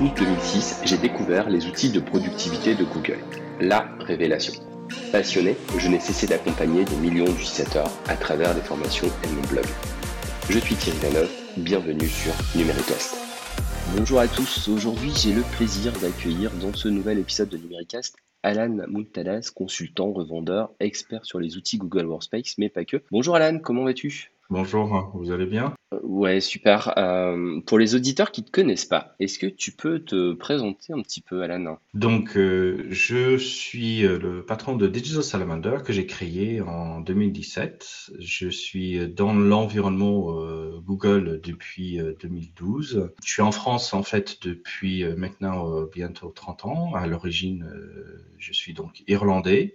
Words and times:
août 0.00 0.12
2006, 0.16 0.80
j'ai 0.84 0.96
découvert 0.96 1.50
les 1.50 1.66
outils 1.66 1.92
de 1.92 2.00
productivité 2.00 2.74
de 2.74 2.84
Google. 2.84 3.18
La 3.60 3.86
révélation. 4.00 4.54
Passionné, 5.12 5.56
je 5.76 5.88
n'ai 5.88 6.00
cessé 6.00 6.26
d'accompagner 6.26 6.84
des 6.86 6.96
millions 6.96 7.26
d'utilisateurs 7.26 7.90
à 8.08 8.16
travers 8.16 8.54
des 8.54 8.62
formations 8.62 9.08
et 9.24 9.28
mon 9.28 9.42
blog. 9.48 9.66
Je 10.48 10.58
suis 10.58 10.74
Thierry 10.74 10.98
Lanov, 11.02 11.30
bienvenue 11.58 12.08
sur 12.08 12.32
Numéricast. 12.56 13.14
Bonjour 13.94 14.20
à 14.20 14.28
tous, 14.28 14.68
aujourd'hui 14.68 15.12
j'ai 15.14 15.34
le 15.34 15.42
plaisir 15.42 15.92
d'accueillir 16.00 16.50
dans 16.62 16.72
ce 16.72 16.88
nouvel 16.88 17.18
épisode 17.18 17.50
de 17.50 17.58
Numéricast 17.58 18.16
Alan 18.42 18.78
Muntalas, 18.88 19.50
consultant, 19.54 20.12
revendeur, 20.12 20.70
expert 20.80 21.26
sur 21.26 21.40
les 21.40 21.58
outils 21.58 21.76
Google 21.76 22.06
Workspace, 22.06 22.54
mais 22.56 22.70
pas 22.70 22.86
que. 22.86 23.02
Bonjour 23.10 23.36
Alan, 23.36 23.58
comment 23.58 23.84
vas-tu? 23.84 24.32
Bonjour, 24.48 25.10
vous 25.12 25.30
allez 25.30 25.46
bien? 25.46 25.74
Ouais, 26.02 26.40
super. 26.40 26.96
Euh, 26.98 27.60
pour 27.66 27.78
les 27.78 27.96
auditeurs 27.96 28.30
qui 28.30 28.42
ne 28.42 28.46
te 28.46 28.52
connaissent 28.52 28.84
pas, 28.84 29.16
est-ce 29.18 29.40
que 29.40 29.46
tu 29.46 29.72
peux 29.72 29.98
te 29.98 30.34
présenter 30.34 30.92
un 30.92 31.02
petit 31.02 31.20
peu, 31.20 31.42
Alan 31.42 31.78
Donc, 31.94 32.36
euh, 32.36 32.86
je 32.90 33.36
suis 33.36 34.02
le 34.02 34.44
patron 34.44 34.76
de 34.76 34.86
Digital 34.86 35.24
Salamander 35.24 35.78
que 35.84 35.92
j'ai 35.92 36.06
créé 36.06 36.60
en 36.60 37.00
2017. 37.00 38.12
Je 38.20 38.48
suis 38.48 39.08
dans 39.08 39.32
l'environnement 39.32 40.32
Google 40.80 41.40
depuis 41.42 41.98
2012. 42.20 43.10
Je 43.24 43.28
suis 43.28 43.42
en 43.42 43.52
France, 43.52 43.92
en 43.92 44.04
fait, 44.04 44.38
depuis 44.42 45.04
maintenant 45.16 45.82
bientôt 45.92 46.30
30 46.30 46.66
ans. 46.66 46.94
À 46.94 47.08
l'origine, 47.08 47.68
je 48.38 48.52
suis 48.52 48.74
donc 48.74 49.02
irlandais. 49.08 49.74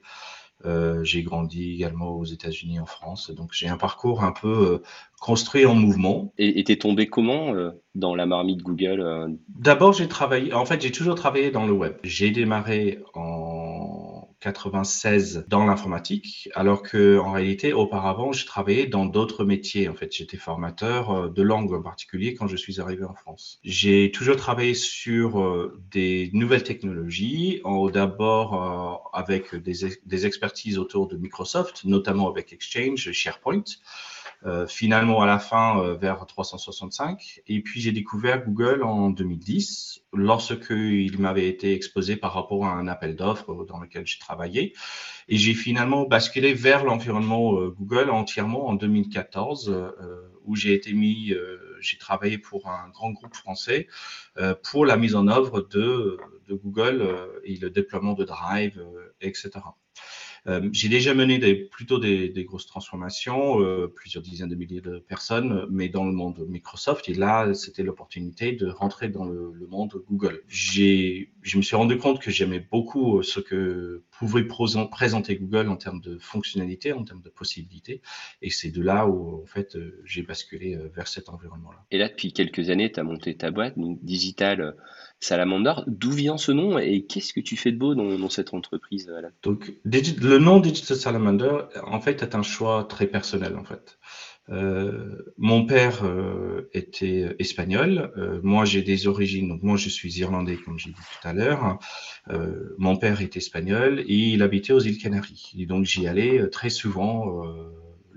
Euh, 0.64 1.04
j'ai 1.04 1.22
grandi 1.22 1.73
également 1.73 2.12
aux 2.12 2.26
États-Unis, 2.26 2.80
en 2.80 2.86
France. 2.86 3.30
Donc 3.32 3.50
j'ai 3.52 3.68
un 3.68 3.77
parcours 3.77 4.23
un 4.23 4.32
peu 4.32 4.48
euh, 4.48 4.84
construit 5.20 5.66
en 5.66 5.76
mouvement. 5.76 6.34
Et 6.38 6.64
t'es 6.64 6.78
tombé 6.78 7.08
comment 7.08 7.54
euh, 7.54 7.72
dans 7.94 8.16
la 8.16 8.26
marmite 8.26 8.62
Google 8.64 9.38
D'abord, 9.50 9.94
j'ai 9.94 10.08
travaillé. 10.08 10.54
En 10.54 10.66
fait, 10.66 10.81
j'ai 10.81 10.91
toujours 10.91 11.16
travaillé 11.16 11.52
dans 11.52 11.66
le 11.66 11.73
web. 11.73 11.94
J'ai 12.04 12.31
démarré 12.31 13.00
en 13.14 13.64
96 14.46 15.46
dans 15.48 15.66
l'informatique, 15.66 16.50
alors 16.54 16.84
que 16.84 17.18
en 17.18 17.32
réalité, 17.32 17.74
auparavant, 17.74 18.32
je 18.32 18.46
travaillais 18.46 18.86
dans 18.86 19.08
d'autres 19.08 19.44
métiers. 19.44 19.90
En 19.90 19.96
fait, 19.96 20.14
j'étais 20.14 20.38
formateur 20.38 21.10
euh, 21.10 21.30
de 21.30 21.42
langue 21.42 21.74
en 21.74 21.82
particulier 21.82 22.36
quand 22.36 22.46
je 22.46 22.56
suis 22.56 22.80
arrivé 22.80 23.04
en 23.06 23.16
France. 23.16 23.60
J'ai 23.64 24.12
toujours 24.12 24.36
travaillé 24.36 24.76
sur 24.76 25.42
euh, 25.42 25.82
des 25.90 26.30
nouvelles 26.34 26.64
technologies, 26.64 27.62
d'abord 27.92 28.54
euh, 28.54 29.18
avec 29.20 29.56
des, 29.56 29.98
des 30.06 30.26
expertises 30.28 30.78
autour 30.78 31.08
de 31.08 31.18
Microsoft, 31.18 31.84
notamment 31.84 32.30
avec 32.30 32.54
Exchange, 32.54 33.12
SharePoint. 33.12 33.64
Euh, 34.45 34.67
finalement 34.67 35.22
à 35.22 35.25
la 35.25 35.39
fin 35.39 35.80
euh, 35.81 35.95
vers 35.95 36.23
365. 36.25 37.41
Et 37.47 37.61
puis 37.61 37.81
j'ai 37.81 37.91
découvert 37.91 38.45
Google 38.45 38.83
en 38.83 39.09
2010 39.09 40.03
lorsque 40.14 40.69
il 40.69 41.19
m'avait 41.19 41.47
été 41.47 41.73
exposé 41.73 42.16
par 42.16 42.33
rapport 42.33 42.66
à 42.66 42.73
un 42.73 42.88
appel 42.88 43.16
d'offres 43.16 43.66
dans 43.66 43.80
lequel 43.80 44.05
j'ai 44.05 44.19
travaillé. 44.19 44.73
Et 45.30 45.38
j'ai 45.38 45.55
finalement 45.55 46.03
basculé 46.03 46.53
vers 46.53 46.83
l'environnement 46.83 47.59
euh, 47.59 47.69
Google 47.72 48.11
entièrement 48.11 48.67
en 48.67 48.75
2014 48.75 49.94
où 50.44 50.55
j'ai 50.55 50.75
été 50.75 50.94
mis, 50.94 51.33
j'ai 51.80 51.97
travaillé 51.97 52.38
pour 52.38 52.70
un 52.70 52.89
grand 52.89 53.09
groupe 53.09 53.33
français 53.33 53.88
pour 54.61 54.86
la 54.86 54.95
mise 54.95 55.16
en 55.16 55.27
œuvre 55.27 55.61
de, 55.61 56.20
de 56.47 56.53
Google 56.53 57.03
et 57.44 57.55
le 57.58 57.72
déploiement 57.72 58.14
de 58.14 58.25
Drive, 58.25 58.80
etc. 59.22 59.49
Euh, 60.48 60.70
j'ai 60.72 60.90
déjà 60.90 61.14
mené 61.14 61.40
plutôt 61.56 62.00
des, 62.00 62.32
grosses 62.46 62.68
transformations, 62.68 63.62
euh, 63.62 63.88
plusieurs 63.88 64.24
dizaines 64.24 64.50
de 64.50 64.56
milliers 64.56 64.82
de 64.82 65.00
personnes, 65.00 65.66
mais 65.72 65.90
dans 65.90 66.06
le 66.06 66.12
monde 66.12 66.46
Microsoft. 66.48 67.10
Et 67.10 67.14
là, 67.14 67.54
c'était 67.54 67.84
l'opportunité 67.84 68.52
de 68.52 68.68
rentrer 68.68 69.10
dans 69.10 69.26
le, 69.26 69.54
monde 69.70 70.04
Google. 70.08 70.44
Je 70.48 71.58
me 71.58 71.62
suis 71.64 71.76
rendu 71.76 71.98
compte 71.98 72.22
que 72.22 72.30
j'aimais 72.30 72.60
beaucoup 72.60 73.23
ce 73.23 73.40
que 73.40 74.04
pouvait 74.12 74.46
présenter 74.46 75.38
Google 75.38 75.70
en 75.70 75.76
termes 75.76 76.02
de 76.02 76.20
fonctionnalité, 76.20 76.94
en 76.94 77.04
termes 77.04 77.23
de 77.23 77.30
possibilités. 77.30 78.02
Et 78.44 78.52
c'est 78.52 78.70
de 78.70 78.84
là 78.84 79.08
où, 79.08 79.42
en 79.42 79.45
fait, 79.48 79.76
euh, 79.76 80.02
j'ai 80.05 80.22
basculé 80.22 80.78
vers 80.94 81.08
cet 81.08 81.30
environnement-là. 81.30 81.84
Et 81.89 81.98
là, 81.98 82.10
depuis 82.10 82.32
quelques 82.32 82.70
années, 82.70 82.92
tu 82.92 83.00
as 83.00 83.04
monté 83.04 83.36
ta 83.36 83.50
boîte, 83.50 83.78
donc 83.78 84.04
Digital 84.04 84.76
Salamander. 85.25 85.73
D'où 85.87 86.11
vient 86.11 86.37
ce 86.37 86.52
nom 86.52 86.77
et 86.77 87.03
qu'est-ce 87.03 87.33
que 87.33 87.39
tu 87.39 87.58
fais 87.58 87.71
de 87.71 87.77
beau 87.77 87.95
dans, 87.95 88.30
cette 88.30 88.53
entreprise 88.53 89.11
Donc, 89.41 89.73
le 89.83 90.37
nom 90.37 90.59
Digital 90.59 90.97
Salamander, 90.97 91.58
en 91.83 91.99
fait, 91.99 92.21
est 92.21 92.36
un 92.36 92.43
choix 92.43 92.86
très 92.87 93.08
personnel, 93.08 93.55
en 93.58 93.63
fait. 93.63 93.97
Euh, 94.49 95.33
mon 95.37 95.65
père 95.65 96.03
euh, 96.03 96.69
était 96.73 97.36
espagnol. 97.39 98.11
Euh, 98.17 98.39
moi, 98.43 98.65
j'ai 98.65 98.83
des 98.83 99.08
origines. 99.08 99.49
Donc, 99.49 99.63
moi, 99.63 99.77
je 99.77 99.89
suis 99.89 100.19
irlandais, 100.19 100.58
comme 100.58 100.77
j'ai 100.77 100.91
dit 100.91 100.95
tout 100.95 101.27
à 101.27 101.33
l'heure. 101.33 101.80
Mon 102.77 102.95
père 102.95 103.21
est 103.21 103.36
espagnol 103.36 104.02
et 104.02 104.15
il 104.33 104.43
habitait 104.43 104.73
aux 104.73 104.80
îles 104.80 104.99
Canaries. 104.99 105.53
Et 105.57 105.65
donc, 105.65 105.86
j'y 105.86 106.07
allais 106.07 106.47
très 106.49 106.69
souvent 106.69 107.43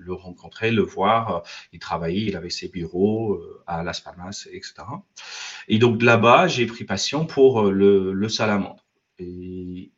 le 0.09 0.15
rencontrer, 0.15 0.71
le 0.73 0.83
voir. 0.83 1.43
Il 1.73 1.79
travaillait, 1.79 2.27
il 2.27 2.37
avait 2.37 2.51
ses 2.51 2.69
bureaux 2.69 3.41
à 3.67 3.83
Las 3.83 4.01
Palmas, 4.01 4.49
etc. 4.51 4.75
Et 5.69 5.79
donc 5.79 6.03
là-bas, 6.03 6.49
j'ai 6.49 6.67
pris 6.67 6.85
passion 6.85 7.27
pour 7.27 7.71
le, 7.71 8.13
le 8.13 8.29
salamandre. 8.29 8.85
Et 9.19 9.93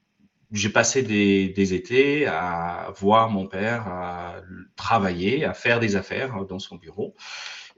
j'ai 0.52 0.70
passé 0.70 1.02
des, 1.02 1.74
étés 1.74 2.26
à 2.26 2.92
voir 2.96 3.30
mon 3.30 3.46
père 3.46 4.42
travailler, 4.76 5.44
à 5.44 5.54
faire 5.54 5.80
des 5.80 5.96
affaires 5.96 6.44
dans 6.46 6.58
son 6.58 6.76
bureau. 6.76 7.14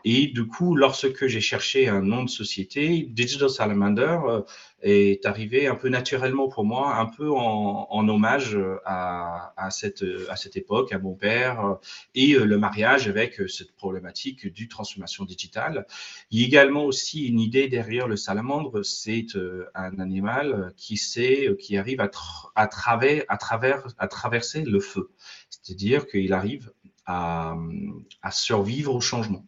Et 0.04 0.26
du 0.26 0.46
coup, 0.46 0.74
lorsque 0.74 1.26
j'ai 1.26 1.40
cherché 1.40 1.88
un 1.88 2.02
nom 2.02 2.24
de 2.24 2.30
société, 2.30 3.06
Digital 3.10 3.50
Salamander 3.50 4.18
euh, 4.26 4.42
est 4.82 5.24
arrivé 5.26 5.68
un 5.68 5.76
peu 5.76 5.88
naturellement 5.88 6.48
pour 6.48 6.64
moi, 6.64 6.96
un 6.96 7.06
peu 7.06 7.30
en, 7.30 8.08
hommage 8.08 8.58
à, 8.84 9.52
à, 9.56 9.70
cette, 9.70 10.04
à 10.28 10.34
cette 10.34 10.56
époque, 10.56 10.92
à 10.92 10.98
mon 10.98 11.14
père, 11.14 11.64
euh, 11.64 11.74
et 12.16 12.34
euh, 12.34 12.44
le 12.44 12.58
mariage 12.58 13.06
avec 13.06 13.40
cette 13.48 13.72
problématique 13.76 14.52
du 14.52 14.66
transformation 14.68 15.24
digitale. 15.24 15.86
Il 16.30 16.40
y 16.40 16.44
a 16.44 16.46
également 16.46 16.84
aussi 16.84 17.28
une 17.28 17.38
idée 17.38 17.68
derrière 17.68 18.08
le 18.08 18.16
salamandre, 18.16 18.84
c'est 18.84 19.26
un 19.74 19.98
animal 20.00 20.72
qui 20.76 20.96
sait, 20.96 21.48
qui 21.60 21.76
arrive 21.76 22.00
à, 22.00 22.10
à, 22.56 22.66
travers, 22.66 23.24
à, 23.28 23.36
travers, 23.36 23.86
à 23.98 24.08
traverser 24.08 24.62
le 24.62 24.80
feu. 24.80 25.10
C'est-à-dire 25.48 26.06
qu'il 26.06 26.32
arrive 26.32 26.72
à, 27.06 27.54
à 28.22 28.30
survivre 28.30 28.94
au 28.94 29.00
changement. 29.00 29.46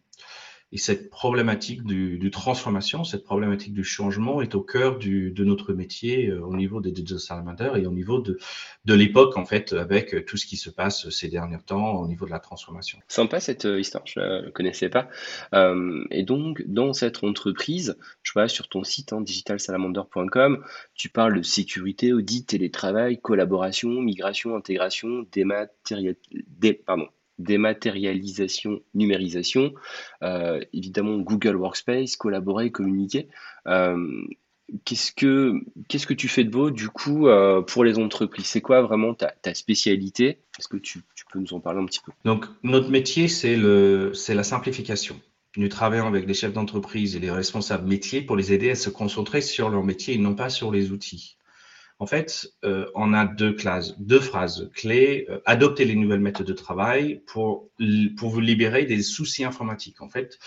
Et 0.75 0.77
cette 0.77 1.09
problématique 1.09 1.83
du, 1.83 2.29
transformation, 2.31 3.05
cette 3.05 3.23
problématique 3.23 3.73
du 3.73 3.85
changement 3.85 4.41
est 4.41 4.55
au 4.55 4.61
cœur 4.61 4.99
de 4.99 5.43
notre 5.45 5.71
métier 5.71 6.27
euh, 6.27 6.41
au 6.41 6.53
niveau 6.53 6.81
des 6.81 6.91
digital 6.91 7.17
salamanders 7.17 7.77
et 7.77 7.85
au 7.85 7.93
niveau 7.93 8.19
de, 8.19 8.37
l'époque, 8.93 9.37
en 9.37 9.45
fait, 9.45 9.71
avec 9.71 10.25
tout 10.25 10.35
ce 10.35 10.45
qui 10.45 10.57
se 10.57 10.69
passe 10.69 11.09
ces 11.11 11.29
derniers 11.29 11.61
temps 11.65 12.01
au 12.01 12.09
niveau 12.09 12.25
de 12.25 12.31
la 12.31 12.39
transformation. 12.39 12.99
Sympa 13.07 13.39
cette 13.39 13.63
euh, 13.63 13.79
histoire, 13.79 14.03
je 14.05 14.19
ne 14.19 14.49
connaissais 14.49 14.89
pas. 14.89 15.07
Euh, 15.53 16.03
et 16.11 16.23
donc, 16.23 16.61
dans 16.67 16.91
cette 16.91 17.23
entreprise, 17.23 17.95
je 18.21 18.33
vois 18.33 18.49
sur 18.49 18.67
ton 18.67 18.83
site 18.83 19.13
hein, 19.13 19.21
digitalsalamander.com, 19.21 20.61
tu 20.93 21.07
parles 21.07 21.37
de 21.37 21.41
sécurité, 21.41 22.11
audit, 22.11 22.47
télétravail, 22.47 23.21
collaboration, 23.21 24.01
migration, 24.01 24.57
intégration, 24.57 25.25
dématérialisation, 25.31 26.83
pardon, 26.85 27.07
dématérialisation, 27.39 28.81
numérisation, 28.93 29.73
euh, 30.23 30.59
évidemment 30.73 31.17
Google 31.17 31.55
Workspace, 31.55 32.15
collaborer, 32.15 32.71
communiquer. 32.71 33.27
Euh, 33.67 34.25
qu'est-ce 34.85 35.11
que 35.11 35.61
qu'est-ce 35.87 36.07
que 36.07 36.13
tu 36.13 36.27
fais 36.27 36.43
de 36.43 36.49
beau 36.49 36.71
du 36.71 36.89
coup 36.89 37.27
euh, 37.27 37.61
pour 37.61 37.83
les 37.83 37.97
entreprises? 37.97 38.45
C'est 38.45 38.61
quoi 38.61 38.81
vraiment 38.81 39.13
ta, 39.13 39.33
ta 39.41 39.53
spécialité? 39.53 40.39
Est-ce 40.59 40.67
que 40.67 40.77
tu, 40.77 41.01
tu, 41.15 41.25
peux 41.31 41.39
nous 41.39 41.53
en 41.53 41.59
parler 41.59 41.81
un 41.81 41.85
petit 41.85 42.01
peu? 42.05 42.11
Donc 42.23 42.45
notre 42.63 42.89
métier 42.89 43.27
c'est 43.27 43.55
le 43.55 44.13
c'est 44.13 44.35
la 44.35 44.43
simplification. 44.43 45.19
Nous 45.57 45.69
travaillons 45.69 46.07
avec 46.07 46.27
les 46.27 46.33
chefs 46.33 46.51
d'entreprise 46.51 47.15
et 47.15 47.19
les 47.19 47.31
responsables 47.31 47.87
métiers 47.87 48.21
pour 48.21 48.35
les 48.35 48.51
aider 48.51 48.71
à 48.71 48.75
se 48.75 48.89
concentrer 48.89 49.39
sur 49.39 49.69
leur 49.69 49.83
métier 49.83 50.15
et 50.15 50.17
non 50.17 50.35
pas 50.35 50.49
sur 50.49 50.69
les 50.71 50.91
outils. 50.91 51.37
En 51.97 52.07
fait, 52.07 52.51
euh, 52.65 52.87
on 52.93 53.13
a 53.13 53.25
deux 53.25 53.55
phrases 54.19 54.69
clés. 54.73 55.25
Euh, 55.29 55.39
adopter 55.45 55.85
les 55.85 55.95
nouvelles 55.95 56.19
méthodes 56.19 56.47
de 56.47 56.53
travail 56.53 57.21
pour, 57.25 57.69
vous 57.79 58.39
libérer 58.39 58.85
des 58.85 59.01
soucis 59.01 59.45
informatiques. 59.45 60.01
En 60.01 60.09
fait, 60.09 60.37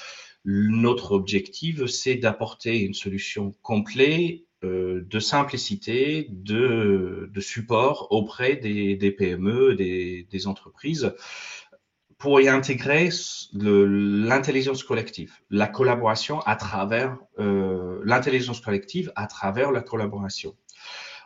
notre 0.45 1.13
objectif, 1.13 1.87
c'est 1.87 2.17
d'apporter 2.17 2.81
une 2.81 2.95
solution 2.95 3.55
complète 3.63 4.43
euh, 4.65 5.07
de 5.09 5.21
simplicité, 5.21 6.27
de, 6.31 7.31
support 7.39 8.09
auprès 8.11 8.57
des, 8.57 8.97
des 8.97 9.13
PME, 9.13 9.75
des, 9.75 10.27
des, 10.31 10.47
entreprises, 10.49 11.15
pour 12.19 12.41
y 12.41 12.49
intégrer 12.49 13.11
l'intelligence 13.53 14.83
collective, 14.83 15.35
la 15.51 15.69
collaboration 15.69 16.41
à 16.41 16.57
travers 16.57 17.17
euh, 17.39 18.01
l'intelligence 18.05 18.61
collective 18.61 19.13
à 19.15 19.29
travers 19.29 19.71
la 19.71 19.81
collaboration. 19.81 20.57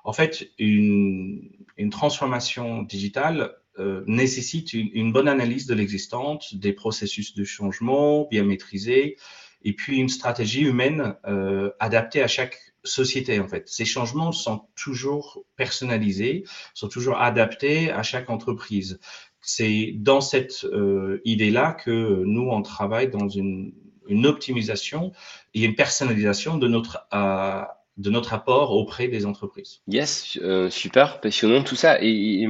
En 0.04 0.12
fait, 0.12 0.50
une, 0.58 1.50
une 1.76 1.90
transformation 1.90 2.82
digitale 2.82 3.54
euh, 3.78 4.02
nécessite 4.06 4.72
une, 4.72 4.90
une, 4.92 5.12
bonne 5.12 5.28
analyse 5.28 5.66
de 5.66 5.74
l'existence, 5.74 6.54
des 6.54 6.72
processus 6.72 7.34
de 7.34 7.44
changement 7.44 8.26
bien 8.30 8.44
maîtrisés 8.44 9.16
et 9.64 9.72
puis 9.72 9.98
une 9.98 10.08
stratégie 10.08 10.62
humaine 10.62 11.14
euh, 11.26 11.70
adaptée 11.80 12.22
à 12.22 12.28
chaque 12.28 12.58
société 12.84 13.38
en 13.40 13.48
fait. 13.48 13.68
Ces 13.68 13.84
changements 13.84 14.32
sont 14.32 14.66
toujours 14.74 15.44
personnalisés, 15.56 16.44
sont 16.74 16.88
toujours 16.88 17.18
adaptés 17.18 17.90
à 17.90 18.02
chaque 18.02 18.30
entreprise. 18.30 18.98
C'est 19.40 19.94
dans 19.96 20.20
cette 20.20 20.64
euh, 20.64 21.20
idée-là 21.24 21.72
que 21.72 22.22
nous, 22.24 22.48
on 22.50 22.62
travaille 22.62 23.10
dans 23.10 23.28
une, 23.28 23.72
une 24.08 24.26
optimisation 24.26 25.12
et 25.54 25.64
une 25.64 25.74
personnalisation 25.74 26.58
de 26.58 26.68
notre, 26.68 27.06
euh, 27.14 27.62
de 27.98 28.08
notre 28.08 28.32
apport 28.32 28.72
auprès 28.72 29.08
des 29.08 29.26
entreprises. 29.26 29.80
Yes, 29.86 30.38
euh, 30.42 30.70
super, 30.70 31.20
passionnant 31.20 31.62
tout 31.62 31.76
ça. 31.76 31.98
Et, 32.02 32.48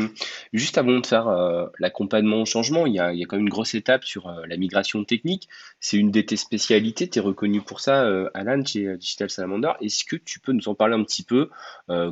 juste 0.52 0.78
avant 0.78 1.00
de 1.00 1.06
faire 1.06 1.26
euh, 1.28 1.66
l'accompagnement 1.80 2.42
au 2.42 2.44
changement, 2.44 2.86
il 2.86 2.94
y, 2.94 3.00
a, 3.00 3.12
quand 3.26 3.36
même 3.36 3.46
une 3.46 3.48
grosse 3.48 3.74
étape 3.74 4.04
sur 4.04 4.28
euh, 4.28 4.46
la 4.46 4.56
migration 4.56 5.04
technique. 5.04 5.48
C'est 5.80 5.96
une 5.96 6.12
de 6.12 6.20
tes 6.20 6.36
spécialités, 6.36 7.08
tu 7.08 7.18
es 7.18 7.22
reconnu 7.22 7.60
pour 7.60 7.80
ça, 7.80 8.08
Alan, 8.34 8.64
chez 8.64 8.96
Digital 8.96 9.30
Salamander. 9.30 9.72
Est-ce 9.80 10.04
que 10.04 10.16
tu 10.16 10.38
peux 10.38 10.52
nous 10.52 10.68
en 10.68 10.74
parler 10.74 10.94
un 10.94 11.02
petit 11.02 11.24
peu 11.24 11.50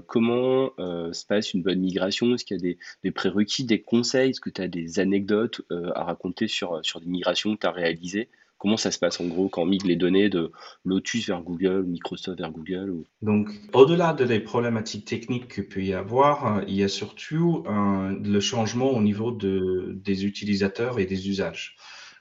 Comment 0.06 0.70
se 0.76 1.24
passe 1.26 1.54
une 1.54 1.62
bonne 1.62 1.80
migration? 1.80 2.34
Est-ce 2.34 2.44
qu'il 2.44 2.56
y 2.56 2.60
a 2.60 2.62
des, 2.62 2.78
des 3.04 3.10
prérequis, 3.12 3.64
des 3.64 3.80
conseils? 3.80 4.30
Est-ce 4.30 4.40
que 4.40 4.50
tu 4.50 4.60
as 4.60 4.68
des 4.68 4.98
anecdotes 4.98 5.62
à 5.94 6.04
raconter 6.04 6.48
sur, 6.48 6.80
sur 6.82 7.00
des 7.00 7.06
migrations 7.06 7.54
que 7.54 7.60
tu 7.60 7.66
as 7.66 7.70
réalisées? 7.70 8.28
Comment 8.60 8.76
ça 8.76 8.90
se 8.90 8.98
passe 8.98 9.18
en 9.20 9.26
gros 9.26 9.48
quand 9.48 9.62
on 9.62 9.66
migre 9.66 9.86
les 9.86 9.96
données 9.96 10.28
de 10.28 10.52
Lotus 10.84 11.26
vers 11.26 11.40
Google, 11.40 11.84
Microsoft 11.86 12.38
vers 12.38 12.52
Google 12.52 13.04
Donc, 13.22 13.48
au-delà 13.72 14.12
de 14.12 14.22
les 14.22 14.38
problématiques 14.38 15.06
techniques 15.06 15.52
qu'il 15.52 15.66
peut 15.66 15.82
y 15.82 15.94
avoir, 15.94 16.62
il 16.68 16.74
y 16.74 16.82
a 16.82 16.88
surtout 16.88 17.64
le 17.66 18.40
changement 18.40 18.90
au 18.90 19.00
niveau 19.00 19.32
de, 19.32 19.98
des 20.04 20.26
utilisateurs 20.26 20.98
et 20.98 21.06
des 21.06 21.30
usages. 21.30 21.74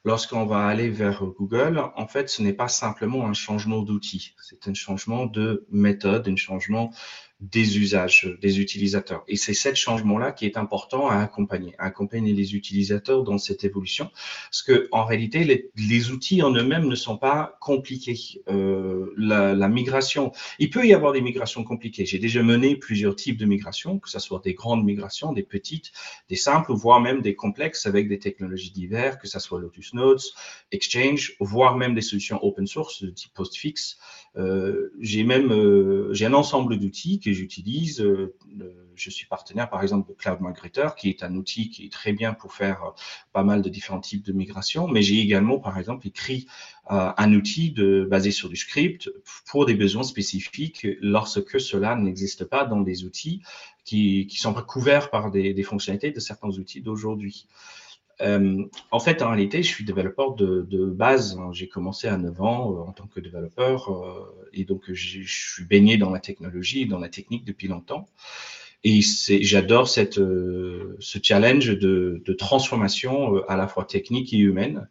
Lorsqu'on 0.06 0.46
va 0.46 0.66
aller 0.66 0.90
vers 0.90 1.26
Google, 1.26 1.84
en 1.98 2.08
fait, 2.08 2.30
ce 2.30 2.42
n'est 2.42 2.54
pas 2.54 2.70
simplement 2.70 3.28
un 3.28 3.34
changement 3.34 3.82
d'outil, 3.82 4.34
c'est 4.42 4.66
un 4.70 4.74
changement 4.74 5.26
de 5.26 5.66
méthode, 5.70 6.26
un 6.30 6.38
changement 6.38 6.92
des 7.40 7.80
usages 7.80 8.38
des 8.42 8.60
utilisateurs. 8.60 9.24
Et 9.30 9.38
c'est 9.38 9.54
ce 9.54 9.74
changement-là 9.74 10.34
qui 10.34 10.46
est 10.46 10.58
important 10.58 11.08
à 11.08 11.18
accompagner, 11.18 11.74
à 11.78 11.86
accompagner 11.86 12.34
les 12.34 12.54
utilisateurs 12.54 13.24
dans 13.24 13.38
cette 13.38 13.64
évolution, 13.64 14.12
parce 14.50 14.62
que 14.62 14.90
en 14.92 15.06
réalité, 15.06 15.70
les, 15.76 16.12
outils 16.12 16.42
en 16.42 16.52
eux-mêmes 16.52 16.88
ne 16.88 16.96
sont 16.96 17.18
pas 17.18 17.58
compliqués. 17.62 18.42
Euh, 18.50 19.14
la, 19.16 19.54
la, 19.54 19.68
migration, 19.70 20.32
il 20.60 20.70
peut 20.70 20.86
y 20.86 20.94
avoir 20.94 21.14
des 21.14 21.22
migrations 21.22 21.64
compliquées. 21.64 22.06
J'ai 22.06 22.20
déjà 22.20 22.44
mené 22.44 22.76
plusieurs 22.76 23.16
types 23.16 23.38
de 23.38 23.46
migrations, 23.46 24.00
que 24.00 24.10
ce 24.10 24.20
soit 24.20 24.42
des 24.44 24.54
grandes 24.54 24.84
migrations, 24.84 25.32
des 25.32 25.44
petites, 25.44 25.92
des 26.28 26.36
simples, 26.36 26.74
voire 26.74 27.00
même 27.00 27.22
des 27.22 27.36
complexes 27.36 27.86
avec 27.86 28.10
des 28.10 28.20
technologies 28.20 28.72
diverses, 28.72 29.18
que 29.18 29.28
ce 29.28 29.40
soit 29.40 29.60
Lotus 29.60 29.94
Notes, 29.94 30.34
Exchange, 30.72 31.36
voire 31.40 31.78
même 31.78 31.96
des 31.96 32.02
solutions 32.02 32.44
open 32.44 32.68
source 32.68 33.02
de 33.04 33.10
type 33.12 33.34
postfix. 33.34 33.98
Euh, 34.36 34.92
j'ai 35.00 35.24
même 35.24 35.52
euh, 35.52 36.14
j'ai 36.14 36.26
un 36.26 36.34
ensemble 36.34 36.78
d'outils 36.78 37.20
que 37.20 37.29
j'utilise. 37.34 38.02
Euh, 38.02 38.36
je 38.96 39.10
suis 39.10 39.26
partenaire 39.26 39.70
par 39.70 39.82
exemple 39.82 40.10
de 40.10 40.14
Cloud 40.14 40.40
Migrator, 40.42 40.96
qui 40.96 41.10
est 41.10 41.24
un 41.24 41.36
outil 41.36 41.70
qui 41.70 41.86
est 41.86 41.92
très 41.92 42.12
bien 42.12 42.34
pour 42.34 42.54
faire 42.54 42.94
pas 43.32 43.44
mal 43.44 43.62
de 43.62 43.70
différents 43.70 44.02
types 44.02 44.26
de 44.26 44.34
migration. 44.34 44.88
Mais 44.88 45.02
j'ai 45.02 45.20
également 45.20 45.60
par 45.60 45.78
exemple 45.78 46.06
écrit 46.06 46.48
un 46.90 47.34
outil 47.34 47.72
de, 47.72 48.06
basé 48.10 48.32
sur 48.32 48.50
du 48.50 48.58
script 48.58 49.10
pour 49.46 49.66
des 49.66 49.76
besoins 49.76 50.04
spécifiques 50.04 50.86
lorsque 51.02 51.62
cela 51.62 51.96
n'existe 51.96 52.44
pas 52.46 52.66
dans 52.66 52.82
des 52.82 53.06
outils 53.06 53.42
qui 53.86 54.28
sont 54.32 54.54
pas 54.54 54.64
couverts 54.64 55.10
par 55.10 55.32
des 55.32 55.64
fonctionnalités 55.64 56.12
de 56.12 56.20
certains 56.20 56.50
outils 56.50 56.82
d'aujourd'hui. 56.82 57.48
Euh, 58.22 58.64
en 58.92 59.00
fait, 59.00 59.22
en 59.22 59.30
réalité, 59.30 59.64
je 59.64 59.68
suis 59.68 59.86
développeur 59.86 60.36
de, 60.36 60.86
base. 60.86 61.40
J'ai 61.52 61.68
commencé 61.68 62.08
à 62.08 62.18
9 62.18 62.42
ans 62.42 62.72
euh, 62.72 62.80
en 62.82 62.92
tant 62.92 63.08
que 63.08 63.20
développeur 63.20 63.90
euh, 63.90 64.50
et 64.54 64.66
donc 64.66 64.92
je 64.92 65.22
suis 65.26 65.64
baigné 65.64 65.98
dans 65.98 66.10
la 66.10 66.20
technologie 66.20 66.86
dans 66.86 67.00
la 67.00 67.10
technique 67.10 67.46
depuis 67.46 67.68
longtemps. 67.68 68.08
Et 68.84 69.02
j'adore 69.02 69.90
ce 69.90 71.20
challenge 71.22 71.78
de, 71.78 72.34
transformation 72.38 73.44
à 73.48 73.58
la 73.58 73.68
fois 73.68 73.84
technique 73.86 74.34
et 74.34 74.38
humaine. 74.38 74.88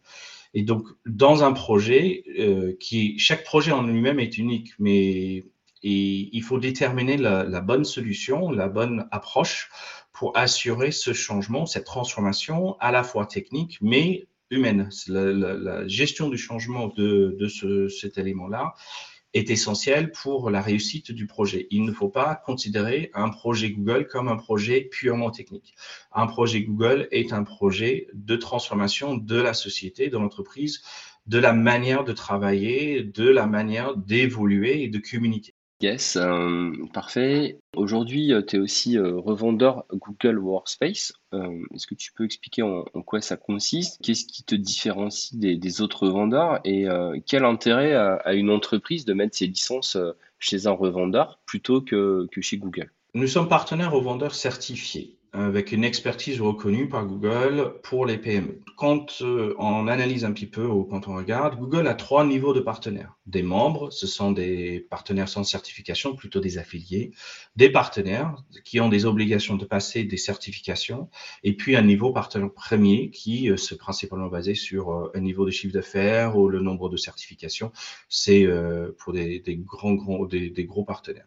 Et 0.54 0.62
donc, 0.62 0.86
dans 1.06 1.42
un 1.42 1.52
projet 1.52 2.76
qui, 2.80 3.18
chaque 3.18 3.44
projet 3.44 3.72
en 3.72 3.82
lui-même 3.82 4.20
est 4.20 4.36
unique, 4.36 4.72
mais 4.78 5.46
il 5.82 6.42
faut 6.42 6.58
déterminer 6.58 7.16
la 7.16 7.60
bonne 7.62 7.84
solution, 7.84 8.50
la 8.50 8.68
bonne 8.68 9.08
approche 9.10 9.70
pour 10.18 10.36
assurer 10.36 10.90
ce 10.90 11.12
changement, 11.12 11.64
cette 11.64 11.84
transformation 11.84 12.76
à 12.80 12.90
la 12.90 13.04
fois 13.04 13.24
technique, 13.24 13.78
mais 13.80 14.26
humaine. 14.50 14.90
La, 15.06 15.86
gestion 15.86 16.28
du 16.28 16.36
changement 16.36 16.88
de, 16.88 17.36
de 17.38 17.46
ce, 17.46 17.88
cet 17.88 18.18
élément-là 18.18 18.74
est 19.32 19.48
essentielle 19.48 20.10
pour 20.10 20.50
la 20.50 20.60
réussite 20.60 21.12
du 21.12 21.28
projet. 21.28 21.68
Il 21.70 21.84
ne 21.84 21.92
faut 21.92 22.08
pas 22.08 22.34
considérer 22.34 23.12
un 23.14 23.28
projet 23.28 23.70
Google 23.70 24.08
comme 24.08 24.26
un 24.26 24.36
projet 24.36 24.80
purement 24.80 25.30
technique. 25.30 25.76
Un 26.10 26.26
projet 26.26 26.62
Google 26.62 27.06
est 27.12 27.32
un 27.32 27.44
projet 27.44 28.08
de 28.12 28.34
transformation 28.34 29.16
de 29.16 29.36
la 29.36 29.54
société, 29.54 30.08
de 30.08 30.18
l'entreprise, 30.18 30.82
de 31.26 31.38
la 31.38 31.52
manière 31.52 32.02
de 32.02 32.12
travailler, 32.12 33.04
de 33.04 33.28
la 33.28 33.46
manière 33.46 33.96
d'évoluer 33.96 34.82
et 34.82 34.88
de 34.88 34.98
communiquer. 34.98 35.54
Yes, 35.80 36.16
euh, 36.16 36.72
parfait. 36.92 37.60
Aujourd'hui, 37.76 38.32
euh, 38.32 38.42
tu 38.42 38.56
es 38.56 38.58
aussi 38.58 38.98
euh, 38.98 39.16
revendeur 39.16 39.84
Google 39.92 40.38
Workspace. 40.38 41.12
Est-ce 41.32 41.86
que 41.86 41.94
tu 41.94 42.12
peux 42.12 42.24
expliquer 42.24 42.62
en, 42.62 42.82
quoi 43.06 43.20
ça 43.20 43.36
consiste? 43.36 44.00
Qu'est-ce 44.02 44.24
qui 44.24 44.42
te 44.42 44.56
différencie 44.56 45.38
des, 45.38 45.80
autres 45.80 46.08
vendeurs? 46.08 46.58
Et 46.64 46.86
quel 47.26 47.44
intérêt 47.44 47.94
a, 47.94 48.32
une 48.32 48.50
entreprise 48.50 49.04
de 49.04 49.12
mettre 49.12 49.36
ses 49.36 49.46
licences 49.46 49.98
chez 50.38 50.66
un 50.66 50.72
revendeur 50.72 51.38
plutôt 51.44 51.82
que, 51.82 52.26
que 52.32 52.40
chez 52.40 52.56
Google? 52.56 52.90
Nous 53.12 53.26
sommes 53.26 53.48
partenaires 53.48 53.92
revendeurs 53.92 54.34
certifiés 54.34 55.17
avec 55.32 55.72
une 55.72 55.84
expertise 55.84 56.40
reconnue 56.40 56.88
par 56.88 57.06
Google 57.06 57.74
pour 57.82 58.06
les 58.06 58.18
PME. 58.18 58.60
Quand 58.76 59.20
euh, 59.20 59.54
on 59.58 59.86
analyse 59.88 60.24
un 60.24 60.32
petit 60.32 60.46
peu 60.46 60.66
ou 60.66 60.84
quand 60.84 61.08
on 61.08 61.16
regarde, 61.16 61.58
Google 61.58 61.86
a 61.86 61.94
trois 61.94 62.24
niveaux 62.24 62.52
de 62.52 62.60
partenaires. 62.60 63.16
Des 63.26 63.42
membres, 63.42 63.90
ce 63.90 64.06
sont 64.06 64.32
des 64.32 64.86
partenaires 64.88 65.28
sans 65.28 65.44
certification, 65.44 66.14
plutôt 66.14 66.40
des 66.40 66.58
affiliés. 66.58 67.12
Des 67.56 67.70
partenaires 67.70 68.36
qui 68.64 68.80
ont 68.80 68.88
des 68.88 69.04
obligations 69.04 69.56
de 69.56 69.64
passer 69.64 70.04
des 70.04 70.16
certifications. 70.16 71.10
Et 71.42 71.54
puis 71.54 71.76
un 71.76 71.82
niveau 71.82 72.12
partenaire 72.12 72.52
premier 72.52 73.10
qui 73.10 73.50
euh, 73.50 73.56
se 73.56 73.74
principalement 73.74 74.28
basé 74.28 74.54
sur 74.54 74.90
euh, 74.90 75.10
un 75.14 75.20
niveau 75.20 75.44
de 75.44 75.50
chiffre 75.50 75.74
d'affaires 75.74 76.36
ou 76.38 76.48
le 76.48 76.60
nombre 76.60 76.88
de 76.88 76.96
certifications. 76.96 77.72
C'est 78.08 78.46
pour 78.98 79.12
des, 79.12 79.42
grands, 79.64 79.94
grands, 79.94 80.24
des 80.24 80.64
gros 80.64 80.84
partenaires. 80.84 81.26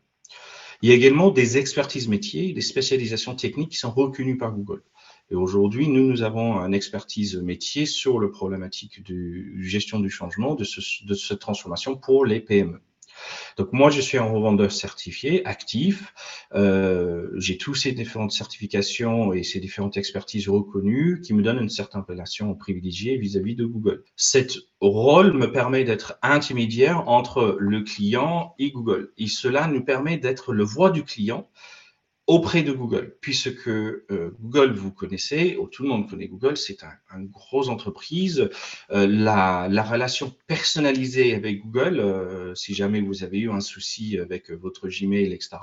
Il 0.81 0.89
y 0.89 0.91
a 0.91 0.95
également 0.95 1.29
des 1.29 1.57
expertises 1.57 2.07
métiers, 2.07 2.53
des 2.53 2.61
spécialisations 2.61 3.35
techniques 3.35 3.69
qui 3.69 3.77
sont 3.77 3.91
reconnues 3.91 4.38
par 4.38 4.51
Google. 4.51 4.83
Et 5.29 5.35
aujourd'hui, 5.35 5.88
nous, 5.88 6.07
nous 6.07 6.23
avons 6.23 6.57
une 6.59 6.73
expertise 6.73 7.38
métier 7.38 7.85
sur 7.85 8.19
le 8.19 8.31
problématique 8.31 9.03
de 9.05 9.61
gestion 9.61 10.00
du 10.00 10.09
changement, 10.09 10.55
de, 10.55 10.63
ce, 10.63 10.81
de 11.05 11.13
cette 11.13 11.39
transformation 11.39 11.95
pour 11.95 12.25
les 12.25 12.39
PME. 12.39 12.81
Donc 13.57 13.73
moi, 13.73 13.89
je 13.89 14.01
suis 14.01 14.17
un 14.17 14.23
revendeur 14.23 14.71
certifié, 14.71 15.45
actif. 15.45 16.13
Euh, 16.53 17.29
j'ai 17.37 17.57
tous 17.57 17.75
ces 17.75 17.91
différentes 17.91 18.31
certifications 18.31 19.33
et 19.33 19.43
ces 19.43 19.59
différentes 19.59 19.97
expertises 19.97 20.49
reconnues 20.49 21.21
qui 21.21 21.33
me 21.33 21.41
donnent 21.41 21.61
une 21.61 21.69
certaine 21.69 22.03
relation 22.07 22.53
privilégiée 22.55 23.17
vis-à-vis 23.17 23.55
de 23.55 23.65
Google. 23.65 24.03
Cet 24.15 24.57
rôle 24.79 25.33
me 25.33 25.51
permet 25.51 25.83
d'être 25.83 26.17
intermédiaire 26.21 27.07
entre 27.07 27.55
le 27.59 27.81
client 27.81 28.55
et 28.59 28.71
Google. 28.71 29.11
Et 29.17 29.27
cela 29.27 29.67
nous 29.67 29.83
permet 29.83 30.17
d'être 30.17 30.53
le 30.53 30.63
voix 30.63 30.89
du 30.89 31.03
client 31.03 31.49
auprès 32.31 32.63
de 32.63 32.71
Google, 32.71 33.17
puisque 33.19 33.67
euh, 33.67 34.33
Google, 34.39 34.71
vous 34.71 34.93
connaissez, 34.93 35.57
ou 35.57 35.67
tout 35.67 35.83
le 35.83 35.89
monde 35.89 36.09
connaît 36.09 36.29
Google, 36.29 36.55
c'est 36.55 36.81
un, 36.81 36.93
une 37.17 37.27
grosse 37.27 37.67
entreprise. 37.67 38.50
Euh, 38.91 39.05
la, 39.05 39.67
la, 39.69 39.83
relation 39.83 40.33
personnalisée 40.47 41.35
avec 41.35 41.61
Google, 41.61 42.00
euh, 42.00 42.55
si 42.55 42.73
jamais 42.73 43.01
vous 43.01 43.25
avez 43.25 43.39
eu 43.39 43.51
un 43.51 43.59
souci 43.59 44.17
avec 44.17 44.50
votre 44.50 44.88
Gmail, 44.88 45.33
etc., 45.33 45.57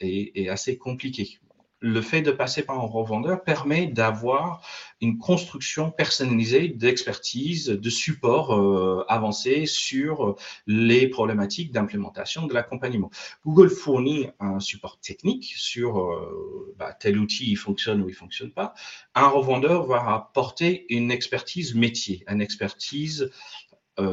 est, 0.00 0.32
est, 0.34 0.48
assez 0.48 0.78
compliqué 0.78 1.38
le 1.84 2.00
fait 2.00 2.22
de 2.22 2.30
passer 2.30 2.62
par 2.62 2.80
un 2.80 2.86
revendeur 2.86 3.44
permet 3.44 3.86
d'avoir 3.86 4.66
une 5.02 5.18
construction 5.18 5.90
personnalisée 5.90 6.68
d'expertise, 6.68 7.66
de 7.66 7.90
support 7.90 8.54
euh, 8.54 9.04
avancé 9.08 9.66
sur 9.66 10.36
les 10.66 11.08
problématiques 11.08 11.72
d'implémentation 11.72 12.46
de 12.46 12.54
l'accompagnement. 12.54 13.10
Google 13.44 13.68
fournit 13.68 14.28
un 14.40 14.60
support 14.60 14.98
technique 15.00 15.52
sur 15.56 16.00
euh, 16.00 16.74
bah, 16.78 16.94
tel 16.94 17.18
outil 17.18 17.50
il 17.50 17.56
fonctionne 17.56 18.00
ou 18.00 18.08
il 18.08 18.14
fonctionne 18.14 18.50
pas. 18.50 18.72
Un 19.14 19.28
revendeur 19.28 19.84
va 19.84 20.14
apporter 20.14 20.86
une 20.88 21.10
expertise 21.10 21.74
métier, 21.74 22.24
une 22.28 22.40
expertise 22.40 23.30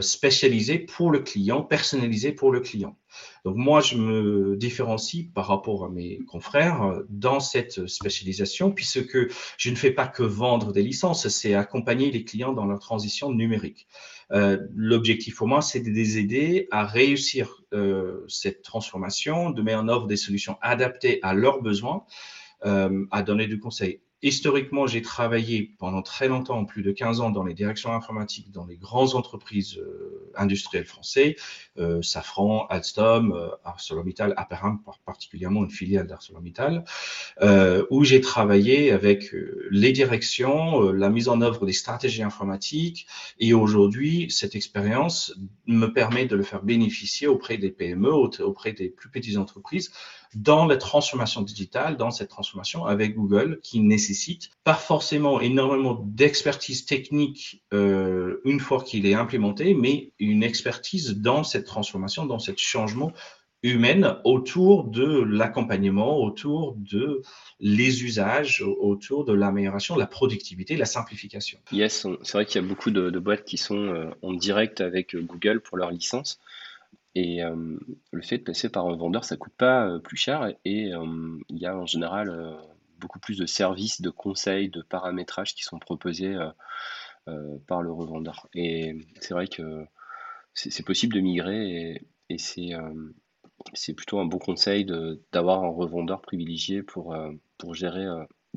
spécialisé 0.01 0.79
pour 0.79 1.11
le 1.11 1.19
client, 1.19 1.63
personnalisé 1.63 2.31
pour 2.31 2.51
le 2.51 2.59
client. 2.59 2.97
Donc 3.45 3.55
moi, 3.55 3.81
je 3.81 3.95
me 3.95 4.55
différencie 4.55 5.25
par 5.33 5.47
rapport 5.47 5.85
à 5.85 5.89
mes 5.89 6.19
confrères 6.25 6.83
euh, 6.83 7.03
dans 7.09 7.39
cette 7.39 7.87
spécialisation, 7.87 8.71
puisque 8.71 9.17
je 9.57 9.69
ne 9.69 9.75
fais 9.75 9.91
pas 9.91 10.07
que 10.07 10.23
vendre 10.23 10.71
des 10.71 10.83
licences, 10.83 11.27
c'est 11.27 11.53
accompagner 11.53 12.11
les 12.11 12.23
clients 12.23 12.53
dans 12.53 12.65
leur 12.65 12.79
transition 12.79 13.31
numérique. 13.31 13.87
L'objectif 14.73 15.35
pour 15.35 15.47
moi, 15.47 15.61
c'est 15.61 15.81
de 15.81 15.89
les 15.89 16.17
aider 16.17 16.69
à 16.71 16.85
réussir 16.85 17.63
cette 18.29 18.61
transformation, 18.61 19.49
de 19.49 19.61
mettre 19.61 19.79
en 19.79 19.89
œuvre 19.89 20.07
des 20.07 20.15
solutions 20.15 20.55
adaptées 20.61 21.19
à 21.21 21.33
leurs 21.33 21.61
besoins, 21.61 22.05
à 22.61 23.23
donner 23.23 23.47
du 23.47 23.59
conseil 23.59 23.99
Historiquement, 24.23 24.85
j'ai 24.85 25.01
travaillé 25.01 25.73
pendant 25.79 26.03
très 26.03 26.27
longtemps, 26.27 26.63
plus 26.65 26.83
de 26.83 26.91
15 26.91 27.21
ans, 27.21 27.31
dans 27.31 27.43
les 27.43 27.55
directions 27.55 27.91
informatiques 27.91 28.51
dans 28.51 28.67
les 28.67 28.77
grandes 28.77 29.15
entreprises 29.15 29.77
euh, 29.79 30.31
industrielles 30.35 30.85
françaises, 30.85 31.35
euh, 31.79 32.03
Safran, 32.03 32.67
Alstom, 32.67 33.33
euh, 33.33 33.49
ArcelorMittal, 33.63 34.35
Aperam, 34.37 34.79
particulièrement 35.05 35.63
une 35.63 35.71
filiale 35.71 36.05
d'ArcelorMittal, 36.05 36.85
euh, 37.41 37.83
où 37.89 38.03
j'ai 38.03 38.21
travaillé 38.21 38.91
avec 38.91 39.33
euh, 39.33 39.67
les 39.71 39.91
directions, 39.91 40.91
la 40.91 41.09
mise 41.09 41.27
en 41.27 41.41
œuvre 41.41 41.65
des 41.65 41.73
stratégies 41.73 42.23
informatiques, 42.23 43.07
et 43.39 43.55
aujourd'hui, 43.55 44.27
cette 44.29 44.55
expérience 44.55 45.33
me 45.65 45.87
permet 45.87 46.27
de 46.27 46.35
le 46.35 46.43
faire 46.43 46.61
bénéficier 46.61 47.27
auprès 47.27 47.57
des 47.57 47.71
PME, 47.71 48.11
auprès 48.11 48.73
des 48.73 48.89
plus 48.89 49.09
petites 49.09 49.37
entreprises, 49.37 49.91
dans 50.35 50.65
la 50.65 50.77
transformation 50.77 51.41
digitale, 51.41 51.97
dans 51.97 52.11
cette 52.11 52.29
transformation 52.29 52.85
avec 52.85 53.15
Google 53.15 53.59
qui 53.61 53.79
nécessite 53.81 54.49
pas 54.63 54.73
forcément 54.73 55.41
énormément 55.41 56.01
d'expertise 56.05 56.85
technique 56.85 57.63
euh, 57.73 58.39
une 58.45 58.59
fois 58.59 58.81
qu'il 58.83 59.05
est 59.05 59.13
implémenté, 59.13 59.73
mais 59.73 60.13
une 60.19 60.43
expertise 60.43 61.17
dans 61.17 61.43
cette 61.43 61.65
transformation, 61.65 62.25
dans 62.25 62.39
ce 62.39 62.51
changement 62.55 63.11
humaine 63.63 64.15
autour 64.23 64.85
de 64.85 65.23
l'accompagnement, 65.23 66.17
autour 66.17 66.75
de 66.77 67.21
les 67.59 68.03
usages, 68.03 68.63
autour 68.63 69.23
de 69.23 69.33
l'amélioration, 69.33 69.95
la 69.95 70.07
productivité, 70.07 70.75
la 70.77 70.85
simplification. 70.85 71.59
Yes, 71.71 72.07
c'est 72.23 72.33
vrai 72.33 72.45
qu'il 72.45 72.59
y 72.59 72.65
a 72.65 72.67
beaucoup 72.67 72.89
de, 72.89 73.11
de, 73.11 73.19
boîtes 73.19 73.43
qui 73.43 73.57
sont 73.57 73.75
euh, 73.75 74.09
en 74.23 74.33
direct 74.33 74.81
avec 74.81 75.15
Google 75.15 75.61
pour 75.61 75.77
leur 75.77 75.91
licence. 75.91 76.39
Et 77.15 77.43
euh, 77.43 77.77
le 78.11 78.21
fait 78.21 78.37
de 78.37 78.43
passer 78.43 78.69
par 78.69 78.87
un 78.87 78.95
vendeur, 78.95 79.25
ça 79.25 79.35
coûte 79.37 79.53
pas 79.57 79.85
euh, 79.85 79.99
plus 79.99 80.17
cher 80.17 80.53
et 80.63 80.93
euh, 80.93 81.39
il 81.49 81.59
y 81.59 81.65
a 81.65 81.75
en 81.75 81.85
général 81.85 82.57
beaucoup 82.99 83.19
plus 83.19 83.37
de 83.37 83.45
services, 83.45 84.01
de 84.01 84.09
conseils, 84.09 84.69
de 84.69 84.81
paramétrages 84.81 85.55
qui 85.55 85.63
sont 85.63 85.79
proposés 85.79 86.37
par 87.67 87.81
le 87.81 87.91
revendeur. 87.91 88.47
Et 88.53 88.95
c'est 89.19 89.33
vrai 89.33 89.47
que 89.47 89.85
c'est 90.53 90.85
possible 90.85 91.15
de 91.15 91.19
migrer 91.19 91.71
et, 91.71 92.07
et 92.29 92.37
c'est 92.37 93.93
plutôt 93.95 94.19
un 94.19 94.25
bon 94.25 94.37
conseil 94.37 94.85
d'avoir 95.31 95.63
un 95.63 95.69
revendeur 95.69 96.21
privilégié 96.21 96.83
pour, 96.83 97.17
pour 97.57 97.73
gérer 97.73 98.05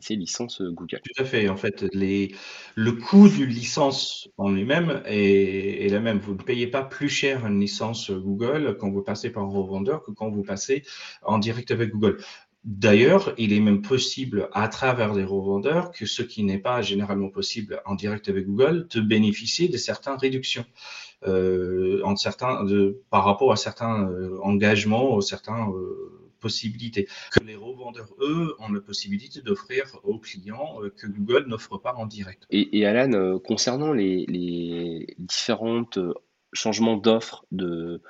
c'est 0.01 0.15
licence 0.15 0.61
euh, 0.61 0.71
Google. 0.71 1.01
Tout 1.03 1.23
à 1.23 1.25
fait. 1.25 1.49
En 1.49 1.57
fait, 1.57 1.85
le 1.93 2.93
coût 2.93 3.29
d'une 3.29 3.49
licence 3.49 4.29
en 4.37 4.51
lui-même 4.51 5.03
est, 5.07 5.87
est 5.87 5.89
le 5.89 6.01
même. 6.01 6.19
Vous 6.19 6.35
ne 6.35 6.43
payez 6.43 6.67
pas 6.67 6.83
plus 6.83 7.09
cher 7.09 7.47
une 7.47 7.61
licence 7.61 8.11
Google 8.11 8.77
quand 8.79 8.91
vous 8.91 9.03
passez 9.03 9.31
par 9.31 9.45
un 9.45 9.49
revendeur 9.49 10.03
que 10.03 10.11
quand 10.11 10.31
vous 10.31 10.43
passez 10.43 10.83
en 11.23 11.39
direct 11.39 11.71
avec 11.71 11.91
Google. 11.91 12.19
D'ailleurs, 12.65 13.35
il 13.37 13.53
est 13.53 13.61
même 13.61 13.83
possible 13.83 14.49
à 14.53 14.69
travers 14.69 15.13
les 15.13 15.25
revendeurs 15.25 15.91
que 15.91 16.07
ce 16.07 16.23
qui 16.23 16.45
n'est 16.45 16.59
pas 16.59 16.81
généralement 16.81 17.29
possible 17.29 17.83
en 17.85 17.95
direct 17.95 18.31
avec 18.31 18.47
Google, 18.47 18.89
de 18.89 19.03
bénéficier 19.03 19.69
de 19.69 19.77
certaines 19.77 20.17
réductions 20.17 20.65
euh, 21.27 22.03
par 23.11 23.25
rapport 23.25 23.53
à 23.53 23.57
certains 23.57 24.09
euh, 24.09 24.39
engagements, 24.43 25.21
certains 25.21 25.69
euh, 25.71 26.24
possibilités 26.45 27.09
que 27.33 27.43
les 27.43 27.57
revendeurs, 27.57 28.15
eux, 28.21 28.55
ont 28.59 28.71
la 28.71 28.81
possibilité 28.81 29.41
d'offrir 29.41 29.85
aux 30.03 30.19
clients 30.19 30.83
euh, 30.83 30.91
que 30.91 31.07
Google 31.07 31.47
n'offre 31.49 31.79
pas 31.79 31.95
en 31.95 32.07
direct. 32.07 32.45
Et, 32.51 32.85
Alan, 32.85 33.13
euh, 33.13 33.39
concernant 33.39 33.95
les, 33.95 34.27
les 34.27 35.15
différentes 35.19 35.97
euh, 35.97 36.13
changements 36.53 36.99
d'offres 36.99 37.47
de, 37.51 38.03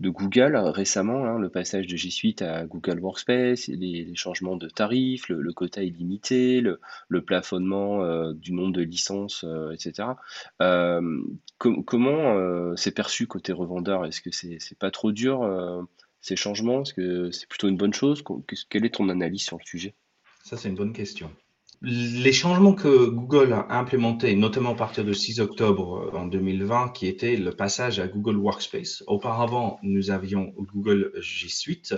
Google 0.00 0.56
récemment, 0.56 1.24
hein, 1.26 1.38
le 1.38 1.50
passage 1.50 1.88
de 1.88 1.96
G 1.96 2.08
Suite 2.10 2.40
à 2.40 2.64
Google 2.66 3.00
Workspace, 3.00 3.66
les, 3.66 4.14
changements 4.14 4.56
de 4.56 4.68
tarifs, 4.68 5.28
le, 5.28 5.52
quota 5.52 5.82
illimité, 5.82 6.62
le 6.62 7.24
plafonnement 7.24 8.32
du 8.32 8.54
nombre 8.54 8.72
de 8.72 8.80
licences, 8.80 9.44
etc. 9.74 10.08
comment 11.58 12.76
c'est 12.76 12.94
perçu 12.94 13.26
côté 13.26 13.52
revendeur? 13.52 14.06
Est-ce 14.06 14.22
que 14.22 14.30
c'est 14.32 14.78
pas 14.78 14.90
trop 14.90 15.12
dur 15.12 15.42
ces 16.22 16.36
changements 16.36 16.82
Est-ce 16.82 16.94
que 16.94 17.30
c'est 17.30 17.48
plutôt 17.48 17.68
une 17.68 17.76
bonne 17.76 17.92
chose? 17.92 18.24
Quelle 18.70 18.86
est 18.86 18.94
ton 18.94 19.10
analyse 19.10 19.42
sur 19.42 19.58
le 19.58 19.64
sujet? 19.64 19.94
Ça, 20.44 20.56
c'est 20.56 20.70
une 20.70 20.76
bonne 20.76 20.94
question. 20.94 21.30
Les 21.84 22.32
changements 22.32 22.74
que 22.74 23.06
Google 23.06 23.52
a 23.52 23.76
implémentés, 23.76 24.36
notamment 24.36 24.70
à 24.70 24.76
partir 24.76 25.04
de 25.04 25.12
6 25.12 25.40
octobre 25.40 26.12
euh, 26.14 26.16
en 26.16 26.26
2020, 26.26 26.90
qui 26.90 27.08
était 27.08 27.34
le 27.34 27.50
passage 27.50 27.98
à 27.98 28.06
Google 28.06 28.36
Workspace. 28.36 29.02
Auparavant, 29.08 29.80
nous 29.82 30.12
avions 30.12 30.54
Google 30.56 31.12
G 31.16 31.48
Suite, 31.48 31.96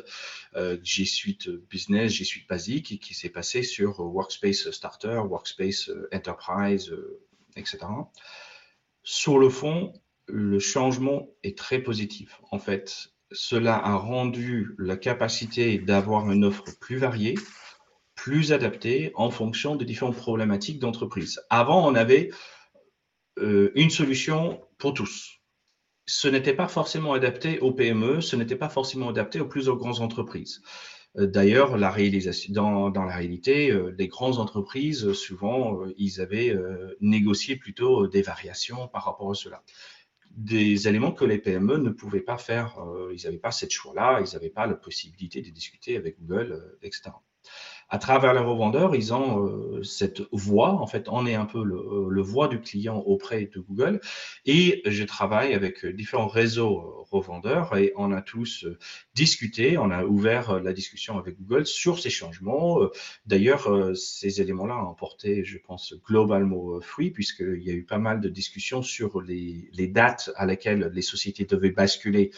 euh, 0.57 0.79
G 0.83 1.05
Suite 1.05 1.51
Business, 1.69 2.13
G 2.13 2.25
Suite 2.25 2.49
Basic, 2.49 2.99
qui 2.99 3.13
s'est 3.13 3.29
passé 3.29 3.63
sur 3.63 4.01
Workspace 4.01 4.71
Starter, 4.71 5.21
Workspace 5.29 5.91
Enterprise, 6.15 6.91
euh, 6.91 7.21
etc. 7.57 7.81
Sur 9.03 9.39
le 9.39 9.51
fond, 9.51 9.93
le 10.29 10.59
changement 10.61 11.29
est 11.43 11.59
très 11.59 11.79
positif. 11.79 12.41
En 12.51 12.59
fait, 12.59 13.14
cela 13.35 13.77
a 13.77 13.97
rendu 13.97 14.75
la 14.79 14.97
capacité 14.97 15.79
d'avoir 15.79 16.31
une 16.31 16.45
offre 16.45 16.65
plus 16.81 16.97
variée, 16.97 17.35
plus 18.15 18.53
adaptée 18.53 19.13
en 19.17 19.31
fonction 19.31 19.77
des 19.77 19.85
différentes 19.85 20.17
problématiques 20.17 20.79
d'entreprise. 20.79 21.43
Avant, 21.51 21.87
on 21.87 21.95
avait 21.95 22.31
euh, 23.39 23.73
une 23.75 23.91
solution 23.91 24.61
pour 24.79 24.95
tous. 24.95 25.41
Ce 26.07 26.29
n'était 26.29 26.55
pas 26.55 26.69
forcément 26.69 27.15
adapté 27.15 27.59
aux 27.59 27.73
PME, 27.73 28.21
ce 28.21 28.37
n'était 28.37 28.57
pas 28.57 28.69
forcément 28.69 29.09
adapté 29.09 29.41
aux 29.41 29.49
plus 29.49 29.69
grandes 29.69 30.01
entreprises. 30.01 30.63
Euh, 31.19 31.27
d'ailleurs, 31.27 31.71
dans, 31.71 31.77
la 31.79 31.91
réalité, 33.15 33.71
euh, 33.71 33.95
les 33.99 34.09
grandes 34.09 34.39
entreprises, 34.39 35.13
souvent, 35.13 35.81
ils 35.97 36.21
avaient 36.21 36.57
négocié 37.01 37.57
plutôt 37.57 38.07
des 38.07 38.23
variations 38.23 38.87
par 38.89 39.05
rapport 39.05 39.31
à 39.33 39.35
cela 39.35 39.63
des 40.37 40.89
éléments 40.89 41.13
que 41.13 41.25
les 41.25 41.39
PME 41.39 41.79
ne 41.79 41.91
pouvaient 41.91 42.21
pas 42.21 42.39
faire. 42.39 42.79
Euh, 42.79 43.15
ils 43.15 43.25
n'avaient 43.25 43.39
pas 43.39 43.53
cette 43.53 43.71
choix-là, 43.71 44.21
ils 44.21 44.33
n'avaient 44.35 44.51
pas 44.51 44.67
la 44.67 44.75
possibilité 44.75 45.43
de 45.43 45.51
discuter 45.51 45.97
avec 45.97 46.19
Google, 46.21 46.53
euh, 46.53 46.79
etc 46.83 47.13
à 47.95 47.99
travers 47.99 48.35
les 48.35 48.41
revendeurs, 48.41 48.97
ils 48.97 49.15
ont 49.15 49.47
euh, 49.47 49.85
cette 49.85 50.21
voix. 50.33 50.73
En 50.73 50.87
fait, 50.89 51.07
on 51.09 51.27
est 51.27 51.37
un 51.37 51.45
peu 51.45 51.63
le, 51.63 52.09
le, 52.11 52.23
voix 52.23 52.49
du 52.49 52.61
client 52.61 52.97
auprès 52.97 53.45
de 53.45 53.61
Google. 53.61 54.01
Et 54.47 54.83
je 54.85 55.05
travaille 55.05 55.55
avec 55.55 55.87
différents 55.87 56.27
réseaux 56.27 56.81
euh, 56.81 57.05
revendeurs 57.09 57.77
et 57.77 57.93
on 57.95 58.11
a 58.11 58.21
tous 58.21 58.65
euh, 58.65 58.77
discuté, 59.15 59.79
on 59.79 59.93
a 59.93 60.05
ouvert 60.05 60.61
la 60.61 60.73
discussion 60.73 61.19
avec 61.19 61.37
Google 61.39 61.67
sur 61.67 62.01
ces 62.01 62.11
changements. 62.11 62.81
D'ailleurs, 63.27 63.71
ces 63.97 64.41
éléments-là 64.41 64.77
ont 64.85 64.95
porté, 64.95 65.45
je 65.45 65.59
pense, 65.59 65.95
globalement 66.05 66.81
fruit 66.81 67.13
puisqu'il 67.13 67.63
y 67.63 67.71
a 67.71 67.75
eu 67.75 67.85
pas 67.85 67.99
mal 67.99 68.21
de 68.21 68.29
discussions 68.29 68.83
sur 68.83 69.23
les, 69.23 69.71
les 69.73 69.87
dates 69.87 70.33
à 70.35 70.47
laquelle 70.47 70.91
les 70.93 71.03
sociétés 71.03 71.45
devaient 71.45 71.71
basculer 71.71 72.33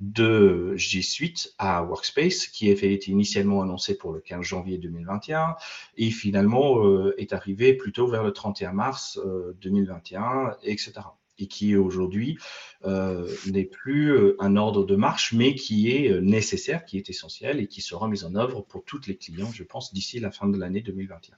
de 0.00 0.74
G 0.76 1.02
Suite 1.02 1.54
à 1.58 1.84
Workspace, 1.84 2.46
qui 2.46 2.70
avait 2.70 2.92
été 2.92 3.10
initialement 3.10 3.62
annoncé 3.62 3.96
pour 3.96 4.12
le 4.12 4.20
15 4.20 4.42
janvier 4.42 4.78
2021 4.78 5.56
et 5.96 6.10
finalement 6.10 6.84
euh, 6.84 7.14
est 7.18 7.32
arrivé 7.32 7.74
plutôt 7.74 8.06
vers 8.06 8.22
le 8.22 8.32
31 8.32 8.72
mars 8.72 9.20
2021, 9.60 10.56
etc. 10.62 10.92
Et 11.38 11.46
qui 11.46 11.74
aujourd'hui 11.76 12.38
euh, 12.84 13.26
n'est 13.46 13.64
plus 13.64 14.10
euh, 14.10 14.36
un 14.40 14.56
ordre 14.56 14.84
de 14.84 14.96
marche, 14.96 15.32
mais 15.32 15.54
qui 15.54 15.90
est 15.90 16.20
nécessaire, 16.20 16.84
qui 16.84 16.98
est 16.98 17.08
essentiel 17.08 17.60
et 17.60 17.66
qui 17.66 17.80
sera 17.80 18.08
mis 18.08 18.24
en 18.24 18.34
œuvre 18.34 18.62
pour 18.62 18.84
tous 18.84 19.06
les 19.06 19.16
clients, 19.16 19.50
je 19.52 19.64
pense, 19.64 19.92
d'ici 19.92 20.20
la 20.20 20.30
fin 20.30 20.48
de 20.48 20.58
l'année 20.58 20.80
2021. 20.80 21.36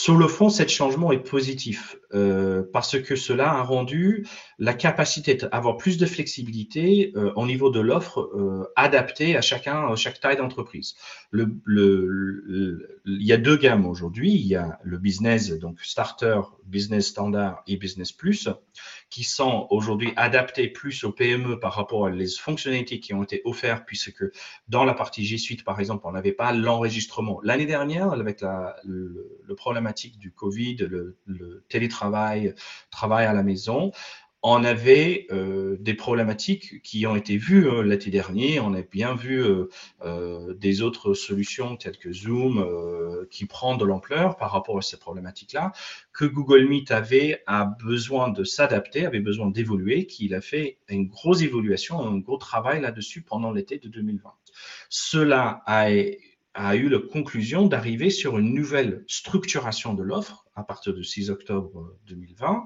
Sur 0.00 0.16
le 0.16 0.28
fond, 0.28 0.48
cet 0.48 0.68
changement 0.68 1.10
est 1.10 1.18
positif 1.18 1.96
euh, 2.14 2.62
parce 2.72 3.02
que 3.02 3.16
cela 3.16 3.50
a 3.50 3.62
rendu 3.62 4.28
la 4.60 4.72
capacité 4.72 5.34
d'avoir 5.34 5.76
plus 5.76 5.98
de 5.98 6.06
flexibilité 6.06 7.10
euh, 7.16 7.32
au 7.34 7.44
niveau 7.46 7.68
de 7.68 7.80
l'offre 7.80 8.20
euh, 8.20 8.72
adaptée 8.76 9.36
à 9.36 9.40
chacun, 9.40 9.88
à 9.88 9.96
chaque 9.96 10.20
taille 10.20 10.36
d'entreprise. 10.36 10.94
Le, 11.32 11.48
le, 11.64 13.00
il 13.06 13.24
y 13.24 13.32
a 13.32 13.38
deux 13.38 13.56
gammes 13.56 13.86
aujourd'hui. 13.86 14.30
Il 14.30 14.46
y 14.46 14.54
a 14.54 14.78
le 14.84 14.98
business, 14.98 15.50
donc 15.50 15.80
starter, 15.80 16.42
business 16.64 17.08
standard 17.08 17.64
et 17.66 17.76
business 17.76 18.12
plus, 18.12 18.48
qui 19.10 19.24
sont 19.24 19.66
aujourd'hui 19.70 20.12
adaptés 20.16 20.68
plus 20.68 21.04
aux 21.04 21.12
PME 21.12 21.58
par 21.58 21.74
rapport 21.74 22.06
à 22.06 22.10
les 22.10 22.28
fonctionnalités 22.28 23.00
qui 23.00 23.14
ont 23.14 23.22
été 23.22 23.40
offertes, 23.44 23.84
puisque 23.86 24.24
dans 24.68 24.84
la 24.84 24.94
partie 24.94 25.24
G 25.24 25.38
Suite, 25.38 25.64
par 25.64 25.80
exemple, 25.80 26.06
on 26.06 26.12
n'avait 26.12 26.32
pas 26.32 26.52
l'enregistrement. 26.52 27.40
L'année 27.42 27.66
dernière, 27.66 28.12
avec 28.12 28.40
la, 28.40 28.76
problématique 29.56 30.18
du 30.18 30.30
Covid, 30.32 30.76
le 30.76 31.64
télétravail, 31.68 32.54
travail 32.90 33.26
à 33.26 33.32
la 33.32 33.42
maison, 33.42 33.92
on 34.42 34.62
avait 34.62 35.26
euh, 35.32 35.76
des 35.80 35.94
problématiques 35.94 36.80
qui 36.82 37.06
ont 37.06 37.16
été 37.16 37.36
vues 37.36 37.68
euh, 37.68 37.82
l'été 37.82 38.10
dernier. 38.10 38.60
On 38.60 38.72
a 38.72 38.82
bien 38.82 39.14
vu 39.14 39.44
euh, 40.04 40.54
des 40.54 40.82
autres 40.82 41.14
solutions 41.14 41.76
telles 41.76 41.98
que 41.98 42.12
Zoom 42.12 42.64
qui 43.30 43.46
prennent 43.46 43.78
de 43.78 43.84
l'ampleur 43.84 44.36
par 44.36 44.52
rapport 44.52 44.78
à 44.78 44.82
ces 44.82 44.96
problématiques-là, 44.96 45.72
que 46.12 46.24
Google 46.24 46.66
Meet 46.66 46.90
avait 46.92 47.42
a 47.46 47.64
besoin 47.64 48.28
de 48.28 48.44
s'adapter, 48.44 49.06
avait 49.06 49.20
besoin 49.20 49.50
d'évoluer, 49.50 50.06
qu'il 50.06 50.34
a 50.34 50.40
fait 50.40 50.78
une 50.88 51.08
grosse 51.08 51.42
évolution, 51.42 52.00
un 52.00 52.18
gros 52.18 52.36
travail 52.36 52.80
là-dessus 52.80 53.22
pendant 53.22 53.50
l'été 53.50 53.78
de 53.78 53.88
2020. 53.88 54.32
Cela 54.88 55.62
a 55.66 55.90
eu 55.90 56.88
la 56.88 56.98
conclusion 56.98 57.66
d'arriver 57.66 58.10
sur 58.10 58.38
une 58.38 58.54
nouvelle 58.54 59.04
structuration 59.08 59.94
de 59.94 60.02
l'offre 60.02 60.47
à 60.58 60.64
partir 60.64 60.92
du 60.92 61.04
6 61.04 61.30
octobre 61.30 61.94
2020, 62.08 62.64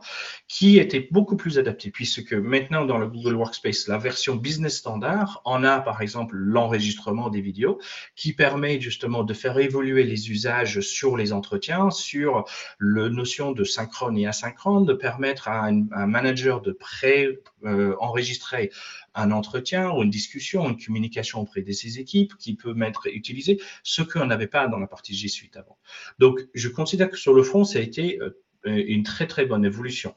qui 0.48 0.78
était 0.78 1.08
beaucoup 1.10 1.36
plus 1.36 1.58
adaptée, 1.58 1.90
puisque 1.90 2.32
maintenant 2.32 2.86
dans 2.86 2.98
le 2.98 3.06
Google 3.06 3.34
Workspace, 3.34 3.86
la 3.86 3.98
version 3.98 4.36
business 4.36 4.78
standard, 4.78 5.42
on 5.44 5.62
a 5.62 5.80
par 5.80 6.00
exemple 6.00 6.34
l'enregistrement 6.34 7.28
des 7.28 7.42
vidéos, 7.42 7.78
qui 8.16 8.32
permet 8.32 8.80
justement 8.80 9.24
de 9.24 9.34
faire 9.34 9.58
évoluer 9.58 10.04
les 10.04 10.30
usages 10.30 10.80
sur 10.80 11.16
les 11.18 11.34
entretiens, 11.34 11.90
sur 11.90 12.44
la 12.80 13.10
notion 13.10 13.52
de 13.52 13.64
synchrone 13.64 14.16
et 14.16 14.26
asynchrone, 14.26 14.86
de 14.86 14.94
permettre 14.94 15.48
à 15.48 15.66
un, 15.66 16.06
manager 16.06 16.62
de 16.62 16.72
pré-enregistrer 16.72 18.70
un 19.14 19.30
entretien 19.30 19.90
ou 19.90 20.02
une 20.02 20.10
discussion, 20.10 20.68
une 20.68 20.82
communication 20.82 21.40
auprès 21.40 21.60
de 21.60 21.72
ses 21.72 21.98
équipes 21.98 22.34
qui 22.38 22.54
peut 22.54 22.74
être 22.82 23.06
utilisé, 23.08 23.60
ce 23.82 24.00
qu'on 24.00 24.24
n'avait 24.24 24.46
pas 24.46 24.68
dans 24.68 24.78
la 24.78 24.86
partie 24.86 25.14
G 25.14 25.28
Suite 25.28 25.56
avant. 25.56 25.76
Donc, 26.18 26.40
je 26.54 26.68
considère 26.68 27.10
que 27.10 27.16
sur 27.16 27.34
le 27.34 27.42
fond, 27.42 27.64
ça 27.64 27.81
été 27.82 28.18
euh, 28.20 28.30
une 28.64 29.02
très 29.02 29.26
très 29.26 29.46
bonne 29.46 29.64
évolution. 29.64 30.14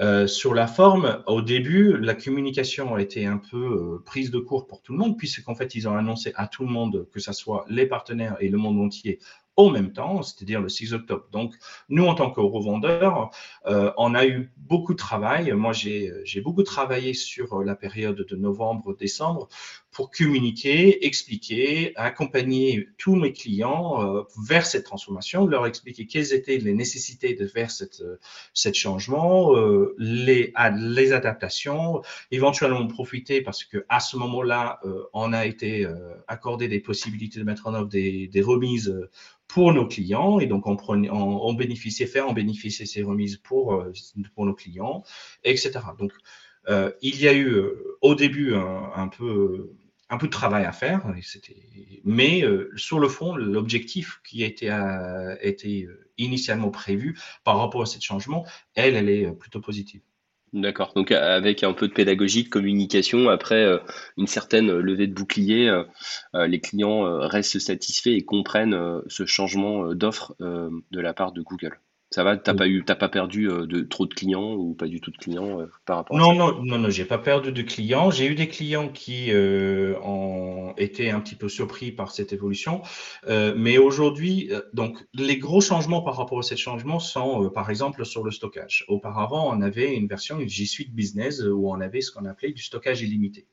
Euh, 0.00 0.26
sur 0.26 0.54
la 0.54 0.66
forme, 0.66 1.22
au 1.26 1.40
début, 1.40 1.96
la 1.98 2.14
communication 2.14 2.96
a 2.96 3.00
été 3.00 3.26
un 3.26 3.38
peu 3.38 3.56
euh, 3.56 4.02
prise 4.04 4.32
de 4.32 4.40
court 4.40 4.66
pour 4.66 4.82
tout 4.82 4.92
le 4.92 4.98
monde, 4.98 5.16
puisqu'en 5.16 5.54
fait, 5.54 5.76
ils 5.76 5.86
ont 5.86 5.96
annoncé 5.96 6.32
à 6.34 6.48
tout 6.48 6.64
le 6.64 6.70
monde, 6.70 7.08
que 7.12 7.20
ce 7.20 7.32
soit 7.32 7.64
les 7.68 7.86
partenaires 7.86 8.36
et 8.40 8.48
le 8.48 8.58
monde 8.58 8.80
entier, 8.80 9.20
au 9.56 9.70
même 9.70 9.92
temps, 9.92 10.22
c'est-à-dire 10.22 10.60
le 10.60 10.68
6 10.68 10.94
octobre. 10.94 11.26
Donc, 11.32 11.54
nous, 11.88 12.04
en 12.06 12.14
tant 12.14 12.30
que 12.30 12.40
revendeurs, 12.40 13.30
euh, 13.66 13.92
on 13.96 14.14
a 14.14 14.26
eu 14.26 14.52
beaucoup 14.56 14.92
de 14.92 14.98
travail. 14.98 15.52
Moi, 15.52 15.72
j'ai 15.72 16.40
beaucoup 16.42 16.62
travaillé 16.62 17.14
sur 17.14 17.62
la 17.62 17.76
période 17.76 18.26
de 18.28 18.36
novembre-décembre 18.36 19.48
pour 19.94 20.10
communiquer, 20.10 21.06
expliquer, 21.06 21.92
accompagner 21.96 22.88
tous 22.98 23.14
mes 23.14 23.32
clients 23.32 24.02
euh, 24.02 24.22
vers 24.44 24.66
cette 24.66 24.84
transformation, 24.84 25.46
leur 25.46 25.66
expliquer 25.66 26.06
quelles 26.06 26.34
étaient 26.34 26.58
les 26.58 26.74
nécessités 26.74 27.34
de 27.34 27.46
faire 27.46 27.70
cette, 27.70 28.02
cette 28.52 28.74
changement, 28.74 29.56
euh, 29.56 29.94
les, 29.98 30.52
les 30.76 31.12
adaptations, 31.12 32.02
éventuellement 32.32 32.86
profiter 32.88 33.40
parce 33.40 33.62
que 33.62 33.86
à 33.88 34.00
ce 34.00 34.16
moment-là, 34.16 34.80
euh, 34.84 35.04
on 35.12 35.32
a 35.32 35.46
été 35.46 35.86
accordé 36.26 36.66
des 36.66 36.80
possibilités 36.80 37.38
de 37.38 37.44
mettre 37.44 37.68
en 37.68 37.74
œuvre 37.74 37.88
des, 37.88 38.26
des 38.26 38.42
remises 38.42 38.92
pour 39.48 39.72
nos 39.72 39.86
clients 39.86 40.40
et 40.40 40.46
donc 40.46 40.66
on, 40.66 40.76
on, 40.88 41.10
on 41.10 41.54
bénéficiait, 41.54 42.06
faire 42.06 42.26
ces 42.68 43.02
remises 43.02 43.36
pour, 43.36 43.74
euh, 43.74 43.92
pour 44.34 44.46
nos 44.46 44.54
clients, 44.54 45.04
etc. 45.44 45.72
Donc 45.98 46.12
euh, 46.68 46.92
il 47.02 47.20
y 47.20 47.28
a 47.28 47.32
eu 47.32 47.48
euh, 47.48 47.98
au 48.00 48.14
début 48.14 48.54
un, 48.54 49.08
peu 49.08 49.70
un 50.08 50.16
peu 50.16 50.26
de 50.26 50.32
travail 50.32 50.64
à 50.64 50.72
faire, 50.72 51.06
mais 52.04 52.44
sur 52.76 52.98
le 52.98 53.08
fond, 53.08 53.34
l'objectif 53.36 54.20
qui 54.24 54.42
a 54.44 54.46
été, 54.46 54.70
a 54.70 55.36
été 55.42 55.88
initialement 56.18 56.70
prévu 56.70 57.18
par 57.44 57.58
rapport 57.58 57.82
à 57.82 57.86
ce 57.86 58.00
changement, 58.00 58.46
elle, 58.74 58.96
elle 58.96 59.08
est 59.08 59.30
plutôt 59.32 59.60
positive. 59.60 60.00
D'accord. 60.54 60.92
Donc 60.94 61.10
avec 61.10 61.64
un 61.64 61.72
peu 61.72 61.88
de 61.88 61.92
pédagogie, 61.92 62.44
de 62.44 62.48
communication, 62.48 63.28
après 63.28 63.64
euh, 63.64 63.78
une 64.16 64.28
certaine 64.28 64.70
levée 64.70 65.08
de 65.08 65.12
bouclier, 65.12 65.68
euh, 65.68 65.82
euh, 66.36 66.46
les 66.46 66.60
clients 66.60 67.02
restent 67.26 67.58
satisfaits 67.58 68.10
et 68.10 68.24
comprennent 68.24 69.02
ce 69.08 69.26
changement 69.26 69.92
d'offre 69.94 70.36
de 70.38 71.00
la 71.00 71.12
part 71.12 71.32
de 71.32 71.42
Google. 71.42 71.80
Ça 72.14 72.22
va, 72.22 72.36
t'as 72.36 72.54
pas 72.54 72.68
eu, 72.68 72.84
t'as 72.84 72.94
pas 72.94 73.08
perdu 73.08 73.50
euh, 73.50 73.66
de 73.66 73.80
trop 73.80 74.06
de 74.06 74.14
clients 74.14 74.52
ou 74.52 74.72
pas 74.72 74.86
du 74.86 75.00
tout 75.00 75.10
de 75.10 75.16
clients 75.16 75.58
euh, 75.60 75.66
par 75.84 75.96
rapport 75.96 76.16
non, 76.16 76.30
à 76.30 76.34
ça? 76.34 76.38
Non, 76.38 76.62
non, 76.62 76.78
non, 76.78 76.88
j'ai 76.88 77.04
pas 77.04 77.18
perdu 77.18 77.50
de 77.50 77.62
clients. 77.62 78.12
J'ai 78.12 78.28
eu 78.28 78.36
des 78.36 78.46
clients 78.46 78.88
qui 78.88 79.32
euh, 79.32 79.98
ont 80.04 80.74
été 80.76 81.10
un 81.10 81.18
petit 81.18 81.34
peu 81.34 81.48
surpris 81.48 81.90
par 81.90 82.12
cette 82.12 82.32
évolution. 82.32 82.82
mais 83.26 83.78
aujourd'hui, 83.78 84.52
donc 84.74 85.04
les 85.12 85.38
gros 85.38 85.60
changements 85.60 86.02
par 86.02 86.16
rapport 86.16 86.38
à 86.38 86.42
ces 86.42 86.56
changements 86.56 87.00
sont, 87.00 87.50
par 87.50 87.68
exemple, 87.68 88.04
sur 88.04 88.22
le 88.22 88.30
stockage. 88.30 88.84
Auparavant, 88.86 89.52
on 89.52 89.60
avait 89.60 89.96
une 89.96 90.06
version 90.06 90.38
G 90.46 90.66
Suite 90.66 90.94
Business 90.94 91.42
où 91.42 91.68
on 91.68 91.80
avait 91.80 92.00
ce 92.00 92.12
qu'on 92.12 92.26
appelait 92.26 92.52
du 92.52 92.62
stockage 92.62 93.02
illimité 93.02 93.48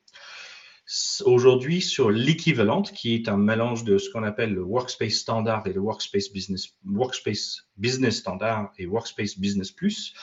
aujourd'hui 1.24 1.80
sur 1.80 2.10
l'équivalent, 2.10 2.82
qui 2.82 3.14
est 3.14 3.28
un 3.28 3.36
mélange 3.36 3.84
de 3.84 3.98
ce 3.98 4.10
qu'on 4.10 4.22
appelle 4.22 4.52
le 4.52 4.62
Workspace 4.62 5.14
Standard 5.14 5.66
et 5.66 5.72
le 5.72 5.80
Workspace 5.80 6.32
Business, 6.32 6.68
Workspace 6.84 7.68
Business 7.76 8.18
Standard 8.18 8.72
et 8.78 8.86
Workspace 8.86 9.38
Business 9.38 9.70
Plus, 9.70 10.14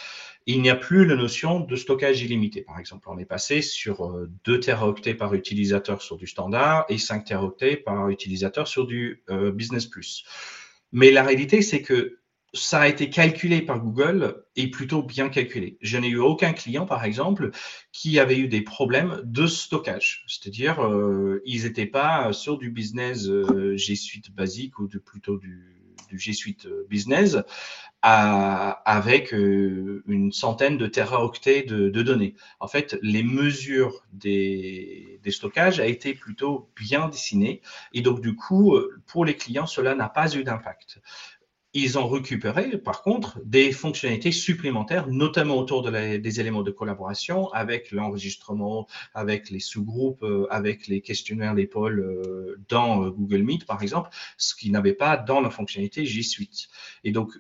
il 0.46 0.62
n'y 0.62 0.70
a 0.70 0.76
plus 0.76 1.06
la 1.06 1.16
notion 1.16 1.60
de 1.60 1.76
stockage 1.76 2.22
illimité. 2.22 2.62
Par 2.62 2.80
exemple, 2.80 3.08
on 3.10 3.18
est 3.18 3.26
passé 3.26 3.62
sur 3.62 4.28
2 4.46 4.54
euh, 4.54 4.60
teraoctets 4.60 5.14
par 5.14 5.34
utilisateur 5.34 6.02
sur 6.02 6.18
du 6.18 6.28
standard 6.28 6.86
et 6.90 6.98
5 6.98 7.26
teraoctets 7.26 7.78
par 7.78 8.10
utilisateur 8.10 8.68
sur 8.68 8.88
du 8.88 9.24
euh, 9.30 9.52
Business 9.52 9.86
Plus. 9.86 10.24
Mais 10.92 11.12
la 11.12 11.24
réalité, 11.24 11.62
c'est 11.62 11.82
que 11.82 12.20
ça 12.54 12.82
a 12.82 12.88
été 12.88 13.10
calculé 13.10 13.62
par 13.62 13.80
Google 13.80 14.44
et 14.56 14.70
plutôt 14.70 15.04
bien 15.04 15.30
calculé. 15.30 15.78
Je 15.82 15.98
n'ai 15.98 16.10
eu 16.10 16.20
aucun 16.20 16.54
client, 16.54 16.86
par 16.86 17.04
exemple, 17.04 17.52
qui 17.92 18.20
avait 18.20 18.38
eu 18.38 18.48
des 18.48 18.62
problèmes 18.62 19.22
de 19.24 19.46
stockage. 19.46 20.24
C'est-à-dire, 20.28 20.84
euh, 20.84 21.42
ils 21.46 21.64
n'étaient 21.64 21.86
pas 21.86 22.34
sur 22.34 22.58
du 22.58 22.72
business 22.72 23.28
euh, 23.28 23.76
G 23.78 23.96
Suite 23.96 24.32
basique 24.32 24.80
ou 24.80 24.88
plutôt 24.88 25.38
du, 25.38 25.76
G 26.12 26.34
Suite 26.34 26.66
euh, 26.66 26.88
business 26.90 27.38
avec 28.02 29.34
une 29.34 30.32
centaine 30.32 30.78
de 30.78 30.88
teraoctets 30.88 31.64
de, 31.64 31.90
de, 31.90 32.02
données. 32.02 32.34
En 32.62 32.70
fait, 32.70 32.98
les 33.02 33.24
mesures 33.24 34.06
des, 34.14 35.20
des 35.22 35.32
stockages 35.32 35.82
a 35.82 35.86
été 35.86 36.14
plutôt 36.14 36.70
bien 36.78 37.10
dessinées 37.10 37.60
et 37.92 38.00
donc 38.00 38.22
du 38.22 38.38
coup, 38.38 38.80
pour 39.06 39.26
les 39.26 39.36
clients, 39.36 39.66
cela 39.66 39.96
n'a 39.96 40.08
pas 40.08 40.34
eu 40.34 40.46
d'impact. 40.46 41.02
Ils 41.76 42.00
ont 42.00 42.08
récupéré, 42.08 42.80
par 42.80 43.04
contre, 43.04 43.40
des 43.46 43.72
fonctionnalités 43.72 44.32
supplémentaires, 44.32 45.08
notamment 45.08 45.56
autour 45.56 45.84
de 45.84 46.18
des 46.18 46.40
éléments 46.40 46.64
de 46.64 46.72
collaboration, 46.72 47.52
avec 47.54 47.92
l'enregistrement, 47.92 48.88
avec 49.14 49.52
les 49.52 49.60
sous-groupes, 49.60 50.24
euh, 50.24 50.48
avec 50.50 50.88
les 50.88 51.02
questionnaires, 51.02 51.54
les 51.54 51.68
pôles 51.68 52.00
euh, 52.00 52.60
dans 52.70 53.04
euh, 53.04 53.12
Google 53.12 53.44
Meet, 53.44 53.66
par 53.66 53.84
exemple, 53.84 54.10
ce 54.38 54.56
qui 54.56 54.72
n'avait 54.72 54.94
pas 54.94 55.16
dans 55.16 55.42
la 55.42 55.52
fonctionnalité 55.52 56.08
G 56.08 56.24
Suite. 56.24 56.70
Et 57.04 57.12
donc, 57.12 57.34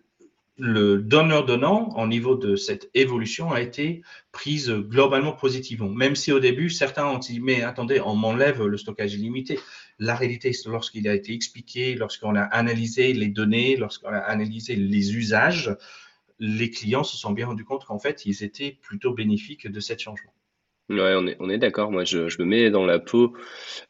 le 0.59 0.99
donneur-donnant 0.99 1.95
au 1.97 2.05
niveau 2.05 2.35
de 2.35 2.55
cette 2.55 2.91
évolution 2.93 3.51
a 3.51 3.61
été 3.61 4.03
prise 4.31 4.69
globalement 4.69 5.31
positivement. 5.31 5.89
Même 5.89 6.15
si 6.15 6.31
au 6.31 6.39
début, 6.39 6.69
certains 6.69 7.07
ont 7.07 7.17
dit, 7.17 7.39
mais 7.39 7.63
attendez, 7.63 8.01
on 8.01 8.15
m'enlève 8.15 8.63
le 8.63 8.77
stockage 8.77 9.13
illimité. 9.15 9.57
La 9.99 10.15
réalité, 10.15 10.51
lorsqu'il 10.65 11.07
a 11.07 11.13
été 11.13 11.33
expliqué, 11.33 11.95
lorsqu'on 11.95 12.35
a 12.35 12.43
analysé 12.43 13.13
les 13.13 13.27
données, 13.27 13.75
lorsqu'on 13.75 14.09
a 14.09 14.17
analysé 14.17 14.75
les 14.75 15.15
usages, 15.15 15.75
les 16.39 16.69
clients 16.69 17.03
se 17.03 17.17
sont 17.17 17.31
bien 17.31 17.47
rendus 17.47 17.65
compte 17.65 17.85
qu'en 17.85 17.99
fait, 17.99 18.25
ils 18.25 18.43
étaient 18.43 18.77
plutôt 18.81 19.13
bénéfiques 19.13 19.67
de 19.67 19.79
cet 19.79 19.99
changement. 19.99 20.33
Ouais, 20.89 21.35
on 21.39 21.49
est, 21.49 21.57
d'accord. 21.59 21.91
Moi, 21.91 22.03
je, 22.03 22.29
je, 22.29 22.41
me 22.41 22.45
mets 22.45 22.71
dans 22.71 22.85
la 22.85 22.97
peau 22.97 23.35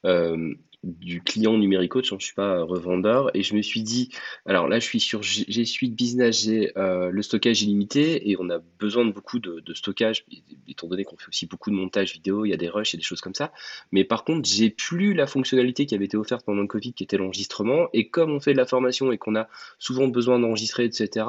euh, 0.06 0.54
du 0.84 1.22
client 1.22 1.58
numérico, 1.58 2.02
je 2.02 2.15
ne 2.15 2.20
suis 2.20 2.34
pas 2.34 2.63
revendeur, 2.63 3.36
et 3.36 3.44
je 3.44 3.54
me 3.54 3.62
suis 3.62 3.82
dit, 3.82 4.10
alors 4.46 4.70
là 4.70 4.80
je 4.80 4.86
suis 4.86 5.02
sur 5.02 5.22
G 5.22 5.65
Suite 5.65 5.94
Business, 5.94 6.44
j'ai 6.44 6.72
euh, 6.78 7.10
le 7.12 7.22
stockage 7.22 7.62
illimité, 7.63 8.30
et 8.30 8.38
on 8.39 8.50
a 8.50 8.60
besoin 8.80 9.04
de 9.04 9.12
beaucoup 9.12 9.39
de, 9.39 9.62
stockage, 9.74 10.26
étant 10.68 10.88
donné 10.88 11.04
qu'on 11.04 11.18
fait 11.18 11.28
aussi 11.28 11.48
beaucoup 11.48 11.70
de 11.70 11.76
montage 11.76 12.13
vidéo, 12.13 12.46
il 12.46 12.50
y 12.50 12.54
a 12.54 12.58
des 12.58 12.70
rushs 12.70 12.94
et 12.94 12.98
des 12.98 13.04
choses 13.04 13.20
comme 13.20 13.36
ça, 13.36 13.52
mais 13.92 14.06
par 14.06 14.24
contre 14.24 14.48
j'ai 14.48 14.70
plus 14.70 15.13
la 15.13 15.28
fonctionnalité 15.28 15.86
qui 15.86 15.96
avait 15.96 16.06
été 16.06 16.15
offerte 16.15 16.46
pendant 16.46 16.62
le 16.62 16.68
Covid, 16.68 16.94
qui 16.94 17.04
était 17.04 17.18
l'enregistrement, 17.18 17.89
et 17.92 18.08
comme 18.08 18.32
on 18.32 18.39
fait 18.39 18.54
de 18.54 18.58
la 18.58 18.65
formation 18.65 19.12
et 19.12 19.18
qu'on 19.18 19.36
a 19.36 19.50
souvent 19.80 20.08
besoin 20.08 20.39
d'enregistrer, 20.39 20.86
etc., 20.86 21.26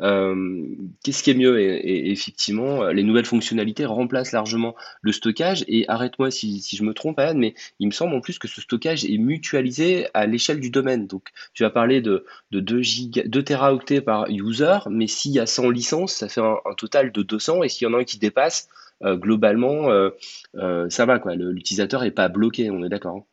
euh, 0.00 0.66
qu'est-ce 1.04 1.22
qui 1.22 1.30
est 1.30 1.34
mieux? 1.34 1.60
Et, 1.60 2.10
effectivement, 2.10 2.88
les 2.88 3.02
nouvelles 3.04 3.26
fonctionnalités 3.26 3.84
remplacent 3.84 4.32
largement 4.32 4.74
le 5.02 5.12
stockage, 5.12 5.64
et 5.68 5.88
arrête-moi 5.88 6.32
si, 6.32 6.60
si 6.60 6.76
je 6.76 6.82
me 6.82 6.94
trompe, 6.94 7.18
Anne, 7.20 7.38
mais 7.38 7.54
il 7.78 7.86
me 7.86 7.92
semble 7.92 8.14
en 8.14 8.20
plus 8.20 8.38
que 8.38 8.48
ce 8.48 8.60
stockage 8.60 8.87
est 8.92 9.18
mutualisé 9.18 10.06
à 10.14 10.26
l'échelle 10.26 10.60
du 10.60 10.70
domaine. 10.70 11.06
Donc, 11.06 11.28
tu 11.54 11.62
vas 11.62 11.70
parler 11.70 12.00
de, 12.00 12.24
de 12.50 12.60
2, 12.60 12.82
giga, 12.82 13.22
2 13.26 13.42
teraoctets 13.42 14.00
par 14.00 14.28
user, 14.28 14.78
mais 14.90 15.06
s'il 15.06 15.32
y 15.32 15.40
a 15.40 15.46
100 15.46 15.70
licences, 15.70 16.14
ça 16.14 16.28
fait 16.28 16.40
un, 16.40 16.58
total 16.76 17.12
de 17.12 17.22
200. 17.22 17.62
Et 17.62 17.68
s'il 17.68 17.88
y 17.88 17.90
en 17.90 17.94
a 17.94 18.00
un 18.00 18.04
qui 18.04 18.18
dépasse, 18.18 18.68
euh, 19.02 19.16
globalement, 19.16 19.90
euh, 19.90 20.10
euh, 20.56 20.88
ça 20.90 21.06
va. 21.06 21.18
quoi. 21.18 21.34
L'utilisateur 21.34 22.02
n'est 22.02 22.10
pas 22.10 22.28
bloqué, 22.28 22.70
on 22.70 22.84
est 22.84 22.88
d'accord. 22.88 23.16
Hein. 23.16 23.24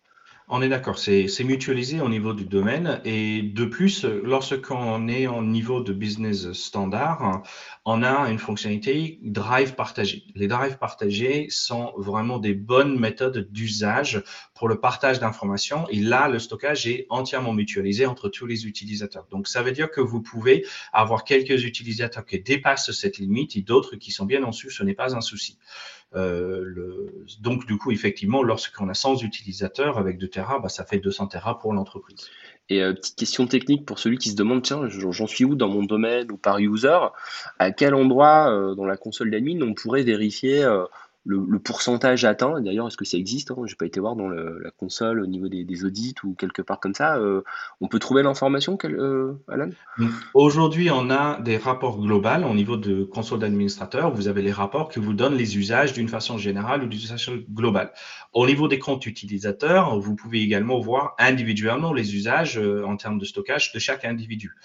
On 0.48 0.62
est 0.62 0.70
d'accord, 0.70 1.00
c'est 1.00 1.44
mutualisé 1.44 2.02
au 2.02 2.08
niveau 2.08 2.34
du 2.34 2.46
domaine 2.46 3.02
et 3.04 3.42
de 3.42 3.66
plus, 3.66 4.06
lorsqu'on 4.06 5.08
est 5.08 5.26
au 5.26 5.42
niveau 5.42 5.82
de 5.82 5.92
business 5.92 6.52
standard, 6.52 7.42
on 7.84 8.04
a 8.04 8.30
une 8.30 8.38
fonctionnalité 8.38 9.18
drive 9.24 9.74
partagé. 9.74 10.24
Les 10.36 10.48
drives 10.48 10.78
partagés 10.78 11.48
sont 11.50 11.94
vraiment 11.98 12.38
des 12.38 12.54
bonnes 12.54 13.00
méthodes 13.00 13.52
d'usage 13.52 14.24
pour 14.54 14.68
le 14.68 14.80
partage 14.80 15.20
d'informations 15.20 15.88
et 15.90 16.00
là, 16.00 16.28
le 16.28 16.38
stockage 16.38 16.86
est 16.86 17.08
entièrement 17.10 17.54
mutualisé 17.54 18.06
entre 18.06 18.30
tous 18.30 18.46
les 18.46 18.68
utilisateurs. 18.68 19.26
Donc, 19.32 19.48
ça 19.48 19.64
veut 19.64 19.72
dire 19.72 19.90
que 19.90 20.00
vous 20.00 20.22
pouvez 20.22 20.64
avoir 20.94 21.24
quelques 21.24 21.64
utilisateurs 21.64 22.24
qui 22.24 22.40
dépassent 22.40 22.92
cette 22.92 23.18
limite 23.18 23.56
et 23.56 23.62
d'autres 23.62 23.96
qui 23.96 24.12
sont 24.12 24.26
bien 24.26 24.44
en 24.44 24.52
dessous, 24.52 24.70
ce 24.70 24.84
n'est 24.84 24.94
pas 24.94 25.16
un 25.16 25.22
souci. 25.22 25.58
Euh, 26.14 27.10
donc, 27.42 27.66
du 27.66 27.78
coup, 27.78 27.92
effectivement, 27.92 28.44
lorsqu'on 28.44 28.88
a 28.90 28.94
100 28.94 29.24
utilisateurs 29.24 29.98
avec 29.98 30.18
2 30.18 30.28
Tera, 30.28 30.60
bah, 30.60 30.70
ça 30.70 30.86
fait 30.86 31.00
200 31.00 31.28
Tera 31.28 31.60
pour 31.60 31.74
l'entreprise. 31.74 32.30
Et 32.70 32.82
euh, 32.82 32.94
petite 32.94 33.18
question 33.18 33.48
technique 33.48 33.86
pour 33.86 34.00
celui 34.00 34.18
qui 34.18 34.30
se 34.30 34.36
demande, 34.36 34.64
tiens, 34.64 34.88
j'en 34.88 35.28
suis 35.28 35.46
où 35.46 35.56
dans 35.56 35.68
mon 35.68 35.84
domaine 35.84 36.32
ou 36.32 36.38
par 36.38 36.60
user? 36.60 36.98
À 37.60 37.72
quel 37.72 37.94
endroit 37.94 38.52
euh, 38.52 38.76
dans 38.76 38.86
la 38.86 38.98
console 38.98 39.30
d'admin 39.30 39.62
on 39.62 39.74
pourrait 39.74 40.04
vérifier 40.04 40.66
le, 41.26 41.60
pourcentage 41.60 42.24
atteint, 42.24 42.62
d'ailleurs, 42.62 42.88
est-ce 42.88 42.98
que 42.98 43.06
ça 43.06 43.18
existe 43.18 43.52
hein? 43.52 43.56
Je 43.66 43.72
n'ai 43.72 43.76
pas 43.76 43.86
été 43.86 44.00
voir 44.00 44.16
dans 44.16 44.30
la 44.30 44.72
console 44.78 45.20
au 45.22 45.26
niveau 45.26 45.48
des, 45.48 45.86
audits 45.86 46.16
ou 46.24 46.36
quelque 46.36 46.62
part 46.62 46.80
comme 46.80 46.94
ça. 46.94 47.18
Euh, 47.18 47.42
on 47.82 47.88
peut 47.88 48.00
trouver 48.00 48.24
l'information, 48.24 48.78
euh, 48.86 49.34
Alan? 49.48 49.70
Aujourd'hui, 50.34 50.90
on 50.92 51.10
a 51.10 51.42
des 51.42 51.58
rapports 51.58 52.00
globaux 52.00 52.26
au 52.26 52.54
niveau 52.54 52.78
de 52.78 53.04
console 53.04 53.40
d'administrateur. 53.40 54.14
Vous 54.14 54.28
avez 54.28 54.42
les 54.42 54.52
rapports 54.52 54.90
qui 54.90 55.00
vous 55.00 55.14
donnent 55.14 55.36
les 55.36 55.58
usages 55.58 55.94
d'une 55.94 56.08
façon 56.08 56.38
générale 56.38 56.84
ou 56.84 56.88
d'une 56.88 57.00
façon 57.00 57.44
globale. 57.52 57.92
Au 58.34 58.46
niveau 58.46 58.68
des 58.68 58.80
comptes 58.80 59.06
utilisateurs, 59.06 60.00
vous 60.00 60.16
pouvez 60.16 60.42
également 60.42 60.80
voir 60.80 61.16
individuellement 61.20 61.94
les 61.94 62.16
usages 62.16 62.58
euh, 62.58 62.84
en 62.86 62.98
termes 62.98 63.20
de 63.20 63.26
stockage 63.26 63.72
de 63.74 63.80
chaque 63.80 64.06
individu. 64.06 64.56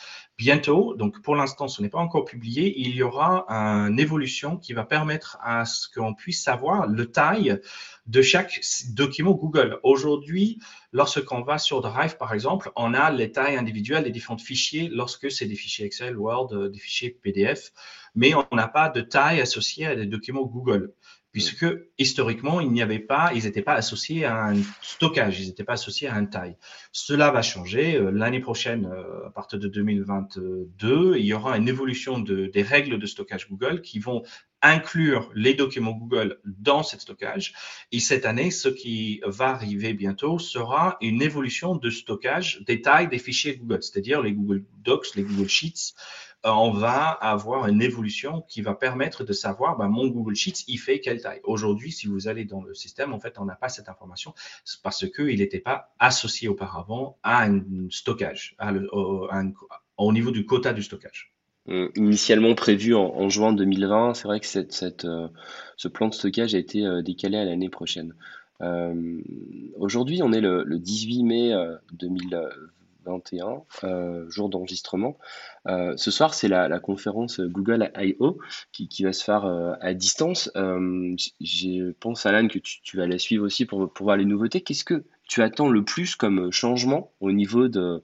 Bientôt, 0.40 0.94
donc 0.94 1.20
pour 1.20 1.37
l'instant, 1.37 1.68
ce 1.68 1.83
n'est 1.83 1.90
pas 1.90 1.98
encore 1.98 2.24
publié, 2.24 2.72
il 2.81 2.94
y 2.94 3.03
aura 3.03 3.44
une 3.50 4.00
évolution 4.00 4.57
qui 4.57 4.72
va 4.72 4.85
permettre 4.85 5.37
à 5.42 5.66
ce 5.66 5.87
qu'on 5.87 6.14
puisse 6.14 6.42
savoir 6.42 6.87
le 6.87 7.12
taille 7.12 7.61
de 8.07 8.22
chaque 8.22 8.59
document 8.88 9.33
Google. 9.33 9.79
Aujourd'hui, 9.83 10.59
lorsqu'on 10.94 11.42
va 11.42 11.59
sur 11.59 11.83
Drive, 11.83 12.16
par 12.16 12.33
exemple, 12.33 12.72
on 12.74 12.94
a 12.94 13.11
les 13.11 13.33
tailles 13.33 13.57
individuelles 13.57 14.05
des 14.05 14.11
différents 14.11 14.38
fichiers 14.38 14.88
lorsque 14.88 15.31
c'est 15.31 15.44
des 15.44 15.57
fichiers 15.57 15.85
Excel, 15.85 16.16
Word, 16.16 16.70
des 16.70 16.79
fichiers 16.79 17.11
PDF, 17.11 17.70
mais 18.14 18.33
on 18.35 18.46
n'a 18.50 18.66
pas 18.66 18.88
de 18.88 19.03
taille 19.03 19.42
associée 19.42 19.88
à 19.88 19.94
des 19.94 20.07
documents 20.07 20.46
Google 20.46 20.94
puisque 21.33 21.66
historiquement, 21.99 22.61
n'y 22.61 22.81
pas, 22.99 23.31
ils 23.35 23.45
n'étaient 23.45 23.62
pas 23.62 23.75
associés 23.75 24.25
à 24.25 24.47
un 24.47 24.57
stockage, 24.83 25.40
ils 25.40 25.49
n'étaient 25.49 25.64
pas 25.64 25.75
associés 25.75 26.09
à 26.09 26.14
un 26.14 26.25
taille. 26.25 26.57
Cela 26.93 27.31
va 27.31 27.43
changer 27.43 27.97
euh, 27.97 28.11
l'année 28.11 28.40
prochaine, 28.40 28.87
euh, 28.87 29.27
à 29.27 29.31
partir 29.31 29.59
de 29.59 29.69
2022, 29.69 31.16
il 31.16 31.25
y 31.25 31.33
aura 31.33 31.57
une 31.57 31.69
évolution 31.69 32.19
de, 32.19 32.47
des 32.47 32.62
règles 32.62 32.99
de 32.99 33.07
stockage 33.07 33.49
Google 33.49 33.81
qui 33.83 33.99
vont 33.99 34.23
inclure 34.62 35.31
les 35.35 35.55
documents 35.55 35.93
Google 35.93 36.38
dans 36.45 36.83
ce 36.83 36.99
stockage. 36.99 37.55
Et 37.93 38.01
cette 38.01 38.27
année, 38.27 38.51
ce 38.51 38.69
qui 38.69 39.21
va 39.25 39.51
arriver 39.51 39.95
bientôt 39.95 40.38
sera 40.38 40.99
une 41.01 41.23
évolution 41.23 41.77
de 41.77 41.90
stockage 41.90 42.62
des 42.66 42.83
tailles 42.83 43.09
des 43.09 43.19
fichiers 43.19 43.57
Google, 43.57 43.83
c'est-à-dire 43.83 44.21
les 44.21 44.33
Google 44.33 44.64
Docs, 44.79 45.14
les 45.14 45.23
Google 45.23 45.49
Sheets, 45.49 45.95
on 46.44 46.70
va 46.70 47.09
avoir 47.09 47.66
une 47.66 47.83
évolution 47.83 48.42
qui 48.48 48.62
va 48.62 48.74
permettre 48.74 49.24
de 49.24 49.33
savoir, 49.33 49.76
ben, 49.76 49.88
mon 49.88 50.07
Google 50.09 50.35
Sheets, 50.35 50.64
il 50.68 50.79
fait 50.79 51.00
quelle 51.00 51.20
taille. 51.20 51.40
Aujourd'hui, 51.44 51.92
si 51.92 52.07
vous 52.07 52.29
allez 52.29 52.44
dans 52.44 52.62
le 52.62 52.74
système, 52.74 53.12
en 53.12 53.20
fait, 53.20 53.38
on 53.38 53.44
n'a 53.44 53.57
pas 53.57 53.68
cette 53.68 53.88
information 53.88 54.35
parce 54.83 55.09
qu'il 55.11 55.38
n'était 55.38 55.61
pas 55.61 55.92
associé 55.98 56.48
auparavant 56.48 57.18
à 57.22 57.44
un 57.44 57.62
stockage, 57.90 58.57
au 59.98 60.12
niveau 60.12 60.31
du 60.31 60.46
quota 60.46 60.72
du 60.72 60.83
stockage. 60.83 61.35
Euh, 61.68 61.90
initialement 61.94 62.55
prévu 62.55 62.94
en, 62.94 63.29
juin 63.29 63.53
2020, 63.53 64.14
c'est 64.14 64.26
vrai 64.26 64.40
que 64.40 65.07
euh, 65.07 65.29
ce 65.76 65.88
plan 65.88 66.09
de 66.09 66.14
stockage 66.14 66.55
a 66.55 66.59
été 66.59 66.87
décalé 67.05 67.37
à 67.37 67.44
l'année 67.44 67.68
prochaine. 67.68 68.14
Aujourd'hui, 69.79 70.22
on 70.22 70.33
est 70.33 70.40
le, 70.40 70.64
le 70.64 70.79
18 70.79 71.22
mai 71.24 71.53
2020 71.92 72.48
21, 73.05 73.63
euh, 73.85 74.29
jour 74.31 74.49
d'enregistrement. 74.49 75.19
Euh, 75.67 75.97
ce 75.97 76.11
soir, 76.11 76.35
c'est 76.35 76.49
la, 76.49 76.79
conférence 76.81 77.41
Google 77.41 77.91
I.O. 77.97 78.39
Qui, 78.73 79.03
va 79.03 79.13
se 79.13 79.25
faire 79.25 79.45
euh, 79.45 79.75
à 79.81 79.95
distance. 79.95 80.51
je 80.55 81.91
pense, 81.93 82.27
Alan, 82.27 82.49
que 82.49 82.59
tu, 82.59 82.97
vas 82.97 83.07
la 83.07 83.19
suivre 83.19 83.45
aussi 83.45 83.67
pour, 83.67 83.93
pour 83.93 84.05
voir 84.05 84.17
les 84.17 84.25
nouveautés. 84.25 84.61
Qu'est-ce 84.61 84.85
que 84.85 85.05
tu 85.29 85.43
attends 85.43 85.69
le 85.69 85.85
plus 85.85 86.17
comme 86.17 86.51
changement 86.51 87.13
au 87.21 87.33
niveau 87.33 87.69
de, 87.69 88.03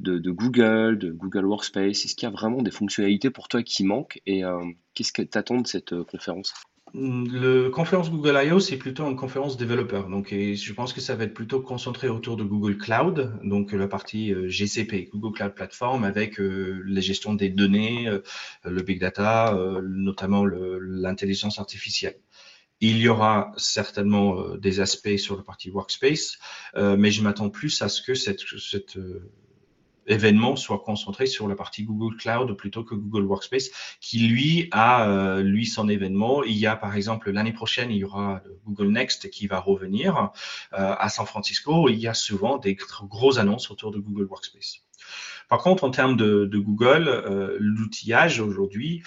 de, 0.00 0.30
Google, 0.30 0.98
de 0.98 1.12
Google 1.12 1.46
Workspace? 1.46 2.04
Est-ce 2.04 2.14
qu'il 2.14 2.28
y 2.28 2.32
a 2.32 2.34
vraiment 2.34 2.62
des 2.62 2.70
fonctionnalités 2.70 3.30
pour 3.30 3.48
toi 3.48 3.62
qui 3.62 3.84
manquent? 3.84 4.20
Et 4.26 4.42
qu'est-ce 4.94 5.12
que 5.12 5.22
tu 5.22 5.38
attends 5.38 5.60
de 5.60 5.66
cette 5.66 6.02
conférence? 6.04 6.54
Le 6.94 7.70
conférence 7.70 8.08
Google 8.08 8.40
I.O., 8.44 8.60
c'est 8.60 8.76
plutôt 8.76 9.08
une 9.08 9.16
conférence 9.16 9.56
développeur. 9.56 10.08
Donc, 10.08 10.28
je 10.30 10.72
pense 10.72 10.92
que 10.92 11.00
ça 11.00 11.16
va 11.16 11.24
être 11.24 11.34
plutôt 11.34 11.60
concentré 11.60 12.08
autour 12.08 12.36
de 12.36 12.44
Google 12.44 12.78
Cloud, 12.78 13.32
donc 13.42 13.72
la 13.72 13.88
partie 13.88 14.32
euh, 14.32 14.48
GCP, 14.48 15.10
Google 15.12 15.36
Cloud 15.36 15.54
Platform, 15.54 16.04
avec 16.04 16.38
euh, 16.38 16.84
la 16.86 17.00
gestion 17.00 17.34
des 17.34 17.48
données, 17.48 18.08
euh, 18.08 18.20
le 18.64 18.82
big 18.82 19.00
data, 19.00 19.58
notamment 19.82 20.44
l'intelligence 20.46 21.58
artificielle. 21.58 22.16
Il 22.80 22.98
y 22.98 23.08
aura 23.08 23.52
certainement 23.56 24.56
des 24.56 24.80
aspects 24.80 25.16
sur 25.16 25.36
la 25.36 25.42
partie 25.42 25.70
workspace, 25.70 26.38
mais 26.76 27.10
je 27.10 27.22
m'attends 27.22 27.48
plus 27.48 27.80
à 27.82 27.88
ce 27.88 28.02
que 28.02 28.14
cette, 28.14 28.40
cette 28.58 28.98
événement 30.06 30.56
soit 30.56 30.80
concentré 30.80 31.26
sur 31.26 31.48
la 31.48 31.54
partie 31.54 31.84
Google 31.84 32.16
Cloud 32.16 32.56
plutôt 32.56 32.84
que 32.84 32.94
Google 32.94 33.24
Workspace, 33.24 33.70
qui 34.00 34.18
lui 34.26 34.68
a 34.72 35.08
euh, 35.08 35.42
lui 35.42 35.66
son 35.66 35.88
événement. 35.88 36.44
Il 36.44 36.56
y 36.56 36.66
a 36.66 36.76
par 36.76 36.96
exemple 36.96 37.30
l'année 37.30 37.52
prochaine, 37.52 37.90
il 37.90 37.98
y 37.98 38.04
aura 38.04 38.42
Google 38.66 38.92
Next 38.92 39.30
qui 39.30 39.46
va 39.46 39.60
revenir 39.60 40.30
euh, 40.72 40.94
à 40.98 41.08
San 41.08 41.26
Francisco. 41.26 41.88
Il 41.88 41.98
y 41.98 42.08
a 42.08 42.14
souvent 42.14 42.58
des 42.58 42.76
grosses 43.08 43.38
annonces 43.38 43.70
autour 43.70 43.90
de 43.90 43.98
Google 43.98 44.24
Workspace. 44.24 44.80
Par 45.48 45.58
contre, 45.58 45.84
en 45.84 45.90
termes 45.90 46.16
de, 46.16 46.46
Google, 46.58 47.08
euh, 47.08 47.56
l'outillage 47.60 48.40
aujourd'hui, 48.40 49.02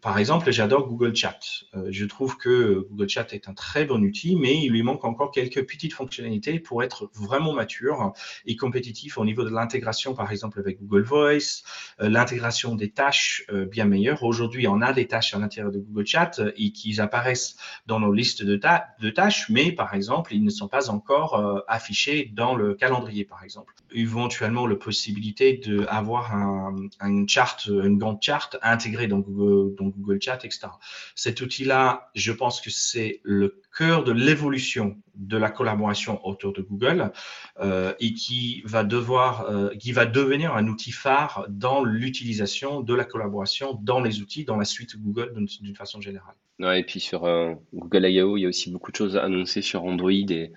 par 0.00 0.18
exemple, 0.18 0.50
j'adore 0.50 0.88
Google 0.88 1.14
Chat. 1.14 1.38
Euh, 1.74 1.88
je 1.90 2.06
trouve 2.06 2.36
que 2.38 2.86
Google 2.90 3.08
Chat 3.08 3.32
est 3.32 3.48
un 3.48 3.54
très 3.54 3.84
bon 3.84 4.02
outil, 4.02 4.36
mais 4.36 4.56
il 4.56 4.70
lui 4.70 4.82
manque 4.82 5.04
encore 5.04 5.30
quelques 5.30 5.66
petites 5.66 5.92
fonctionnalités 5.92 6.58
pour 6.58 6.82
être 6.82 7.10
vraiment 7.14 7.52
mature 7.52 8.12
et 8.46 8.56
compétitif 8.56 9.18
au 9.18 9.24
niveau 9.24 9.44
de 9.44 9.50
l'intégration, 9.50 10.14
par 10.14 10.32
exemple, 10.32 10.58
avec 10.58 10.80
Google 10.80 11.02
Voice, 11.02 11.62
euh, 12.00 12.08
l'intégration 12.08 12.74
des 12.74 12.90
tâches 12.90 13.46
bien 13.70 13.84
meilleures. 13.84 14.22
Aujourd'hui, 14.22 14.66
on 14.68 14.80
a 14.80 14.92
des 14.92 15.06
tâches 15.06 15.34
à 15.34 15.38
l'intérieur 15.38 15.72
de 15.72 15.78
Google 15.78 16.06
Chat 16.06 16.40
et 16.56 16.72
qui 16.72 17.00
apparaissent 17.00 17.56
dans 17.86 18.00
nos 18.00 18.12
listes 18.12 18.42
de, 18.42 18.56
tâches, 19.10 19.48
mais 19.50 19.72
par 19.72 19.94
exemple, 19.94 20.34
ils 20.34 20.42
ne 20.42 20.50
sont 20.50 20.68
pas 20.68 20.90
encore 20.90 21.62
affichés 21.68 22.30
dans 22.34 22.54
le 22.54 22.74
calendrier, 22.74 23.24
par 23.24 23.42
exemple. 23.44 23.74
Éventuellement, 23.92 24.66
la 24.66 24.76
possibilité 24.76 25.60
d'avoir 25.64 26.34
un, 26.34 26.74
un 27.00 27.26
chart, 27.26 27.66
une 27.66 27.98
grande 27.98 28.22
charte 28.22 28.56
intégrée 28.62 29.06
dans 29.06 29.18
Google 29.18 29.59
donc 29.64 29.94
Google 29.96 30.20
Chat, 30.20 30.44
etc. 30.44 30.68
Cet 31.14 31.40
outil-là, 31.40 32.10
je 32.14 32.32
pense 32.32 32.60
que 32.60 32.70
c'est 32.70 33.20
le 33.22 33.60
cœur 33.76 34.04
de 34.04 34.12
l'évolution 34.12 34.96
de 35.14 35.36
la 35.36 35.50
collaboration 35.50 36.24
autour 36.26 36.52
de 36.52 36.62
Google 36.62 37.12
euh, 37.60 37.92
et 38.00 38.14
qui 38.14 38.62
va 38.64 38.84
devoir, 38.84 39.50
euh, 39.50 39.74
qui 39.76 39.92
va 39.92 40.06
devenir 40.06 40.54
un 40.54 40.66
outil 40.66 40.92
phare 40.92 41.46
dans 41.48 41.84
l'utilisation 41.84 42.80
de 42.80 42.94
la 42.94 43.04
collaboration 43.04 43.78
dans 43.82 44.00
les 44.00 44.20
outils, 44.20 44.44
dans 44.44 44.56
la 44.56 44.64
suite 44.64 44.96
Google 45.00 45.32
d'une 45.34 45.76
façon 45.76 46.00
générale. 46.00 46.34
et 46.60 46.84
puis 46.84 47.00
sur 47.00 47.24
euh, 47.24 47.54
Google 47.74 48.06
I.O., 48.06 48.36
il 48.36 48.42
y 48.42 48.46
a 48.46 48.48
aussi 48.48 48.70
beaucoup 48.70 48.90
de 48.90 48.96
choses 48.96 49.16
à 49.16 49.24
annoncer 49.24 49.62
sur 49.62 49.84
Android 49.84 50.10
et, 50.10 50.52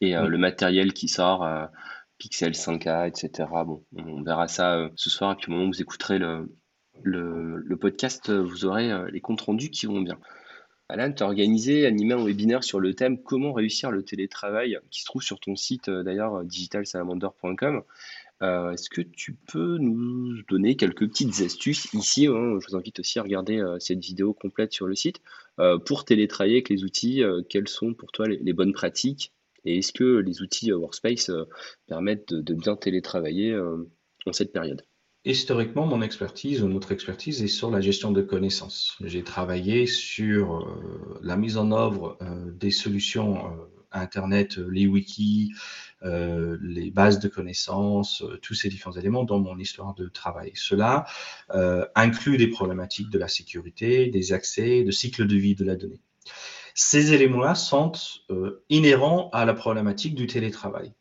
et 0.00 0.12
le 0.12 0.38
matériel 0.38 0.92
qui 0.92 1.08
sort. 1.08 1.46
Pixel 2.16 2.52
5a, 2.52 3.08
etc. 3.08 3.48
Bon, 3.66 3.84
on 3.96 4.22
verra 4.22 4.46
ça 4.46 4.88
ce 4.94 5.10
soir, 5.10 5.32
et 5.32 5.34
puis 5.34 5.50
au 5.50 5.54
moment 5.54 5.66
où 5.66 5.72
vous 5.72 5.82
écouterez 5.82 6.20
le, 6.20 6.48
le, 7.04 7.76
podcast, 7.76 8.30
euh, 8.30 8.42
vous 8.42 8.64
aurez 8.64 8.90
euh, 8.90 9.10
les 9.10 9.20
comptes 9.20 9.40
rendus 9.40 9.70
qui 9.70 9.86
vont 9.86 10.00
bien. 10.00 10.18
Alan, 10.88 11.12
tu 11.12 11.22
as 11.22 11.26
organisé, 11.26 11.86
animé 11.86 12.14
un 12.14 12.24
webinaire 12.24 12.62
sur 12.62 12.78
le 12.78 12.94
thème 12.94 13.22
Comment 13.22 13.52
réussir 13.52 13.90
le 13.90 14.02
télétravail, 14.02 14.78
qui 14.90 15.00
se 15.00 15.06
trouve 15.06 15.22
sur 15.22 15.40
ton 15.40 15.56
site 15.56 15.88
euh, 15.88 16.02
d'ailleurs, 16.02 16.44
digitalsalamander.com. 16.44 17.82
Est-ce 18.42 18.90
que 18.90 19.00
tu 19.00 19.32
peux 19.32 19.78
nous 19.78 20.42
donner 20.50 20.76
quelques 20.76 21.08
petites 21.08 21.40
astuces 21.40 21.90
ici 21.94 22.26
hein, 22.26 22.58
Je 22.60 22.66
vous 22.68 22.76
invite 22.76 23.00
aussi 23.00 23.18
à 23.18 23.22
regarder 23.22 23.64
cette 23.78 24.00
vidéo 24.00 24.34
complète 24.34 24.74
sur 24.74 24.86
le 24.86 24.94
site. 24.94 25.22
pour 25.86 26.04
télétravailler 26.04 26.56
avec 26.56 26.68
les 26.68 26.84
outils, 26.84 27.22
quelles 27.48 27.68
sont 27.68 27.94
pour 27.94 28.12
toi 28.12 28.28
les, 28.28 28.52
bonnes 28.52 28.74
pratiques 28.74 29.32
Et 29.64 29.78
est-ce 29.78 29.94
que 29.94 30.18
les 30.18 30.42
outils 30.42 30.70
Workspace 30.74 31.30
permettent 31.86 32.34
de 32.34 32.54
bien 32.54 32.76
télétravailler 32.76 33.58
en 34.26 34.32
cette 34.32 34.52
période? 34.52 34.84
Historiquement, 35.26 35.86
mon 35.86 36.02
expertise 36.02 36.62
ou 36.62 36.68
notre 36.68 36.92
expertise 36.92 37.42
est 37.42 37.48
sur 37.48 37.70
la 37.70 37.80
gestion 37.80 38.10
de 38.12 38.20
connaissances. 38.20 38.98
J'ai 39.00 39.24
travaillé 39.24 39.86
sur 39.86 40.56
euh, 40.56 41.18
la 41.22 41.38
mise 41.38 41.56
en 41.56 41.72
œuvre 41.72 42.18
euh, 42.20 42.50
des 42.52 42.70
solutions 42.70 43.46
euh, 43.46 43.64
Internet, 43.90 44.56
les 44.56 44.88
wikis, 44.88 45.52
les 46.02 46.90
bases 46.90 47.20
de 47.20 47.28
connaissances, 47.28 48.24
tous 48.42 48.52
ces 48.52 48.68
différents 48.68 48.96
éléments 48.96 49.22
dans 49.22 49.38
mon 49.38 49.56
histoire 49.56 49.94
de 49.94 50.08
travail. 50.08 50.50
Cela 50.56 51.06
inclut 51.94 52.36
des 52.36 52.48
problématiques 52.48 53.08
de 53.08 53.20
la 53.20 53.28
sécurité, 53.28 54.08
des 54.08 54.32
accès, 54.32 54.82
de 54.82 54.90
cycle 54.90 55.28
de 55.28 55.36
vie 55.36 55.54
de 55.54 55.64
la 55.64 55.76
donnée. 55.76 56.00
Ces 56.74 57.12
éléments-là 57.12 57.54
sont 57.54 57.92
inhérents 58.68 59.30
à 59.32 59.44
la 59.44 59.54
problématique 59.54 60.16
du 60.16 60.26
télétravail 60.26 60.92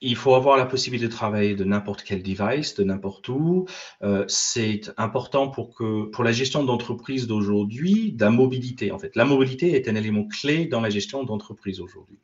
il 0.00 0.16
faut 0.16 0.34
avoir 0.34 0.56
la 0.56 0.66
possibilité 0.66 1.08
de 1.08 1.12
travailler 1.12 1.54
de 1.54 1.64
n'importe 1.64 2.02
quel 2.02 2.22
device, 2.22 2.74
de 2.74 2.84
n'importe 2.84 3.28
où. 3.28 3.66
Euh, 4.02 4.24
c'est 4.28 4.92
important 4.96 5.48
pour 5.48 5.74
que 5.74 6.04
pour 6.04 6.24
la 6.24 6.32
gestion 6.32 6.64
d'entreprise 6.64 7.26
d'aujourd'hui, 7.26 8.12
de 8.12 8.24
la 8.24 8.30
mobilité 8.30 8.92
en 8.92 8.98
fait. 8.98 9.16
La 9.16 9.24
mobilité 9.24 9.74
est 9.74 9.88
un 9.88 9.94
élément 9.94 10.26
clé 10.26 10.66
dans 10.66 10.80
la 10.80 10.90
gestion 10.90 11.24
d'entreprise 11.24 11.80
aujourd'hui 11.80 12.18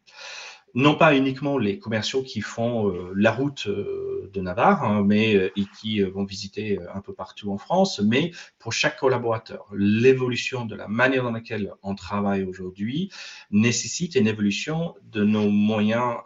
non 0.75 0.97
pas 0.97 1.17
uniquement 1.17 1.57
les 1.57 1.79
commerciaux 1.79 2.23
qui 2.23 2.41
font 2.41 2.89
euh, 2.89 3.13
la 3.15 3.31
route 3.31 3.67
euh, 3.69 4.29
de 4.33 4.41
Navarre, 4.41 4.83
hein, 4.83 5.05
mais 5.07 5.37
euh, 5.37 5.53
et 5.57 5.65
qui 5.81 6.03
vont 6.03 6.25
visiter 6.25 6.79
un 6.93 7.01
peu 7.01 7.15
partout 7.15 7.53
en 7.53 7.59
France, 7.59 8.01
mais 8.01 8.33
pour 8.59 8.73
chaque 8.73 8.99
collaborateur. 8.99 9.67
L'évolution 9.77 10.65
de 10.65 10.75
la 10.75 10.89
manière 10.89 11.23
dans 11.23 11.31
laquelle 11.31 11.73
on 11.83 11.95
travaille 11.95 12.43
aujourd'hui 12.43 13.11
nécessite 13.53 14.17
une 14.17 14.27
évolution 14.27 14.95
de 15.05 15.25
nos 15.25 15.49
moyens, 15.49 16.17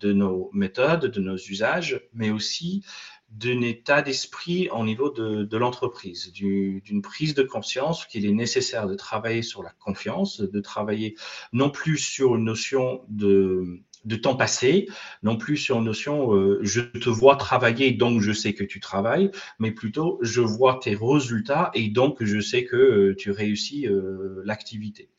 de 0.00 0.12
nos 0.12 0.50
méthodes, 0.52 1.06
de 1.06 1.20
nos 1.20 1.36
usages, 1.36 2.00
mais 2.12 2.30
aussi 2.30 2.84
d'un 3.30 3.62
état 3.62 4.02
d'esprit 4.02 4.68
au 4.70 4.84
niveau 4.84 5.10
de, 5.10 5.44
de 5.44 5.56
l'entreprise, 5.56 6.32
d'une 6.32 7.02
prise 7.02 7.34
de 7.34 7.42
conscience 7.42 8.06
qu'il 8.06 8.26
est 8.26 8.32
nécessaire 8.32 8.86
de 8.86 8.94
travailler 8.94 9.42
sur 9.42 9.62
la 9.62 9.70
confiance, 9.70 10.40
de 10.40 10.60
travailler 10.60 11.16
non 11.52 11.70
plus 11.70 11.98
sur 11.98 12.36
une 12.36 12.44
notion 12.44 13.02
de 13.08 13.82
de 14.04 14.16
temps 14.16 14.36
passé, 14.36 14.88
non 15.22 15.36
plus 15.36 15.56
sur 15.56 15.78
une 15.78 15.84
notion 15.84 16.34
euh, 16.34 16.58
je 16.62 16.80
te 16.80 17.08
vois 17.08 17.36
travailler 17.36 17.92
donc 17.92 18.20
je 18.20 18.32
sais 18.32 18.54
que 18.54 18.64
tu 18.64 18.80
travailles, 18.80 19.30
mais 19.58 19.70
plutôt 19.70 20.18
je 20.22 20.40
vois 20.40 20.78
tes 20.82 20.96
résultats 21.00 21.70
et 21.74 21.88
donc 21.88 22.22
je 22.22 22.40
sais 22.40 22.64
que 22.64 22.76
euh, 22.76 23.16
tu 23.16 23.30
réussis 23.30 23.86
euh, 23.86 24.42
l'activité. 24.44 25.10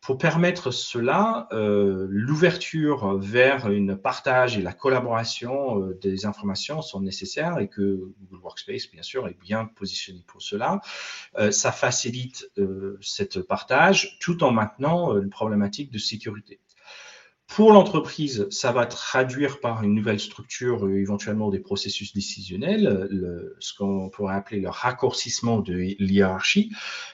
Pour 0.00 0.16
permettre 0.16 0.70
cela, 0.70 1.46
l'ouverture 1.52 3.18
vers 3.18 3.70
une 3.70 3.96
partage 3.96 4.56
et 4.56 4.62
la 4.62 4.72
collaboration 4.72 5.90
des 6.00 6.24
informations 6.24 6.80
sont 6.80 7.00
nécessaires 7.00 7.58
et 7.58 7.68
que 7.68 8.10
Google 8.18 8.42
Workspace, 8.42 8.90
bien 8.90 9.02
sûr, 9.02 9.28
est 9.28 9.38
bien 9.38 9.66
positionné 9.66 10.24
pour 10.26 10.40
cela. 10.40 10.80
ça 11.50 11.70
facilite 11.70 12.50
cette 13.02 13.42
partage 13.42 14.18
tout 14.20 14.42
en 14.42 14.50
maintenant 14.50 15.16
une 15.16 15.30
problématique 15.30 15.92
de 15.92 15.98
sécurité. 15.98 16.60
Pour 17.50 17.72
l'entreprise, 17.72 18.46
ça 18.50 18.70
va 18.70 18.86
traduire 18.86 19.58
par 19.58 19.82
une 19.82 19.92
nouvelle 19.92 20.20
structure, 20.20 20.86
euh, 20.86 21.00
éventuellement 21.00 21.50
des 21.50 21.58
processus 21.58 22.14
décisionnels, 22.14 23.08
ce 23.58 23.74
qu'on 23.74 24.08
pourrait 24.08 24.36
appeler 24.36 24.60
le 24.60 24.68
raccourcissement 24.68 25.58
de 25.58 25.74
l'hierarchie, 25.98 26.70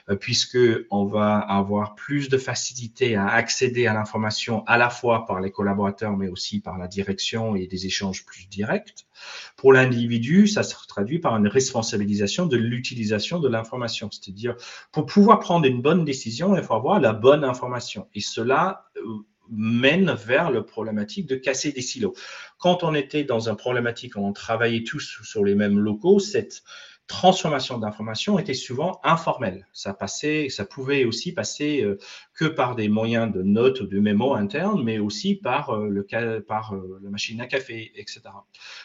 euh, 0.09 0.15
puisque 0.15 0.59
on 0.91 1.05
va 1.05 1.39
avoir 1.39 1.95
plus 1.95 2.29
de 2.29 2.37
facilité 2.37 3.15
à 3.15 3.27
accéder 3.27 3.87
à 3.87 3.95
l'information 3.95 4.63
à 4.67 4.77
la 4.77 4.91
fois 4.91 5.25
par 5.25 5.41
les 5.41 5.49
collaborateurs, 5.49 6.15
mais 6.15 6.27
aussi 6.27 6.59
par 6.59 6.77
la 6.77 6.87
direction 6.87 7.55
et 7.55 7.65
des 7.65 7.87
échanges 7.87 8.23
plus 8.23 8.47
directs. 8.47 9.07
Pour 9.55 9.73
l'individu, 9.73 10.45
ça 10.45 10.61
se 10.61 10.75
traduit 10.87 11.17
par 11.17 11.35
une 11.35 11.47
responsabilisation 11.47 12.45
de 12.45 12.57
l'utilisation 12.57 13.39
de 13.39 13.49
l'information, 13.49 14.11
c'est-à-dire 14.11 14.55
pour 14.91 15.07
pouvoir 15.07 15.39
prendre 15.39 15.65
une 15.65 15.81
bonne 15.81 16.05
décision, 16.05 16.55
il 16.55 16.61
faut 16.61 16.75
avoir 16.75 16.99
la 16.99 17.13
bonne 17.13 17.43
information. 17.43 18.07
Et 18.13 18.21
cela 18.21 18.85
euh, 18.97 19.01
mène 19.49 20.11
vers 20.13 20.51
le 20.51 20.65
problématique 20.65 21.27
de 21.27 21.35
casser 21.35 21.71
des 21.71 21.81
silos. 21.81 22.13
Quand 22.57 22.83
on 22.83 22.93
était 22.93 23.23
dans 23.23 23.49
un 23.49 23.55
problématique, 23.55 24.17
on 24.17 24.33
travaillait 24.33 24.83
tous 24.83 25.19
sur 25.23 25.43
les 25.43 25.55
mêmes 25.55 25.79
locaux, 25.79 26.19
cette 26.19 26.63
transformation 27.07 27.77
d'information 27.77 28.37
était 28.37 28.53
souvent 28.53 28.99
informelle. 29.03 29.65
Ça 29.71 29.93
passait, 29.93 30.49
ça 30.49 30.65
pouvait 30.65 31.05
aussi 31.05 31.33
passer 31.33 31.81
euh, 31.81 31.97
que 32.33 32.45
par 32.45 32.75
des 32.75 32.89
moyens 32.89 33.31
de 33.31 33.41
notes 33.41 33.81
ou 33.81 33.87
de 33.87 33.99
mémo 33.99 34.33
internes, 34.33 34.83
mais 34.83 34.99
aussi 34.99 35.35
par 35.35 35.71
euh, 35.71 36.05
par 36.47 36.75
euh, 36.75 36.99
la 37.01 37.09
machine 37.09 37.39
à 37.41 37.47
café, 37.47 37.93
etc. 37.95 38.21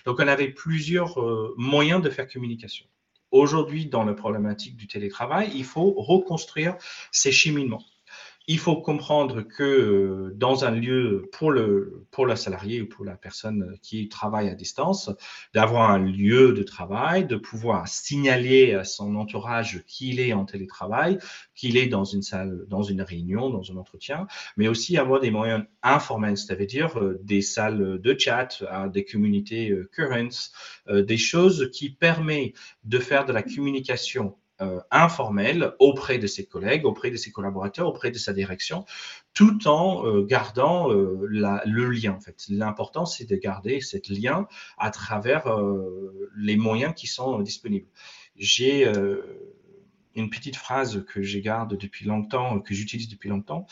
Donc 0.06 0.20
on 0.20 0.28
avait 0.28 0.48
plusieurs 0.48 1.18
moyens 1.56 2.00
de 2.00 2.10
faire 2.10 2.28
communication. 2.28 2.86
Aujourd'hui, 3.32 3.86
dans 3.86 4.04
la 4.04 4.12
problématique 4.12 4.76
du 4.76 4.86
télétravail, 4.86 5.50
il 5.54 5.64
faut 5.64 5.94
reconstruire 5.96 6.76
ces 7.10 7.32
cheminements 7.32 7.82
il 8.48 8.58
faut 8.58 8.76
comprendre 8.76 9.42
que 9.42 9.62
euh, 9.62 10.32
dans 10.34 10.64
un 10.64 10.72
lieu 10.72 11.28
pour 11.32 11.50
le, 11.50 12.06
pour 12.10 12.26
le 12.26 12.34
salarié 12.34 12.82
ou 12.82 12.88
pour 12.88 13.04
la 13.04 13.14
personne 13.14 13.76
qui 13.82 14.08
travaille 14.08 14.48
à 14.48 14.54
distance, 14.54 15.10
d'avoir 15.54 15.90
un 15.90 15.98
lieu 15.98 16.52
de 16.52 16.62
travail, 16.62 17.26
de 17.26 17.36
pouvoir 17.36 17.86
signaler 17.86 18.74
à 18.74 18.84
son 18.84 19.14
entourage 19.16 19.84
qu'il 19.86 20.18
est 20.18 20.32
en 20.32 20.44
télétravail, 20.44 21.18
qu'il 21.54 21.76
est 21.76 21.86
dans 21.86 22.04
une 22.04 22.22
salle, 22.22 22.64
dans 22.68 22.82
une 22.82 23.02
réunion, 23.02 23.50
dans 23.50 23.70
un 23.70 23.76
entretien, 23.76 24.26
mais 24.56 24.68
aussi 24.68 24.96
avoir 24.98 25.20
des 25.20 25.30
moyens 25.30 25.64
informels, 25.82 26.36
c'est-à-dire 26.36 26.98
euh, 26.98 27.20
des 27.22 27.42
salles 27.42 28.00
de 28.00 28.16
chat, 28.18 28.62
des 28.92 29.04
communautés 29.04 29.70
euh, 29.70 29.88
currents, 29.92 30.50
des 30.88 31.16
choses 31.16 31.70
qui 31.72 31.90
permettent 31.90 32.54
de 32.84 32.98
faire 32.98 33.24
de 33.24 33.32
la 33.32 33.42
communication 33.42 34.36
euh, 34.62 34.80
informel 34.92 35.72
auprès 35.80 36.18
de 36.18 36.26
ses 36.28 36.46
collègues, 36.46 36.86
auprès 36.86 37.10
de 37.10 37.16
ses 37.16 37.32
collaborateurs, 37.32 37.88
auprès 37.88 38.12
de 38.12 38.18
sa 38.18 38.32
direction, 38.32 38.84
tout 39.34 39.66
en 39.66 40.06
euh, 40.06 40.24
gardant 40.24 40.92
euh, 40.92 41.26
le 41.28 41.90
lien. 41.90 42.12
En 42.12 42.20
fait, 42.20 42.44
l'important 42.48 43.04
c'est 43.04 43.24
de 43.24 43.34
garder 43.34 43.80
ce 43.80 43.96
lien 44.08 44.46
à 44.78 44.90
travers 44.90 45.44
les 46.36 46.56
moyens 46.56 46.94
qui 46.94 47.08
sont 47.08 47.40
disponibles. 47.40 47.88
J'ai 48.36 48.86
une 50.14 50.30
petite 50.30 50.56
phrase 50.56 51.04
que 51.06 51.22
je 51.22 51.38
garde 51.38 51.76
depuis 51.76 52.04
longtemps, 52.04 52.60
que 52.60 52.74
j'utilise 52.74 53.08
depuis 53.08 53.28
longtemps. 53.28 53.66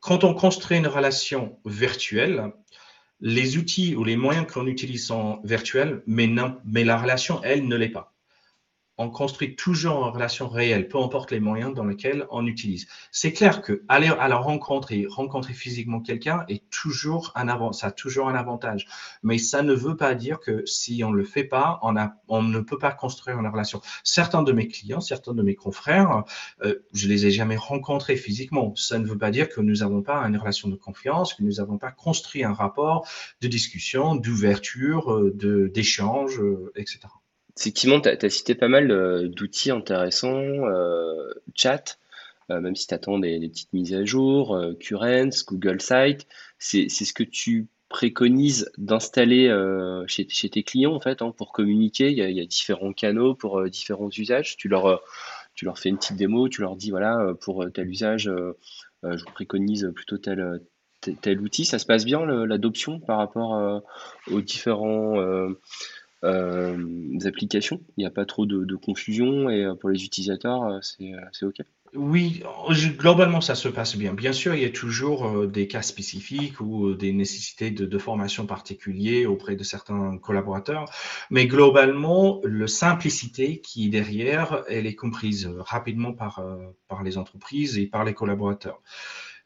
Quand 0.00 0.24
on 0.24 0.34
construit 0.34 0.78
une 0.78 0.86
relation 0.86 1.58
virtuelle, 1.64 2.52
les 3.20 3.58
outils 3.58 3.94
ou 3.96 4.04
les 4.04 4.16
moyens 4.16 4.46
qu'on 4.50 4.66
utilise 4.66 5.06
sont 5.06 5.40
virtuels, 5.44 6.02
mais, 6.06 6.28
mais 6.64 6.84
la 6.84 6.98
relation, 6.98 7.42
elle, 7.42 7.66
ne 7.66 7.76
l'est 7.76 7.90
pas 7.90 8.14
on 9.00 9.08
construit 9.08 9.56
toujours 9.56 10.04
en 10.04 10.10
relation 10.10 10.46
réelle, 10.46 10.86
peu 10.86 10.98
importe 10.98 11.30
les 11.30 11.40
moyens 11.40 11.72
dans 11.72 11.84
lesquels 11.84 12.26
on 12.30 12.46
utilise. 12.46 12.86
C'est 13.10 13.32
clair 13.32 13.62
que 13.62 13.82
aller 13.88 14.08
à 14.08 14.28
la 14.28 14.36
rencontre 14.36 14.92
et 14.92 15.06
rencontrer 15.08 15.54
physiquement 15.54 16.00
quelqu'un 16.00 16.44
est 16.48 16.68
toujours 16.68 17.32
un 17.34 17.48
avant, 17.48 17.72
ça 17.72 17.86
a 17.86 17.92
toujours 17.92 18.28
un 18.28 18.34
avantage. 18.34 18.86
Mais 19.22 19.38
ça 19.38 19.62
ne 19.62 19.72
veut 19.72 19.96
pas 19.96 20.14
dire 20.14 20.38
que 20.38 20.66
si 20.66 21.02
on 21.02 21.12
le 21.12 21.24
fait 21.24 21.44
pas, 21.44 21.78
on, 21.80 21.96
a, 21.96 22.12
on 22.28 22.42
ne 22.42 22.60
peut 22.60 22.76
pas 22.76 22.92
construire 22.92 23.40
une 23.40 23.46
relation. 23.46 23.80
Certains 24.04 24.42
de 24.42 24.52
mes 24.52 24.68
clients, 24.68 25.00
certains 25.00 25.32
de 25.32 25.42
mes 25.42 25.54
confrères, 25.54 26.24
euh, 26.62 26.74
je 26.92 27.08
les 27.08 27.24
ai 27.24 27.30
jamais 27.30 27.56
rencontrés 27.56 28.16
physiquement. 28.16 28.74
Ça 28.76 28.98
ne 28.98 29.06
veut 29.06 29.16
pas 29.16 29.30
dire 29.30 29.48
que 29.48 29.62
nous 29.62 29.76
n'avons 29.76 30.02
pas 30.02 30.18
une 30.24 30.36
relation 30.36 30.68
de 30.68 30.76
confiance, 30.76 31.32
que 31.32 31.42
nous 31.42 31.54
n'avons 31.54 31.78
pas 31.78 31.90
construit 31.90 32.44
un 32.44 32.52
rapport 32.52 33.08
de 33.40 33.48
discussion, 33.48 34.14
d'ouverture, 34.14 35.10
euh, 35.10 35.32
de 35.34 35.68
d'échange, 35.68 36.38
euh, 36.38 36.70
etc. 36.76 37.08
Effectivement, 37.58 38.00
tu 38.00 38.08
as, 38.08 38.30
cité 38.30 38.54
pas 38.54 38.68
mal 38.68 38.90
euh, 38.90 39.28
d'outils 39.28 39.70
intéressants, 39.70 40.38
euh, 40.68 41.32
chat, 41.54 41.98
euh, 42.50 42.60
même 42.60 42.76
si 42.76 42.86
tu 42.86 42.94
attends 42.94 43.18
des, 43.18 43.48
petites 43.48 43.72
mises 43.72 43.94
à 43.94 44.04
jour, 44.04 44.58
Currents, 44.78 45.30
Google 45.46 45.80
Site, 45.80 46.26
c'est 46.58 46.88
ce 46.88 47.12
que 47.12 47.22
tu 47.22 47.68
préconises 47.88 48.70
d'installer 48.78 49.52
chez, 50.06 50.26
tes 50.26 50.62
clients 50.62 50.94
en 50.94 51.00
fait 51.00 51.22
hein, 51.22 51.32
pour 51.36 51.52
communiquer. 51.52 52.10
Il 52.10 52.18
y, 52.18 52.40
a, 52.40 52.46
différents 52.46 52.92
canaux 52.92 53.34
pour 53.34 53.68
différents 53.68 54.10
usages. 54.10 54.56
Tu 54.56 54.68
leur, 54.68 55.00
fais 55.76 55.88
une 55.88 55.98
petite 55.98 56.16
démo, 56.16 56.48
tu 56.48 56.60
leur 56.60 56.76
dis 56.76 56.90
voilà, 56.90 57.34
pour 57.40 57.64
tel 57.72 57.88
usage, 57.88 58.30
je 59.02 59.24
vous 59.24 59.32
préconise 59.32 59.90
plutôt 59.94 60.18
tel, 60.18 60.60
outil. 61.40 61.64
Ça 61.64 61.78
se 61.78 61.86
passe 61.86 62.04
bien 62.04 62.24
l'adoption 62.24 63.00
par 63.00 63.18
rapport 63.18 63.82
aux 64.30 64.40
différents 64.40 65.48
applications. 66.22 67.80
Il 67.96 68.00
n'y 68.00 68.06
a 68.06 68.10
pas 68.10 68.24
trop 68.24 68.46
de, 68.46 68.76
confusion 68.76 69.50
et 69.50 69.64
euh, 69.64 69.74
pour 69.74 69.90
les 69.90 70.04
utilisateurs, 70.04 70.64
euh, 70.64 70.78
c'est 70.82 71.46
OK. 71.46 71.56
Oui, 71.92 72.44
globalement, 72.98 73.40
ça 73.40 73.56
se 73.56 73.66
passe 73.66 73.96
bien. 73.96 74.14
Bien 74.14 74.32
sûr, 74.32 74.54
il 74.54 74.62
y 74.62 74.64
a 74.64 74.70
toujours 74.70 75.48
des 75.48 75.66
cas 75.66 75.82
spécifiques 75.82 76.60
ou 76.60 76.94
des 76.94 77.12
nécessités 77.12 77.72
de, 77.72 77.98
formation 77.98 78.46
particuliers 78.46 79.26
auprès 79.26 79.56
de 79.56 79.64
certains 79.64 80.16
collaborateurs, 80.18 80.84
mais 81.30 81.48
globalement, 81.48 82.40
la 82.44 82.68
simplicité 82.68 83.60
qui 83.60 83.86
est 83.86 83.88
derrière, 83.88 84.62
elle 84.68 84.86
est 84.86 84.94
comprise 84.94 85.50
rapidement 85.58 86.12
par, 86.12 86.40
par 86.86 87.02
les 87.02 87.18
entreprises 87.18 87.76
et 87.76 87.86
par 87.86 88.04
les 88.04 88.14
collaborateurs. 88.14 88.80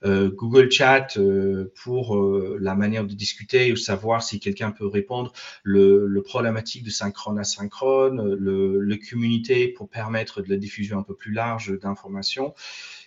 Euh, 0.04 0.30
Google 0.30 0.70
Chat 0.70 1.16
euh, 1.16 1.72
pour 1.82 2.16
euh, 2.16 2.58
la 2.60 2.74
manière 2.74 3.04
de 3.04 3.14
discuter 3.14 3.72
ou 3.72 3.76
savoir 3.76 4.22
si 4.22 4.40
quelqu'un 4.40 4.70
peut 4.70 4.86
répondre, 4.86 5.32
le, 5.62 6.22
problématique 6.22 6.84
de 6.84 6.90
synchrone 6.90 7.38
asynchrone, 7.38 8.34
le, 8.34 8.80
le 8.80 8.96
communauté 8.96 9.68
pour 9.68 9.88
permettre 9.88 10.42
de 10.42 10.50
la 10.50 10.56
diffusion 10.56 10.98
un 10.98 11.02
peu 11.02 11.14
plus 11.14 11.32
large 11.32 11.78
d'informations. 11.80 12.54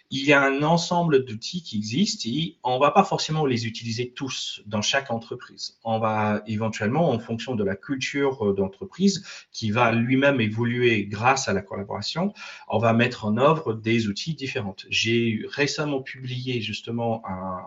Il 0.10 0.26
y 0.26 0.34
a 0.34 0.42
un 0.42 0.64
ensemble 0.64 1.26
d'outils 1.26 1.64
qui 1.64 1.78
existent 1.78 2.30
et 2.30 2.58
on 2.64 2.80
va 2.80 2.92
pas 2.92 3.04
forcément 3.04 3.46
les 3.46 3.68
utiliser 3.68 4.12
tous 4.12 4.62
dans 4.66 4.82
chaque 4.82 5.12
entreprise. 5.12 5.78
On 5.84 6.00
va 6.00 6.42
éventuellement, 6.48 7.10
en 7.10 7.20
fonction 7.20 7.56
de 7.56 7.64
la 7.64 7.76
culture 7.76 8.54
d'entreprise 8.54 9.26
qui 9.52 9.72
va 9.72 9.92
lui-même 9.92 10.40
évoluer 10.40 11.06
grâce 11.06 11.50
à 11.50 11.54
la 11.54 11.62
collaboration, 11.62 12.34
on 12.70 12.78
va 12.78 12.94
mettre 12.94 13.26
en 13.26 13.38
œuvre 13.38 13.74
des 13.74 14.08
outils 14.08 14.34
différents. 14.34 14.76
J'ai 14.90 15.42
récemment 15.50 16.02
publié 16.02 16.62
justement 16.62 17.22
un, 17.28 17.62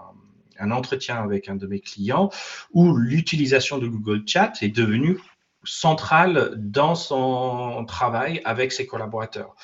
un 0.60 0.70
entretien 0.70 1.16
avec 1.16 1.48
un 1.48 1.56
de 1.56 1.66
mes 1.66 1.80
clients 1.80 2.30
où 2.72 2.94
l'utilisation 2.96 3.78
de 3.78 3.86
Google 3.86 4.22
Chat 4.26 4.52
est 4.62 4.74
devenue 4.74 5.18
centrale 5.64 6.54
dans 6.56 6.94
son 6.94 7.84
travail 7.86 8.40
avec 8.44 8.72
ses 8.72 8.86
collaborateurs. 8.86 9.54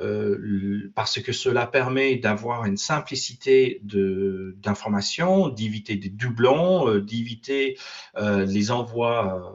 Euh, 0.00 0.90
parce 0.96 1.20
que 1.20 1.32
cela 1.32 1.66
permet 1.66 2.16
d'avoir 2.16 2.64
une 2.64 2.76
simplicité 2.76 3.80
d'information, 3.82 5.48
d'éviter 5.48 5.94
des 5.96 6.08
doublons, 6.08 6.88
euh, 6.88 7.00
d'éviter 7.00 7.78
euh, 8.16 8.44
les 8.44 8.72
envois 8.72 9.54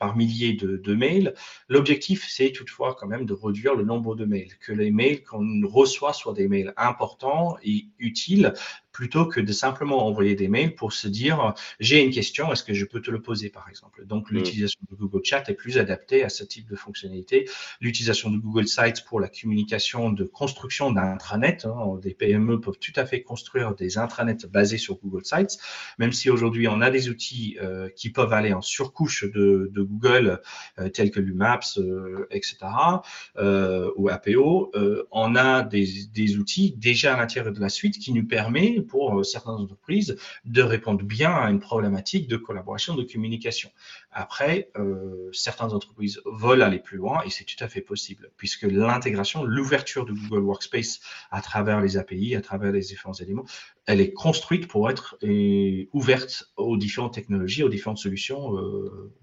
par 0.00 0.16
milliers 0.16 0.54
de, 0.54 0.76
de 0.76 0.94
mails. 0.94 1.34
L'objectif, 1.68 2.26
c'est 2.28 2.50
toutefois 2.50 2.96
quand 2.98 3.06
même 3.06 3.26
de 3.26 3.34
réduire 3.34 3.76
le 3.76 3.84
nombre 3.84 4.16
de 4.16 4.24
mails, 4.24 4.56
que 4.58 4.72
les 4.72 4.90
mails 4.90 5.22
qu'on 5.22 5.60
reçoit 5.64 6.14
soient 6.14 6.32
des 6.32 6.48
mails 6.48 6.72
importants 6.76 7.56
et 7.62 7.86
utiles 7.98 8.54
plutôt 8.92 9.26
que 9.26 9.40
de 9.40 9.52
simplement 9.52 10.06
envoyer 10.06 10.34
des 10.34 10.48
mails 10.48 10.74
pour 10.74 10.92
se 10.92 11.08
dire 11.08 11.54
j'ai 11.78 12.02
une 12.02 12.10
question, 12.10 12.52
est-ce 12.52 12.64
que 12.64 12.74
je 12.74 12.84
peux 12.84 13.00
te 13.00 13.10
le 13.10 13.20
poser 13.20 13.50
par 13.50 13.68
exemple? 13.68 14.04
Donc 14.06 14.30
mm. 14.30 14.34
l'utilisation 14.34 14.80
de 14.90 14.96
Google 14.96 15.24
Chat 15.24 15.44
est 15.48 15.54
plus 15.54 15.78
adaptée 15.78 16.24
à 16.24 16.28
ce 16.28 16.44
type 16.44 16.68
de 16.68 16.76
fonctionnalité. 16.76 17.48
L'utilisation 17.80 18.30
de 18.30 18.38
Google 18.38 18.66
Sites 18.66 19.04
pour 19.04 19.20
la 19.20 19.28
communication 19.28 20.10
de 20.10 20.24
construction 20.24 20.90
d'intranet, 20.90 21.64
hein, 21.64 21.98
des 22.02 22.14
PME 22.14 22.60
peuvent 22.60 22.78
tout 22.78 22.92
à 22.96 23.06
fait 23.06 23.22
construire 23.22 23.74
des 23.74 23.98
intranets 23.98 24.46
basés 24.50 24.78
sur 24.78 24.96
Google 24.96 25.24
Sites, 25.24 25.58
même 25.98 26.12
si 26.12 26.30
aujourd'hui 26.30 26.68
on 26.68 26.80
a 26.80 26.90
des 26.90 27.08
outils 27.08 27.58
euh, 27.62 27.88
qui 27.96 28.10
peuvent 28.10 28.32
aller 28.32 28.52
en 28.52 28.62
surcouche 28.62 29.24
de, 29.24 29.70
de 29.72 29.82
Google 29.82 30.40
euh, 30.78 30.88
tels 30.88 31.10
que 31.10 31.20
l'UMAPS, 31.20 31.78
euh, 31.78 32.26
etc. 32.30 32.58
ou 33.96 34.08
APO, 34.08 34.72
on 35.10 35.36
a 35.36 35.62
des, 35.62 35.86
des 36.12 36.36
outils 36.36 36.74
déjà 36.76 37.14
à 37.14 37.18
l'intérieur 37.18 37.52
de 37.52 37.60
la 37.60 37.68
suite 37.68 37.98
qui 37.98 38.12
nous 38.12 38.26
permet 38.26 38.79
pour 38.86 39.18
euh, 39.18 39.22
certaines 39.22 39.54
entreprises 39.54 40.16
de 40.44 40.62
répondre 40.62 41.02
bien 41.02 41.32
à 41.32 41.50
une 41.50 41.60
problématique 41.60 42.28
de 42.28 42.36
collaboration, 42.36 42.94
de 42.94 43.02
communication. 43.02 43.70
Après, 44.10 44.70
euh, 44.76 45.30
certaines 45.32 45.72
entreprises 45.72 46.20
veulent 46.26 46.62
aller 46.62 46.78
plus 46.78 46.98
loin 46.98 47.22
et 47.24 47.30
c'est 47.30 47.44
tout 47.44 47.62
à 47.62 47.68
fait 47.68 47.80
possible 47.80 48.30
puisque 48.36 48.62
l'intégration, 48.62 49.44
l'ouverture 49.44 50.04
de 50.04 50.12
Google 50.12 50.44
Workspace 50.44 51.00
à 51.30 51.40
travers 51.40 51.80
les 51.80 51.96
API, 51.96 52.34
à 52.36 52.40
travers 52.40 52.72
les 52.72 52.80
différents 52.80 53.14
éléments, 53.14 53.44
elle 53.86 54.00
est 54.00 54.12
construite 54.12 54.66
pour 54.68 54.90
être 54.90 55.16
euh, 55.22 55.84
ouverte 55.92 56.52
aux 56.56 56.76
différentes 56.76 57.14
technologies, 57.14 57.62
aux 57.62 57.68
différentes 57.68 57.98
solutions 57.98 58.56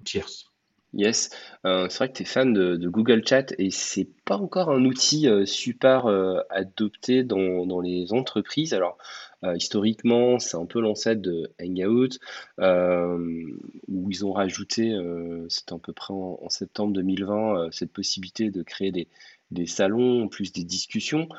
tierces. 0.03 0.51
Yes, 0.93 1.29
c'est 1.63 1.93
vrai 1.97 2.09
que 2.09 2.17
tu 2.17 2.23
es 2.23 2.25
fan 2.25 2.53
de, 2.53 2.87
Google 2.87 3.21
Chat 3.25 3.53
et 3.57 3.71
c'est 3.71 4.07
pas 4.25 4.37
encore 4.37 4.69
un 4.69 4.83
outil 4.85 5.27
super 5.45 6.07
adopté 6.49 7.23
dans, 7.23 7.65
dans, 7.65 7.81
les 7.81 8.13
entreprises. 8.13 8.73
Alors, 8.73 8.97
euh, 9.43 9.55
historiquement, 9.55 10.39
c'est 10.39 10.57
un 10.57 10.65
peu 10.65 10.81
l'ancêtre 10.81 11.21
de 11.21 11.51
Hangout, 11.61 12.17
euh, 12.59 13.45
où 13.87 14.09
ils 14.09 14.25
ont 14.25 14.31
rajouté, 14.31 14.93
euh, 14.93 15.45
c'était 15.47 15.73
à 15.73 15.77
peu 15.77 15.93
près 15.93 16.13
en, 16.13 16.49
septembre 16.49 16.93
2020, 16.93 17.69
cette 17.71 17.91
possibilité 17.91 18.49
de 18.49 18.63
créer 18.63 18.91
des, 18.91 19.07
des 19.51 19.67
salons, 19.67 20.27
plus 20.27 20.51
des 20.51 20.63
discussions. 20.63 21.29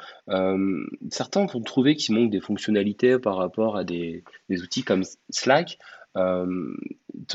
certains 1.10 1.46
vont 1.46 1.62
trouver 1.62 1.96
qu'il 1.96 2.14
manque 2.14 2.30
des 2.30 2.40
fonctionnalités 2.40 3.18
par 3.18 3.36
rapport 3.36 3.76
à 3.76 3.84
des, 3.84 4.22
outils 4.50 4.84
comme 4.84 5.02
Slack. 5.30 5.78
toi, 6.14 6.46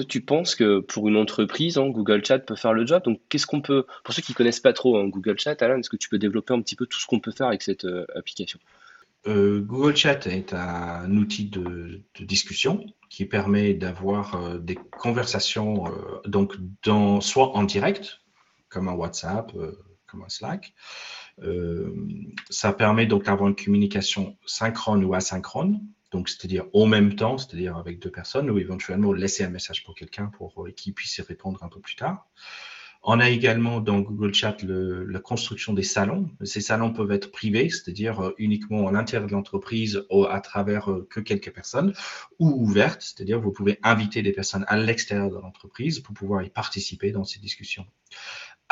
tu 0.08 0.22
penses 0.22 0.56
que 0.56 0.80
pour 0.80 1.10
une 1.10 1.18
entreprise, 1.18 1.78
hein, 1.78 1.90
Google 1.90 2.24
Chat 2.26 2.40
peut 2.40 2.56
faire 2.56 2.74
le 2.74 2.86
job? 2.86 3.04
Donc, 3.04 3.20
qu'est-ce 3.30 3.48
qu'on 3.48 3.62
peut, 3.62 3.86
pour 4.04 4.14
ceux 4.14 4.22
qui 4.22 4.34
connaissent 4.34 4.62
pas 4.62 4.74
trop 4.74 4.98
hein, 4.98 5.08
Google 5.08 5.38
Chat, 5.38 5.62
Alan, 5.62 5.80
est-ce 5.80 5.90
que 5.90 5.98
tu 5.98 6.10
peux 6.10 6.20
développer 6.20 6.54
un 6.54 6.62
petit 6.62 6.76
peu 6.76 6.86
tout 6.86 7.00
ce 7.00 7.06
qu'on 7.06 7.20
peut 7.20 7.32
faire 7.32 7.48
avec 7.48 7.62
cette 7.64 7.86
application? 8.16 8.60
Euh, 9.28 9.62
Google 9.62 9.96
Chat 9.96 10.28
est 10.28 10.54
un 10.54 11.10
outil 11.16 11.46
de, 11.46 12.04
discussion 12.20 12.86
qui 13.10 13.26
permet 13.26 13.74
d'avoir 13.74 14.36
euh, 14.36 14.58
des 14.58 14.76
conversations 14.76 15.88
euh, 15.88 16.22
donc 16.26 16.56
soit 17.22 17.56
en 17.56 17.64
direct, 17.64 18.22
comme 18.70 18.90
un 18.90 18.94
WhatsApp, 18.94 19.52
comme 20.08 20.24
un 20.24 20.30
Slack. 20.30 20.74
ça 22.50 22.74
permet 22.74 23.06
donc 23.06 23.26
d'avoir 23.26 23.50
une 23.50 23.56
communication 23.56 24.38
synchrone 24.46 25.04
ou 25.06 25.14
asynchrone, 25.14 25.80
donc 26.12 26.28
c'est-à-dire 26.28 26.66
au 26.74 26.86
même 26.86 27.16
temps, 27.16 27.38
c'est-à-dire 27.38 27.78
avec 27.78 28.00
deux 28.00 28.12
personnes, 28.12 28.50
ou 28.50 28.58
éventuellement 28.58 29.14
laisser 29.14 29.44
un 29.44 29.50
message 29.50 29.84
pour 29.84 29.96
quelqu'un 29.96 30.28
pour 30.28 30.68
qu'il 30.76 30.94
puisse 30.94 31.18
y 31.18 31.22
répondre 31.22 31.64
un 31.64 31.70
peu 31.70 31.80
plus 31.80 31.96
tard. 31.96 32.28
On 33.06 33.20
a 33.20 33.30
également 33.30 33.82
dans 33.82 34.00
Google 34.00 34.34
Chat 34.34 34.58
la 34.64 35.20
construction 35.20 35.74
des 35.74 35.84
salons. 35.84 36.30
Ces 36.44 36.62
salons 36.62 36.94
peuvent 36.94 37.12
être 37.12 37.32
privés, 37.32 37.70
c'est-à-dire 37.70 38.22
euh, 38.22 38.34
uniquement 38.38 38.88
à 38.88 38.94
l'intérieur 38.94 39.28
de 39.28 39.34
l'entreprise 39.34 40.06
ou 40.10 40.24
à 40.24 40.40
travers 40.40 40.90
euh, 40.90 41.06
que 41.10 41.20
quelques 41.20 41.52
personnes, 41.52 41.94
ou 42.40 42.50
ouvertes, 42.50 43.02
c'est-à-dire 43.02 43.42
vous 43.42 43.52
pouvez 43.52 43.78
inviter 43.84 44.22
des 44.22 44.32
personnes 44.32 44.64
à 44.70 44.78
l'extérieur 44.78 45.30
de 45.30 45.36
l'entreprise 45.36 46.00
pour 46.00 46.14
pouvoir 46.14 46.44
y 46.44 46.50
participer 46.50 47.12
dans 47.12 47.26
ces 47.26 47.40
discussions 47.40 47.86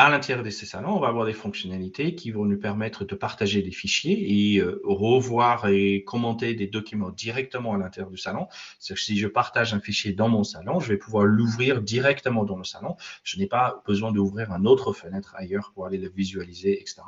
à 0.02 0.10
l'intérieur 0.10 0.44
de 0.44 0.50
ces 0.50 0.66
salons, 0.66 0.96
on 0.96 1.00
va 1.00 1.10
avoir 1.10 1.28
des 1.28 1.34
fonctionnalités 1.34 2.16
qui 2.16 2.32
vont 2.32 2.46
nous 2.46 2.58
permettre 2.58 3.06
de 3.06 3.14
partager 3.14 3.62
des 3.62 3.70
fichiers 3.70 4.56
et 4.56 4.58
euh, 4.58 4.82
revoir 4.84 5.68
et 5.68 6.04
commenter 6.04 6.56
des 6.56 6.66
documents 6.66 7.12
directement 7.12 7.76
à 7.76 7.78
l'intérieur 7.78 8.10
du 8.10 8.18
salon. 8.18 8.48
Si 8.80 9.20
je 9.20 9.28
partage 9.28 9.76
un 9.76 9.80
fichier 9.80 10.14
dans 10.14 10.28
mon 10.28 10.44
salon, 10.44 10.80
je 10.80 10.88
vais 10.88 10.98
pouvoir 10.98 11.26
l'ouvrir 11.26 11.84
directement 11.84 12.46
dans 12.46 12.58
le 12.58 12.64
salon. 12.64 12.96
Je 13.24 13.38
n'ai 13.38 13.46
pas 13.46 13.84
besoin 13.86 14.12
d'ouvrir 14.12 14.52
un 14.52 14.66
autre 14.66 14.92
fenêtre 14.92 15.36
ailleurs 15.38 15.72
pour 15.76 15.86
aller 15.86 16.00
le 16.00 16.10
visualiser, 16.10 16.82
etc. 16.82 17.04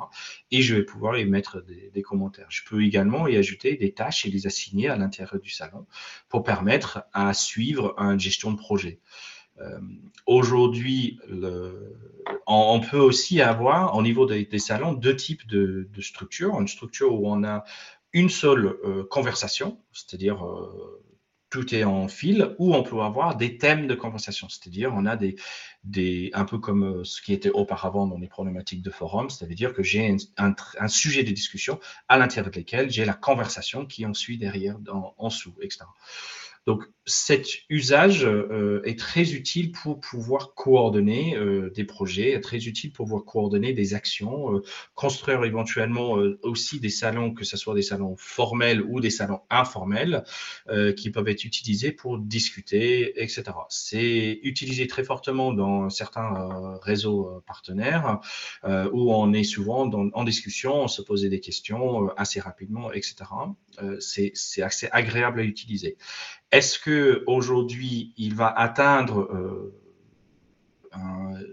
Et 0.51 0.61
je 0.61 0.75
vais 0.75 0.83
pouvoir 0.83 1.17
y 1.17 1.25
mettre 1.25 1.63
des, 1.63 1.89
des 1.91 2.01
commentaires. 2.03 2.47
Je 2.49 2.61
peux 2.63 2.83
également 2.83 3.27
y 3.27 3.37
ajouter 3.37 3.75
des 3.75 3.91
tâches 3.93 4.27
et 4.27 4.29
les 4.29 4.45
assigner 4.45 4.89
à 4.89 4.97
l'intérieur 4.97 5.41
du 5.41 5.49
salon 5.49 5.87
pour 6.29 6.43
permettre 6.43 7.05
à 7.11 7.33
suivre 7.33 7.95
une 7.97 8.19
gestion 8.19 8.51
de 8.51 8.57
projet. 8.57 8.99
Euh, 9.59 9.79
aujourd'hui, 10.25 11.19
on, 12.47 12.79
peut 12.79 12.99
aussi 12.99 13.41
avoir, 13.41 13.95
au 13.95 14.01
niveau 14.01 14.25
des, 14.25 14.59
salons, 14.59 14.93
deux 14.93 15.15
types 15.15 15.47
de, 15.47 15.87
structures. 15.99 16.59
Une 16.59 16.67
structure 16.67 17.13
où 17.13 17.27
on 17.27 17.43
a 17.43 17.63
une 18.13 18.29
seule 18.29 18.77
euh, 18.83 19.03
conversation, 19.09 19.79
c'est-à-dire 19.91 20.45
euh, 20.45 21.03
tout 21.49 21.73
est 21.73 21.83
en 21.83 22.07
fil, 22.07 22.55
ou 22.57 22.75
on 22.75 22.83
peut 22.83 22.99
avoir 23.01 23.35
des 23.35 23.57
thèmes 23.57 23.87
de 23.87 23.95
conversation, 23.95 24.49
c'est-à-dire 24.49 24.91
on 24.93 25.05
a 25.05 25.15
des, 25.15 26.31
un 26.33 26.45
peu 26.45 26.57
comme 26.57 27.03
ce 27.05 27.21
qui 27.21 27.33
était 27.33 27.51
auparavant 27.51 28.07
dans 28.07 28.17
les 28.17 28.27
problématiques 28.27 28.81
de 28.81 28.89
forum, 28.89 29.29
c'est-à-dire 29.29 29.73
que 29.73 29.83
j'ai 29.83 30.15
un, 30.37 30.87
sujet 30.87 31.23
de 31.23 31.31
discussion 31.31 31.79
à 32.07 32.17
l'intérieur 32.17 32.51
de 32.51 32.59
lequel 32.59 32.89
j'ai 32.89 33.05
la 33.05 33.13
conversation 33.13 33.85
qui 33.85 34.05
en 34.05 34.15
suit 34.15 34.37
derrière, 34.37 34.77
en 35.17 35.27
dessous, 35.27 35.55
etc. 35.61 35.85
Donc 36.65 36.83
cet 37.05 37.47
usage 37.69 38.25
euh, 38.25 38.81
est 38.85 38.97
très 38.97 39.33
utile 39.33 39.73
pour 39.73 39.99
pouvoir 39.99 40.53
coordonner 40.53 41.35
euh, 41.35 41.69
des 41.71 41.83
projets, 41.83 42.39
très 42.39 42.59
utile 42.59 42.93
pour 42.93 43.05
pouvoir 43.05 43.25
coordonner 43.25 43.73
des 43.73 43.93
actions, 43.93 44.55
euh, 44.55 44.63
construire 44.95 45.43
éventuellement 45.43 46.11
aussi 46.43 46.79
des 46.79 46.89
salons, 46.89 47.33
que 47.33 47.43
ce 47.43 47.57
soit 47.57 47.75
des 47.75 47.81
salons 47.81 48.15
formels 48.17 48.81
ou 48.81 49.01
des 49.01 49.09
salons 49.09 49.41
informels, 49.49 50.23
qui 50.97 51.09
peuvent 51.11 51.27
être 51.27 51.43
utilisés 51.43 51.91
pour 51.91 52.17
discuter, 52.17 53.21
etc. 53.21 53.43
C'est 53.69 54.39
utilisé 54.43 54.87
très 54.87 55.03
fortement 55.03 55.53
dans 55.53 55.89
certains 55.89 56.77
réseaux 56.81 57.41
partenaires 57.45 58.19
où 58.65 59.13
on 59.13 59.33
est 59.33 59.43
souvent 59.43 59.89
en 59.89 60.23
discussion, 60.23 60.83
on 60.83 60.87
se 60.87 61.01
pose 61.01 61.23
des 61.23 61.39
questions 61.39 62.09
assez 62.17 62.39
rapidement, 62.39 62.91
etc. 62.91 63.15
C'est 63.99 64.61
assez 64.61 64.87
agréable 64.91 65.41
à 65.41 65.43
utiliser. 65.43 65.97
Est-ce 66.53 66.77
que 66.77 66.92
aujourd'hui 67.27 68.13
il 68.17 68.35
va 68.35 68.47
atteindre 68.47 69.21
euh, 69.33 69.75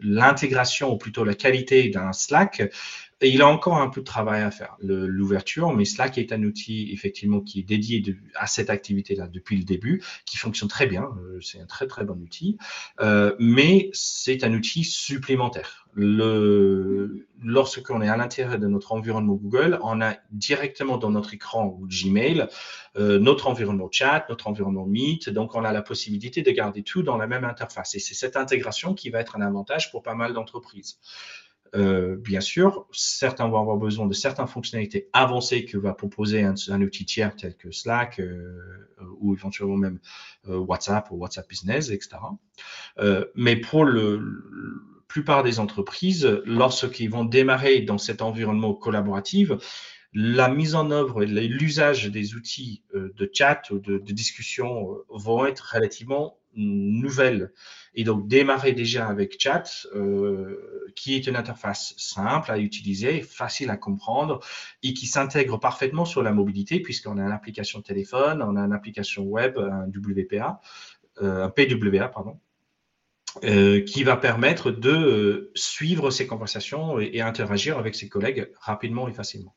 l'intégration 0.02 0.92
ou 0.92 0.98
plutôt 0.98 1.24
la 1.24 1.34
qualité 1.34 1.88
d'un 1.88 2.12
Slack 2.12 2.70
il 3.28 3.42
a 3.42 3.48
encore 3.48 3.76
un 3.76 3.88
peu 3.88 4.00
de 4.00 4.06
travail 4.06 4.42
à 4.42 4.50
faire, 4.50 4.76
l'ouverture, 4.80 5.72
mais 5.74 5.84
Slack 5.84 6.16
est 6.18 6.32
un 6.32 6.42
outil 6.42 6.90
effectivement 6.92 7.40
qui 7.40 7.60
est 7.60 7.64
dédié 7.64 8.02
à 8.34 8.46
cette 8.46 8.70
activité-là 8.70 9.28
depuis 9.28 9.56
le 9.58 9.64
début, 9.64 10.02
qui 10.24 10.36
fonctionne 10.36 10.68
très 10.68 10.86
bien, 10.86 11.02
euh, 11.02 11.38
c'est 11.40 11.60
un 11.60 11.66
très 11.66 11.86
très 11.86 12.04
bon 12.04 12.14
outil, 12.14 12.56
euh, 13.00 13.34
mais 13.38 13.90
c'est 13.92 14.42
un 14.44 14.54
outil 14.54 14.84
supplémentaire. 14.84 15.86
Le, 15.92 17.26
lorsqu'on 17.42 18.00
est 18.00 18.08
à 18.08 18.16
l'intérieur 18.16 18.58
de 18.58 18.66
notre 18.68 18.92
environnement 18.92 19.34
Google, 19.34 19.78
on 19.82 20.00
a 20.00 20.14
directement 20.30 20.98
dans 20.98 21.10
notre 21.10 21.34
écran 21.34 21.78
Gmail 21.82 22.46
euh, 22.96 23.18
notre 23.20 23.46
environnement 23.46 23.88
chat, 23.90 24.26
notre 24.28 24.48
environnement 24.48 24.86
Meet, 24.86 25.30
donc 25.30 25.54
on 25.54 25.64
a 25.64 25.72
la 25.72 25.82
possibilité 25.82 26.42
de 26.42 26.50
garder 26.50 26.82
tout 26.82 27.02
dans 27.02 27.16
la 27.16 27.26
même 27.26 27.44
interface. 27.44 27.94
Et 27.94 28.00
c'est 28.00 28.14
cette 28.14 28.36
intégration 28.36 28.94
qui 28.94 29.10
va 29.10 29.20
être 29.20 29.36
un 29.36 29.42
avantage 29.42 29.92
pour 29.92 30.02
pas 30.02 30.14
mal 30.14 30.32
d'entreprises. 30.32 30.98
Euh, 31.76 32.16
bien 32.16 32.40
sûr, 32.40 32.86
certains 32.90 33.48
vont 33.48 33.60
avoir 33.60 33.76
besoin 33.76 34.06
de 34.06 34.12
certaines 34.12 34.48
fonctionnalités 34.48 35.08
avancées 35.12 35.64
que 35.64 35.78
va 35.78 35.94
proposer 35.94 36.42
un, 36.42 36.82
outil 36.82 37.04
tiers 37.04 37.36
tel 37.36 37.56
que 37.56 37.70
Slack 37.70 38.18
euh, 38.18 38.58
ou 39.20 39.34
éventuellement 39.34 39.76
même 39.76 40.00
euh, 40.48 40.56
WhatsApp 40.56 41.10
ou 41.10 41.16
WhatsApp 41.16 41.48
Business, 41.48 41.90
etc. 41.90 42.16
mais 43.34 43.56
pour 43.56 43.84
le, 43.84 44.18
la 44.18 45.02
plupart 45.06 45.42
des 45.42 45.58
entreprises, 45.58 46.40
lorsqu'ils 46.44 47.10
vont 47.10 47.24
démarrer 47.24 47.80
dans 47.80 47.98
cet 47.98 48.22
environnement 48.22 48.74
collaboratif, 48.74 49.50
la 50.12 50.48
mise 50.48 50.74
en 50.74 50.90
œuvre 50.90 51.22
et 51.22 51.26
l'usage 51.26 52.10
des 52.10 52.34
outils 52.34 52.82
de 52.94 53.30
chat 53.32 53.62
ou 53.70 53.78
de 53.78 53.98
discussion 53.98 54.88
vont 55.08 55.46
être 55.46 55.72
relativement 55.74 56.39
nouvelles. 56.54 57.52
Et 57.94 58.04
donc, 58.04 58.28
démarrer 58.28 58.72
déjà 58.72 59.08
avec 59.08 59.40
Chat, 59.40 59.86
euh, 59.94 60.92
qui 60.96 61.14
est 61.14 61.26
une 61.26 61.36
interface 61.36 61.94
simple 61.96 62.50
à 62.50 62.58
utiliser, 62.58 63.20
facile 63.22 63.70
à 63.70 63.76
comprendre 63.76 64.40
et 64.82 64.94
qui 64.94 65.06
s'intègre 65.06 65.58
parfaitement 65.58 66.04
sur 66.04 66.22
la 66.22 66.32
mobilité, 66.32 66.80
puisqu'on 66.80 67.18
a 67.18 67.22
une 67.22 67.32
application 67.32 67.80
téléphone, 67.82 68.42
on 68.42 68.56
a 68.56 68.60
une 68.60 68.72
application 68.72 69.24
web, 69.24 69.58
un 69.58 69.86
WPA, 69.88 70.60
euh, 71.22 71.44
un 71.44 71.50
PWA, 71.50 72.08
pardon. 72.08 72.38
Euh, 73.44 73.80
qui 73.82 74.02
va 74.02 74.16
permettre 74.16 74.72
de 74.72 75.52
suivre 75.54 76.10
ces 76.10 76.26
conversations 76.26 76.98
et 76.98 77.20
interagir 77.20 77.78
avec 77.78 77.94
ses 77.94 78.08
collègues 78.08 78.50
rapidement 78.58 79.06
et 79.06 79.12
facilement. 79.12 79.54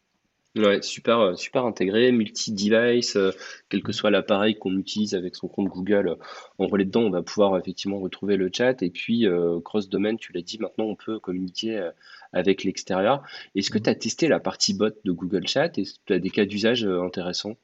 Ouais, 0.56 0.84
super, 0.84 1.20
euh, 1.20 1.36
super 1.36 1.66
intégré, 1.66 2.12
multi-device, 2.12 3.16
euh, 3.16 3.32
quel 3.70 3.82
que 3.82 3.92
soit 3.92 4.12
l'appareil 4.12 4.56
qu'on 4.56 4.78
utilise 4.78 5.16
avec 5.16 5.36
son 5.36 5.48
compte 5.48 5.68
Google 5.68 6.10
euh, 6.10 6.16
en 6.60 6.68
relais 6.68 6.86
dedans, 6.86 7.02
on 7.02 7.10
va 7.10 7.24
pouvoir 7.24 7.58
effectivement 7.58 8.00
retrouver 8.00 8.38
le 8.38 8.52
chat. 8.54 8.84
Et 8.84 8.92
puis, 8.92 9.26
cross-domaine, 9.64 10.18
tu 10.18 10.32
l'as 10.32 10.44
dit, 10.44 10.60
maintenant 10.60 10.86
on 10.86 10.96
peut 10.96 11.20
communiquer 11.20 11.90
avec 12.34 12.64
l'extérieur. 12.64 13.24
Est-ce 13.56 13.72
que 13.72 13.80
mmh. 13.80 13.84
tu 13.84 13.90
as 13.90 13.96
testé 13.96 14.28
la 14.28 14.40
partie 14.40 14.76
bot 14.76 14.92
de 15.04 15.12
Google 15.12 15.48
Chat? 15.48 15.78
Et 15.80 15.84
tu 16.06 16.14
as 16.14 16.20
des 16.20 16.30
cas 16.30 16.46
d'usage 16.46 16.86
intéressants? 16.86 17.58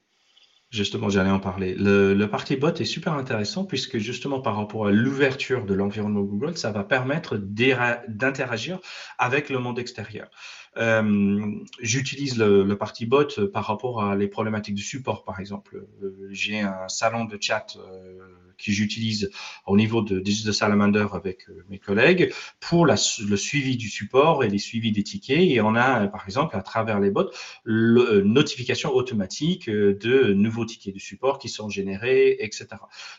Justement, 0.71 1.09
j'allais 1.09 1.31
en 1.31 1.39
parler. 1.39 1.75
Le, 1.75 2.13
le 2.13 2.29
party 2.29 2.55
bot 2.55 2.69
est 2.69 2.85
super 2.85 3.13
intéressant 3.13 3.65
puisque 3.65 3.97
justement 3.97 4.39
par 4.39 4.55
rapport 4.55 4.87
à 4.87 4.91
l'ouverture 4.91 5.65
de 5.65 5.73
l'environnement 5.73 6.21
Google, 6.21 6.57
ça 6.57 6.71
va 6.71 6.83
permettre 6.83 7.37
d'interagir 7.37 8.79
avec 9.17 9.49
le 9.49 9.59
monde 9.59 9.79
extérieur. 9.79 10.29
Euh, 10.77 11.51
j'utilise 11.81 12.37
le, 12.37 12.63
le 12.63 12.77
party 12.77 13.05
bot 13.05 13.47
par 13.51 13.65
rapport 13.65 14.03
à 14.03 14.15
les 14.15 14.27
problématiques 14.27 14.75
de 14.75 14.81
support, 14.81 15.23
par 15.23 15.39
exemple. 15.39 15.85
Euh, 16.03 16.29
j'ai 16.31 16.59
un 16.59 16.87
salon 16.87 17.25
de 17.25 17.37
chat 17.39 17.77
euh, 17.77 18.19
que 18.57 18.71
j'utilise 18.71 19.31
au 19.65 19.77
niveau 19.77 20.01
de 20.01 20.19
Digital 20.19 20.53
Salamander 20.53 21.07
avec 21.13 21.47
mes 21.69 21.79
collègues 21.79 22.33
pour 22.59 22.85
le 22.85 22.97
suivi 22.97 23.77
du 23.77 23.87
support 23.87 24.43
et 24.43 24.49
les 24.49 24.57
suivis 24.57 24.91
des 24.91 25.03
tickets. 25.03 25.49
Et 25.49 25.61
on 25.61 25.75
a, 25.75 26.07
par 26.07 26.25
exemple, 26.25 26.57
à 26.57 26.61
travers 26.61 26.99
les 26.99 27.09
bots, 27.09 27.29
le, 27.63 28.21
notification 28.21 28.93
automatique 28.93 29.69
de 29.69 30.33
nouveaux 30.33 30.65
tickets 30.65 30.93
de 30.93 30.99
support 30.99 31.39
qui 31.39 31.47
sont 31.47 31.69
générés, 31.69 32.35
etc. 32.41 32.67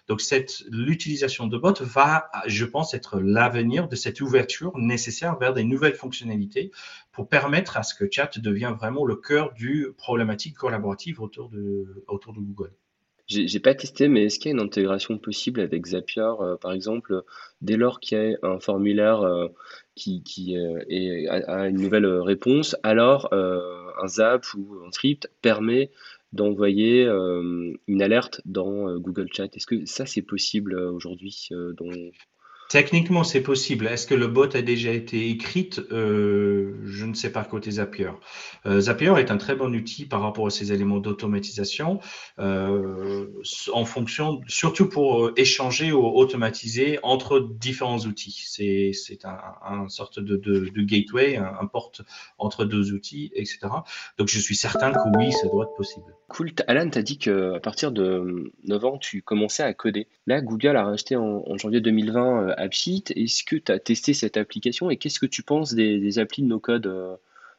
Donc, 0.08 0.20
cette 0.20 0.62
l'utilisation 0.70 1.46
de 1.46 1.56
bots 1.56 1.72
va, 1.80 2.30
je 2.46 2.66
pense, 2.66 2.92
être 2.92 3.18
l'avenir 3.18 3.88
de 3.88 3.96
cette 3.96 4.20
ouverture 4.20 4.76
nécessaire 4.76 5.38
vers 5.38 5.54
des 5.54 5.64
nouvelles 5.64 5.94
fonctionnalités 5.94 6.70
pour 7.12 7.28
permettre 7.28 7.76
à 7.76 7.82
ce 7.82 7.94
que 7.94 8.04
chat 8.10 8.38
devienne 8.38 8.74
vraiment 8.74 9.04
le 9.04 9.16
cœur 9.16 9.52
du 9.52 9.88
problématique 9.96 10.56
collaborative 10.56 11.20
autour 11.20 11.48
de, 11.48 12.04
autour 12.08 12.32
de 12.32 12.40
Google. 12.40 12.72
J'ai 13.30 13.60
pas 13.60 13.76
testé, 13.76 14.08
mais 14.08 14.24
est-ce 14.24 14.40
qu'il 14.40 14.50
y 14.50 14.52
a 14.52 14.56
une 14.56 14.66
intégration 14.66 15.16
possible 15.16 15.60
avec 15.60 15.86
Zapier, 15.86 16.32
euh, 16.40 16.56
par 16.56 16.72
exemple, 16.72 17.22
dès 17.60 17.76
lors 17.76 18.00
qu'il 18.00 18.18
y 18.18 18.34
a 18.34 18.36
un 18.42 18.58
formulaire 18.58 19.20
euh, 19.20 19.46
qui, 19.94 20.24
qui 20.24 20.56
euh, 20.56 21.30
a, 21.30 21.68
une 21.68 21.80
nouvelle 21.80 22.06
réponse, 22.06 22.74
alors 22.82 23.32
un 23.32 24.08
Zap 24.08 24.44
ou 24.54 24.80
un 24.84 24.90
script 24.90 25.30
permet 25.42 25.92
d'envoyer 26.32 27.04
une 27.06 28.02
alerte 28.02 28.40
dans 28.46 28.96
Google 28.98 29.28
Chat? 29.32 29.54
Est-ce 29.54 29.66
que 29.66 29.86
ça 29.86 30.06
c'est 30.06 30.22
possible 30.22 30.74
aujourd'hui 30.74 31.50
dans, 31.50 31.90
Techniquement, 32.70 33.24
c'est 33.24 33.42
possible. 33.42 33.88
Est-ce 33.88 34.06
que 34.06 34.14
le 34.14 34.28
bot 34.28 34.54
a 34.54 34.62
déjà 34.62 34.92
été 34.92 35.28
écrit 35.28 35.70
euh, 35.90 36.78
Je 36.84 37.04
ne 37.04 37.14
sais 37.14 37.32
pas 37.32 37.42
côté 37.42 37.72
Zapier. 37.72 38.10
Euh, 38.64 38.78
Zapier 38.82 39.12
est 39.18 39.32
un 39.32 39.38
très 39.38 39.56
bon 39.56 39.74
outil 39.74 40.06
par 40.06 40.22
rapport 40.22 40.46
à 40.46 40.50
ces 40.50 40.72
éléments 40.72 41.00
d'automatisation, 41.00 41.98
euh, 42.38 43.26
en 43.72 43.84
fonction, 43.84 44.40
surtout 44.46 44.88
pour 44.88 45.26
euh, 45.26 45.34
échanger 45.36 45.90
ou 45.90 46.06
automatiser 46.06 47.00
entre 47.02 47.40
différents 47.40 47.98
outils. 47.98 48.44
C'est 48.46 48.92
c'est 48.94 49.24
un, 49.24 49.40
un, 49.64 49.88
sorte 49.88 50.20
de, 50.20 50.36
de, 50.36 50.70
de 50.72 50.82
gateway, 50.82 51.38
un, 51.38 51.52
un, 51.60 51.66
porte 51.66 52.02
entre 52.38 52.64
deux 52.64 52.92
outils, 52.92 53.32
etc. 53.34 53.58
Donc, 54.16 54.28
je 54.28 54.38
suis 54.38 54.54
certain 54.54 54.92
que 54.92 55.18
oui, 55.18 55.32
ça 55.32 55.48
doit 55.48 55.64
être 55.64 55.74
possible. 55.74 56.14
Cool. 56.30 56.52
Alan, 56.68 56.88
tu 56.88 56.96
as 56.96 57.02
dit 57.02 57.18
qu'à 57.18 57.58
partir 57.60 57.90
de 57.90 58.52
9 58.62 58.84
ans, 58.84 58.98
tu 58.98 59.20
commençais 59.20 59.64
à 59.64 59.74
coder. 59.74 60.06
Là, 60.28 60.40
Google 60.40 60.76
a 60.76 60.84
racheté 60.84 61.16
en, 61.16 61.58
janvier 61.58 61.80
2020 61.80 62.50
AppSheet. 62.56 63.02
Est-ce 63.16 63.42
que 63.42 63.56
tu 63.56 63.72
as 63.72 63.80
testé 63.80 64.14
cette 64.14 64.36
application 64.36 64.90
et 64.90 64.96
qu'est-ce 64.96 65.18
que 65.18 65.26
tu 65.26 65.42
penses 65.42 65.74
des, 65.74 66.20
applis 66.20 66.44
de 66.44 66.46
no-code 66.46 66.86
euh, 66.86 67.16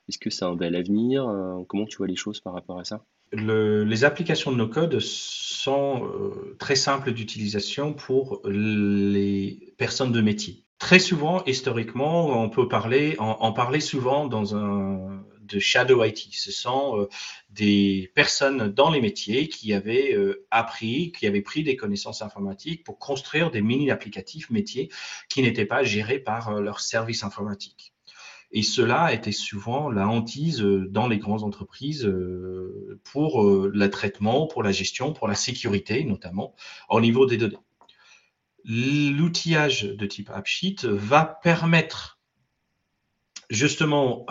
Est-ce 0.08 0.18
que 0.18 0.30
c'est 0.30 0.46
un 0.46 0.56
bel 0.56 0.78
avenir 0.78 1.28
euh, 1.28 1.62
Comment 1.68 1.86
tu 1.86 1.98
vois 1.98 2.08
les 2.08 2.16
choses 2.16 2.40
par 2.40 2.54
rapport 2.54 2.80
à 2.80 2.86
ça? 2.86 3.04
Les 3.34 4.06
applications 4.06 4.54
de 4.54 4.58
no-code 4.58 5.00
sont 5.02 6.06
euh, 6.06 6.56
très 6.58 6.76
simples 6.76 7.12
d'utilisation 7.12 7.92
pour 7.92 8.42
les 8.46 9.74
personnes 9.78 10.14
de 10.14 10.22
métier. 10.22 10.64
Très 10.80 11.00
souvent, 11.00 11.44
historiquement, 11.44 12.42
on 12.42 12.48
peut 12.48 12.70
parler, 12.70 13.18
en 13.20 13.52
parler 13.52 13.82
souvent 13.82 14.28
dans 14.28 14.56
un, 14.56 15.22
de 15.52 15.60
Shadow 15.60 16.04
IT. 16.04 16.30
Ce 16.32 16.52
sont 16.52 17.00
euh, 17.00 17.10
des 17.50 18.12
personnes 18.16 18.70
dans 18.70 18.90
les 18.90 19.02
métiers 19.02 19.50
qui 19.50 19.74
avaient 19.74 20.14
euh, 20.14 20.46
appris, 20.52 21.12
qui 21.12 21.28
avaient 21.28 21.42
pris 21.42 21.64
des 21.64 21.76
connaissances 21.76 22.22
informatiques 22.22 22.84
pour 22.84 22.98
construire 22.98 23.52
des 23.52 23.62
mini-applicatifs 23.62 24.50
métiers 24.50 24.90
qui 25.30 25.42
n'étaient 25.42 25.66
pas 25.66 25.84
gérés 25.84 26.20
par 26.20 26.50
euh, 26.50 26.62
leur 26.62 26.80
service 26.80 27.24
informatique. 27.24 27.94
Et 28.54 28.64
cela 28.64 29.14
était 29.14 29.32
souvent 29.32 29.90
la 29.90 30.08
hantise 30.08 30.60
dans 30.60 31.08
les 31.08 31.20
grandes 31.20 31.44
entreprises 31.44 32.14
pour 33.06 33.50
le 33.50 33.90
traitement, 33.90 34.46
pour 34.46 34.62
la 34.62 34.74
gestion, 34.74 35.14
pour 35.14 35.30
la 35.30 35.36
sécurité 35.36 36.04
notamment 36.04 36.54
au 36.90 37.00
niveau 37.00 37.26
des 37.26 37.38
données. 37.38 37.56
L'outillage 38.66 39.84
de 39.84 40.06
type 40.06 40.30
AppSheet 40.30 40.76
va 40.84 41.40
permettre 41.42 42.20
justement 43.52 44.26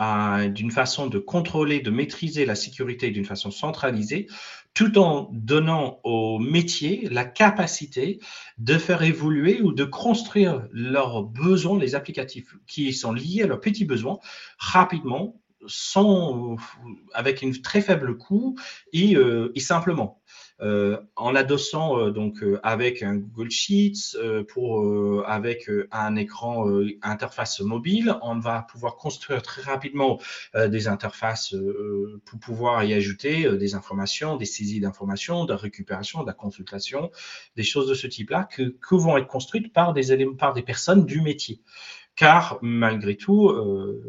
d'une 0.48 0.70
façon 0.70 1.06
de 1.06 1.18
contrôler, 1.18 1.80
de 1.80 1.90
maîtriser 1.90 2.46
la 2.46 2.54
sécurité 2.54 3.10
d'une 3.10 3.26
façon 3.26 3.50
centralisée, 3.50 4.26
tout 4.72 4.98
en 4.98 5.28
donnant 5.32 6.00
aux 6.04 6.38
métiers 6.38 7.06
la 7.10 7.24
capacité 7.24 8.18
de 8.58 8.78
faire 8.78 9.02
évoluer 9.02 9.60
ou 9.60 9.72
de 9.72 9.84
construire 9.84 10.66
leurs 10.72 11.22
besoins, 11.24 11.78
les 11.78 11.94
applicatifs 11.94 12.56
qui 12.66 12.92
sont 12.94 13.12
liés 13.12 13.42
à 13.42 13.46
leurs 13.46 13.60
petits 13.60 13.84
besoins 13.84 14.18
rapidement, 14.58 15.38
sans, 15.66 16.56
avec 17.12 17.42
une 17.42 17.60
très 17.60 17.82
faible 17.82 18.16
coût 18.16 18.56
et, 18.94 19.16
euh, 19.16 19.52
et 19.54 19.60
simplement. 19.60 20.19
Euh, 20.62 20.98
en 21.16 21.34
adossant 21.34 21.98
euh, 21.98 22.10
donc 22.10 22.42
euh, 22.42 22.60
avec 22.62 23.02
un 23.02 23.16
Google 23.16 23.50
Sheets, 23.50 24.16
avec 25.26 25.70
un 25.90 26.16
écran 26.16 26.66
interface 27.02 27.60
mobile, 27.60 28.14
on 28.22 28.38
va 28.38 28.62
pouvoir 28.62 28.96
construire 28.96 29.42
très 29.42 29.62
rapidement 29.62 30.18
des 30.54 30.88
interfaces 30.88 31.54
pour 32.24 32.40
pouvoir 32.40 32.84
y 32.84 32.94
ajouter 32.94 33.50
des 33.56 33.74
informations, 33.74 34.36
des 34.36 34.44
saisies 34.44 34.80
d'informations, 34.80 35.44
de 35.44 35.52
la 35.52 35.58
récupération, 35.58 36.22
de 36.22 36.26
la 36.26 36.32
consultation, 36.32 37.10
des 37.56 37.62
choses 37.62 37.88
de 37.88 37.94
ce 37.94 38.06
type-là 38.06 38.44
que, 38.44 38.62
que 38.62 38.94
vont 38.94 39.16
être 39.16 39.28
construites 39.28 39.72
par 39.72 39.92
des 39.92 40.26
par 40.38 40.52
des 40.52 40.62
personnes 40.62 41.06
du 41.06 41.20
métier 41.20 41.60
car 42.16 42.58
malgré 42.62 43.16
tout, 43.16 43.48
euh, 43.48 44.02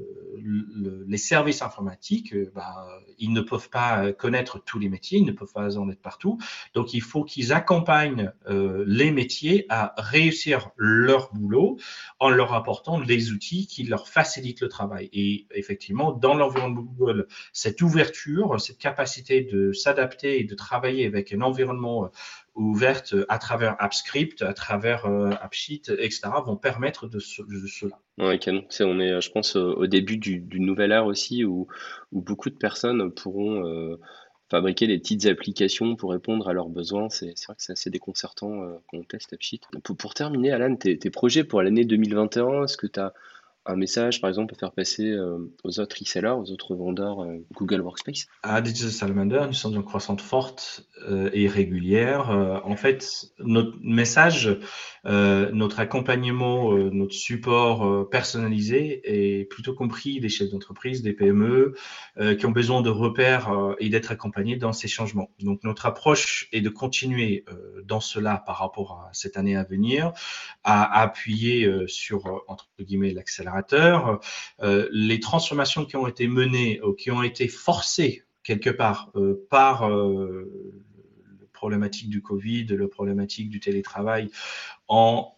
les 1.07 1.17
services 1.17 1.61
informatiques, 1.61 2.33
euh, 2.33 2.51
bah, 2.53 2.87
ils 3.17 3.31
ne 3.31 3.41
peuvent 3.41 3.69
pas 3.69 4.11
connaître 4.13 4.59
tous 4.63 4.79
les 4.79 4.89
métiers, 4.89 5.19
ils 5.19 5.25
ne 5.25 5.31
peuvent 5.31 5.53
pas 5.53 5.77
en 5.77 5.89
être 5.89 6.01
partout. 6.01 6.39
Donc, 6.73 6.93
il 6.93 7.01
faut 7.01 7.23
qu'ils 7.23 7.53
accompagnent 7.53 8.31
euh, 8.49 8.83
les 8.87 9.11
métiers 9.11 9.65
à 9.69 9.93
réussir 9.97 10.71
leur 10.75 11.31
boulot 11.33 11.77
en 12.19 12.29
leur 12.29 12.53
apportant 12.53 12.99
les 12.99 13.31
outils 13.31 13.67
qui 13.67 13.83
leur 13.83 14.07
facilitent 14.07 14.61
le 14.61 14.69
travail. 14.69 15.09
Et 15.13 15.47
effectivement, 15.53 16.11
dans 16.11 16.33
l'environnement 16.33 16.81
Google, 16.81 17.27
cette 17.53 17.81
ouverture, 17.81 18.59
cette 18.59 18.79
capacité 18.79 19.41
de 19.41 19.71
s'adapter 19.71 20.39
et 20.39 20.43
de 20.43 20.55
travailler 20.55 21.05
avec 21.05 21.31
un 21.33 21.41
environnement 21.41 22.09
ouvertes 22.55 23.15
à 23.29 23.37
travers 23.37 23.75
AppScript, 23.79 24.41
à 24.41 24.53
travers 24.53 25.05
euh, 25.05 25.31
AppSheet, 25.41 25.83
etc., 25.97 26.21
vont 26.45 26.57
permettre 26.57 27.07
de, 27.07 27.19
cela. 27.19 27.99
Ouais, 28.17 28.39
canon. 28.39 28.65
on 28.81 28.99
est, 28.99 29.21
je 29.21 29.31
pense, 29.31 29.55
au 29.55 29.87
début 29.87 30.17
d'une 30.17 30.65
nouvelle 30.65 30.91
ère 30.91 31.05
aussi 31.05 31.45
où, 31.45 31.67
beaucoup 32.11 32.49
de 32.49 32.55
personnes 32.55 33.11
pourront 33.11 33.65
euh, 33.65 33.99
fabriquer 34.49 34.87
des 34.87 34.97
petites 34.97 35.25
applications 35.27 35.95
pour 35.95 36.11
répondre 36.11 36.47
à 36.49 36.53
leurs 36.53 36.69
besoins. 36.69 37.09
C'est 37.09 37.33
vrai 37.45 37.55
que 37.55 37.63
c'est 37.63 37.73
assez 37.73 37.89
déconcertant 37.89 38.63
euh, 38.63 38.73
quand 38.89 38.97
on 38.97 39.03
teste 39.03 39.33
AppSheet. 39.33 39.61
Pour, 39.83 40.13
terminer, 40.13 40.51
Alan, 40.51 40.75
tes 40.75 41.09
projets 41.09 41.43
pour 41.43 41.61
l'année 41.61 41.85
2021, 41.85 42.65
est-ce 42.65 42.77
que 42.77 42.87
tu 42.87 42.99
as 42.99 43.13
un 43.65 43.75
message, 43.75 44.21
par 44.21 44.29
exemple, 44.29 44.55
à 44.55 44.57
faire 44.57 44.71
passer 44.71 45.09
euh, 45.11 45.37
aux 45.63 45.79
autres 45.79 45.95
resellers, 45.99 46.31
aux 46.31 46.51
autres 46.51 46.75
vendeurs 46.75 47.21
euh, 47.21 47.37
Google 47.53 47.81
Workspace 47.81 48.25
À 48.41 48.59
Digital 48.61 48.91
Salamander, 48.91 49.43
nous 49.45 49.53
sommes 49.53 49.77
en 49.77 49.83
croissance 49.83 50.21
forte 50.21 50.87
euh, 51.07 51.29
et 51.33 51.47
régulière. 51.47 52.29
en 52.63 52.75
fait, 52.75 53.33
notre 53.39 53.77
message, 53.81 54.59
notre 55.03 55.79
accompagnement, 55.79 56.73
notre 56.73 57.13
support 57.13 58.09
personnalisé 58.09 59.01
est 59.03 59.45
plutôt 59.45 59.73
compris 59.73 60.19
des 60.19 60.29
chefs 60.29 60.49
d'entreprise, 60.49 61.01
des 61.01 61.13
PME, 61.13 61.75
qui 62.37 62.45
ont 62.45 62.51
besoin 62.51 62.81
de 62.81 62.89
repères 62.89 63.75
et 63.79 63.89
d'être 63.89 64.11
accompagnés 64.11 64.57
dans 64.57 64.73
ces 64.73 64.87
changements. 64.87 65.31
Donc, 65.39 65.63
notre 65.63 65.85
approche 65.85 66.47
est 66.51 66.61
de 66.61 66.69
continuer 66.69 67.45
dans 67.83 67.99
cela 67.99 68.43
par 68.45 68.57
rapport 68.57 69.07
à 69.07 69.09
cette 69.13 69.37
année 69.37 69.55
à 69.55 69.63
venir, 69.63 70.13
à 70.63 71.01
appuyer 71.01 71.87
sur, 71.87 72.43
entre 72.47 72.69
guillemets, 72.79 73.11
l'accélération 73.11 73.50
euh, 74.61 74.87
les 74.91 75.19
transformations 75.19 75.85
qui 75.85 75.95
ont 75.95 76.07
été 76.07 76.27
menées 76.27 76.79
qui 76.97 77.11
ont 77.11 77.23
été 77.23 77.47
forcées 77.47 78.23
quelque 78.43 78.69
part 78.69 79.11
euh, 79.15 79.45
par 79.49 79.89
euh, 79.89 80.49
la 81.39 81.47
problématique 81.53 82.09
du 82.09 82.21
Covid, 82.21 82.65
la 82.65 82.87
problématique 82.87 83.49
du 83.49 83.59
télétravail, 83.59 84.29
en 84.87 85.33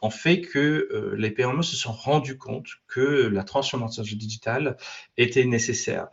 en 0.00 0.10
fait 0.10 0.42
que 0.42 1.12
les 1.16 1.32
PME 1.32 1.62
se 1.62 1.74
sont 1.74 1.90
rendus 1.90 2.38
compte 2.38 2.68
que 2.86 3.26
la 3.26 3.42
transformation 3.42 4.04
digitale 4.04 4.76
était 5.16 5.44
nécessaire. 5.44 6.06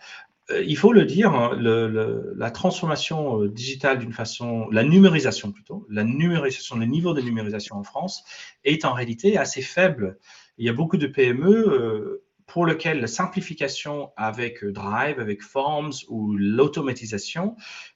Il 0.50 0.76
faut 0.76 0.92
le 0.92 1.06
dire, 1.06 1.32
hein, 1.36 1.56
la 1.56 2.50
transformation 2.50 3.46
digitale 3.46 4.00
d'une 4.00 4.12
façon, 4.12 4.68
la 4.72 4.84
numérisation 4.84 5.52
plutôt, 5.52 5.86
le 5.88 6.86
niveau 6.86 7.14
de 7.14 7.22
numérisation 7.22 7.76
en 7.76 7.84
France 7.84 8.24
est 8.64 8.86
en 8.86 8.94
réalité 8.94 9.38
assez 9.38 9.62
faible 9.62 10.18
il 10.58 10.66
y 10.66 10.70
a 10.70 10.74
beaucoup 10.74 10.98
de 10.98 11.08
PME 11.08 11.50
euh, 11.50 12.24
pour 12.48 12.66
lesquelles 12.66 13.02
la 13.02 13.08
simplification 13.08 14.12
avec 14.16 14.64
euh, 14.64 14.72
Drive, 14.72 15.20
avec 15.20 15.42
Forms 15.44 15.94
ou 16.08 16.36
l'automatisation 16.36 17.56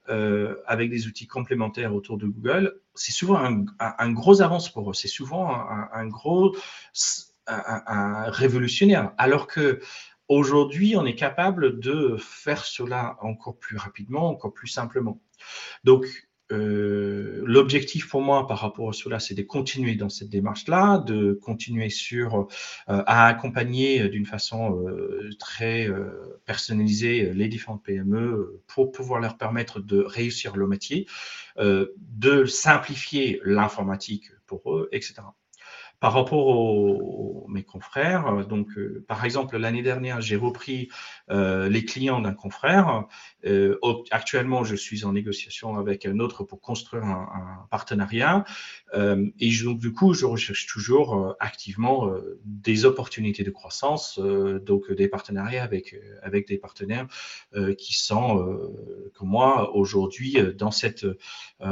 euh, 0.09 0.55
avec 0.67 0.89
des 0.89 1.07
outils 1.07 1.27
complémentaires 1.27 1.95
autour 1.95 2.17
de 2.17 2.27
Google, 2.27 2.79
c'est 2.93 3.13
souvent 3.13 3.39
un, 3.79 4.11
gros 4.11 4.41
avance 4.41 4.71
pour 4.71 4.91
eux. 4.91 4.93
C'est 4.93 5.07
souvent 5.07 5.49
un, 5.49 6.07
gros 6.07 6.55
un, 7.47 8.29
révolutionnaire. 8.29 9.13
Alors 9.17 9.47
que 9.47 9.79
aujourd'hui, 10.27 10.95
on 10.97 11.05
est 11.05 11.15
capable 11.15 11.79
de 11.79 12.17
faire 12.19 12.65
cela 12.65 13.17
encore 13.21 13.57
plus 13.57 13.77
rapidement, 13.77 14.29
encore 14.29 14.53
plus 14.53 14.67
simplement. 14.67 15.21
Donc, 15.85 16.05
euh, 16.51 17.41
l'objectif 17.45 18.07
pour 18.09 18.21
moi 18.21 18.47
par 18.47 18.59
rapport 18.59 18.89
à 18.89 18.93
cela, 18.93 19.19
c'est 19.19 19.35
de 19.35 19.41
continuer 19.41 19.95
dans 19.95 20.09
cette 20.09 20.29
démarche-là, 20.29 20.99
de 20.99 21.33
continuer 21.33 21.89
sur 21.89 22.47
euh, 22.89 23.03
à 23.05 23.27
accompagner 23.27 24.09
d'une 24.09 24.25
façon 24.25 24.87
euh, 24.87 25.29
très 25.39 25.89
personnalisée 26.45 27.33
les 27.33 27.47
différentes 27.47 27.83
PME 27.83 28.61
pour 28.67 28.91
pouvoir 28.91 29.19
leur 29.19 29.37
permettre 29.37 29.79
de 29.79 30.01
réussir 30.01 30.55
le 30.55 30.67
métier, 30.67 31.07
de 31.57 32.45
simplifier 32.45 33.41
l'informatique 33.43 34.31
pour 34.45 34.73
eux, 34.73 34.89
etc 34.91 35.21
par 36.01 36.13
rapport 36.13 36.47
aux, 36.47 37.45
mes 37.47 37.63
confrères. 37.63 38.45
Donc, 38.47 38.69
euh, 38.77 39.05
par 39.07 39.23
exemple, 39.23 39.55
l'année 39.57 39.83
dernière, 39.83 40.19
j'ai 40.19 40.35
repris 40.35 40.89
euh, 41.29 41.69
les 41.69 41.85
clients 41.85 42.19
d'un 42.19 42.33
confrère. 42.33 43.05
Euh, 43.45 43.77
actuellement, 44.09 44.63
je 44.63 44.75
suis 44.75 45.05
en 45.05 45.13
négociation 45.13 45.77
avec 45.77 46.05
un 46.07 46.19
autre 46.19 46.43
pour 46.43 46.59
construire 46.59 47.03
un, 47.03 47.29
un 47.33 47.67
partenariat. 47.69 48.45
Euh, 48.95 49.27
et 49.39 49.51
donc, 49.63 49.77
du 49.79 49.93
coup, 49.93 50.13
je 50.13 50.25
recherche 50.25 50.65
toujours 50.65 51.13
euh, 51.13 51.33
activement 51.39 52.11
des 52.45 52.85
opportunités 52.85 53.43
de 53.43 53.51
croissance, 53.51 54.19
donc 54.19 54.91
des 54.91 55.07
partenariats 55.07 55.63
avec 55.63 55.95
avec 56.23 56.47
des 56.47 56.57
partenaires 56.57 57.07
qui 57.77 57.93
sont, 57.93 58.59
comme 59.13 59.29
moi, 59.29 59.75
aujourd'hui 59.75 60.37
dans 60.57 60.71
cet 60.71 61.05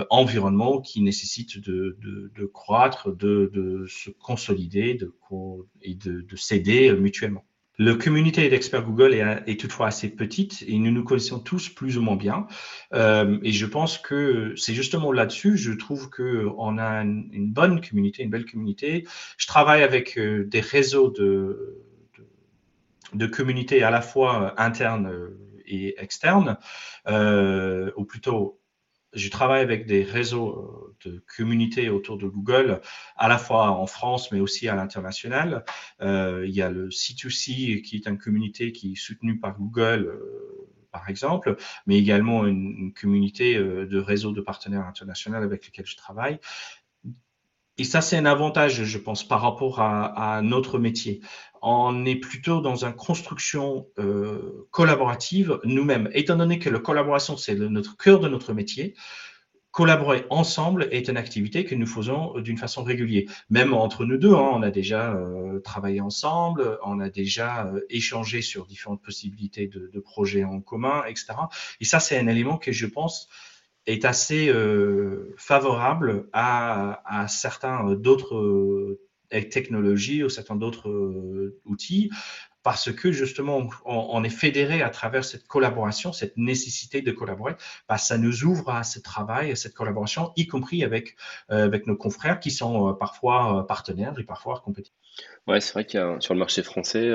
environnement 0.10 0.82
qui 0.82 1.02
nécessite 1.02 1.58
de, 1.60 1.98
de, 2.00 2.32
de 2.36 2.46
croître, 2.46 3.12
de, 3.16 3.50
de 3.54 3.86
se 3.88 4.12
consolider 4.22 4.94
de, 4.94 5.14
et 5.82 5.96
de, 5.96 6.22
de 6.22 6.36
s'aider 6.36 6.92
mutuellement. 6.94 7.46
Le 7.80 7.96
communauté 7.96 8.50
d'experts 8.50 8.84
Google 8.84 9.14
est, 9.14 9.58
toutefois 9.58 9.88
assez 9.88 10.10
petite 10.10 10.66
et 10.68 10.78
nous 10.78 10.92
nous 10.92 11.06
connaissons 11.06 11.40
tous 11.40 11.70
plus 11.70 11.98
ou 11.98 12.02
moins 12.02 12.18
bien. 12.18 12.46
Euh, 12.94 13.40
et 13.42 13.54
je 13.54 13.66
pense 13.66 13.98
que 13.98 14.54
c'est 14.58 14.74
justement 14.74 15.14
là-dessus, 15.14 15.56
je 15.56 15.72
trouve 15.72 16.10
qu'on 16.10 16.78
a 16.78 17.04
une, 17.04 17.54
bonne 17.54 17.80
communauté, 17.80 18.24
une 18.24 18.32
belle 18.32 18.46
communauté. 18.46 19.08
Je 19.38 19.48
travaille 19.48 19.82
avec 19.82 20.18
euh, 20.18 20.44
des 20.46 20.60
réseaux 20.60 21.10
de, 21.10 21.82
de, 23.14 23.28
communautés 23.28 23.82
à 23.82 23.92
la 23.92 24.02
fois 24.02 24.62
internes 24.62 25.30
et 25.66 25.96
externes, 26.02 26.58
euh, 27.08 27.92
ou 27.96 28.04
plutôt 28.04 28.59
je 29.14 29.30
travaille 29.30 29.62
avec 29.62 29.86
des 29.86 30.04
réseaux 30.04 30.96
euh, 31.04 31.10
de 31.10 31.24
communautés 31.36 31.90
autour 31.90 32.18
de 32.18 32.28
Google, 32.28 32.82
à 33.18 33.28
la 33.28 33.38
fois 33.38 33.72
en 33.72 33.88
France, 33.88 34.32
mais 34.32 34.40
aussi 34.40 34.68
à 34.68 34.76
l'international. 34.76 35.64
Euh, 36.02 36.46
il 36.48 36.54
y 36.54 36.62
a 36.62 36.70
le 36.70 36.90
C2C, 36.90 37.82
qui 37.82 37.96
est 37.96 38.08
une 38.08 38.18
communauté 38.18 38.72
qui 38.72 38.94
est 38.94 38.96
soutenue 38.96 39.40
par 39.40 39.58
Google, 39.58 40.06
euh, 40.08 40.70
par 40.92 41.10
exemple, 41.10 41.56
mais 41.86 41.98
également 41.98 42.46
une, 42.46 42.94
communauté 42.94 43.56
de 43.56 44.00
réseaux 44.00 44.32
de 44.32 44.42
partenaires 44.42 44.88
internationaux 44.88 45.38
avec 45.38 45.66
lesquels 45.66 45.86
je 45.86 45.96
travaille. 45.96 46.40
Et 47.78 47.84
ça, 47.84 48.02
c'est 48.02 48.18
un 48.18 48.26
avantage, 48.26 48.84
je 48.84 48.98
pense, 48.98 49.26
par 49.26 49.42
rapport 49.42 49.80
à 49.80 50.42
notre 50.42 50.80
métier. 50.80 51.22
On 51.62 52.06
est 52.06 52.16
plutôt 52.16 52.62
dans 52.62 52.86
une 52.86 52.94
construction 52.94 53.88
euh, 54.00 54.68
collaborative 54.72 55.60
nous-mêmes. 55.64 56.10
Étant 56.14 56.36
donné 56.36 56.60
que 56.60 56.70
la 56.70 56.80
collaboration, 56.80 57.38
c'est 57.38 57.56
notre 57.56 57.98
cœur 57.98 58.20
de 58.20 58.30
notre 58.30 58.54
métier, 58.54 58.96
collaborer 59.72 60.26
ensemble 60.30 60.88
est 60.92 61.08
une 61.10 61.18
activité 61.18 61.66
que 61.66 61.76
nous 61.76 61.86
faisons 61.86 62.40
d'une 62.40 62.58
façon 62.58 62.84
régulière. 62.84 63.24
Même 63.50 63.74
entre 63.74 64.06
nous 64.06 64.18
deux, 64.18 64.34
hein, 64.34 64.52
on 64.54 64.62
a 64.62 64.72
déjà 64.72 65.14
euh, 65.14 65.60
travaillé 65.60 66.02
ensemble, 66.02 66.80
on 66.84 67.00
a 67.00 67.10
déjà 67.10 67.68
euh, 67.68 67.82
échangé 67.90 68.42
sur 68.42 68.66
différentes 68.66 69.02
possibilités 69.02 69.68
de, 69.68 70.00
projets 70.00 70.44
en 70.44 70.62
commun, 70.62 71.04
etc. 71.08 71.34
Et 71.82 71.86
ça, 71.86 72.00
c'est 72.00 72.18
un 72.18 72.28
élément 72.28 72.58
que 72.58 72.72
je 72.72 72.88
pense 72.88 73.28
est 73.86 74.06
assez 74.06 74.54
favorable 75.36 76.30
à, 76.32 77.26
certains 77.28 77.96
d'autres 77.96 79.00
technologies 79.30 80.24
ou 80.24 80.30
certains 80.30 80.56
d'autres 80.56 80.90
euh, 80.90 81.60
outils 81.66 82.10
parce 82.62 82.92
que 82.92 83.12
justement 83.14 83.70
on, 83.86 84.24
est 84.26 84.30
fédéré 84.30 84.82
à 84.82 84.90
travers 84.90 85.24
cette 85.24 85.48
collaboration, 85.48 86.12
cette 86.12 86.36
nécessité 86.36 87.02
de 87.02 87.12
collaborer, 87.12 87.54
bah, 87.88 87.98
ça 87.98 88.18
nous 88.18 88.44
ouvre 88.44 88.70
à 88.72 88.84
ce 88.84 89.00
travail, 89.00 89.52
à 89.52 89.56
cette 89.56 89.74
collaboration, 89.74 90.34
y 90.36 90.46
compris 90.46 90.84
avec, 90.84 91.16
euh, 91.52 91.64
avec 91.64 91.88
nos 91.88 91.96
confrères 91.96 92.40
qui 92.42 92.52
sont 92.52 92.90
euh, 92.90 92.94
parfois 92.94 93.66
partenaires 93.66 94.14
et 94.20 94.26
parfois 94.26 94.62
compétiteurs. 94.64 95.00
Ouais, 95.48 95.62
c'est 95.62 95.72
vrai 95.72 95.86
qu'il 95.86 96.02
y 96.02 96.04
a 96.04 96.20
sur 96.20 96.34
le 96.34 96.40
marché 96.40 96.62
français, 96.62 97.10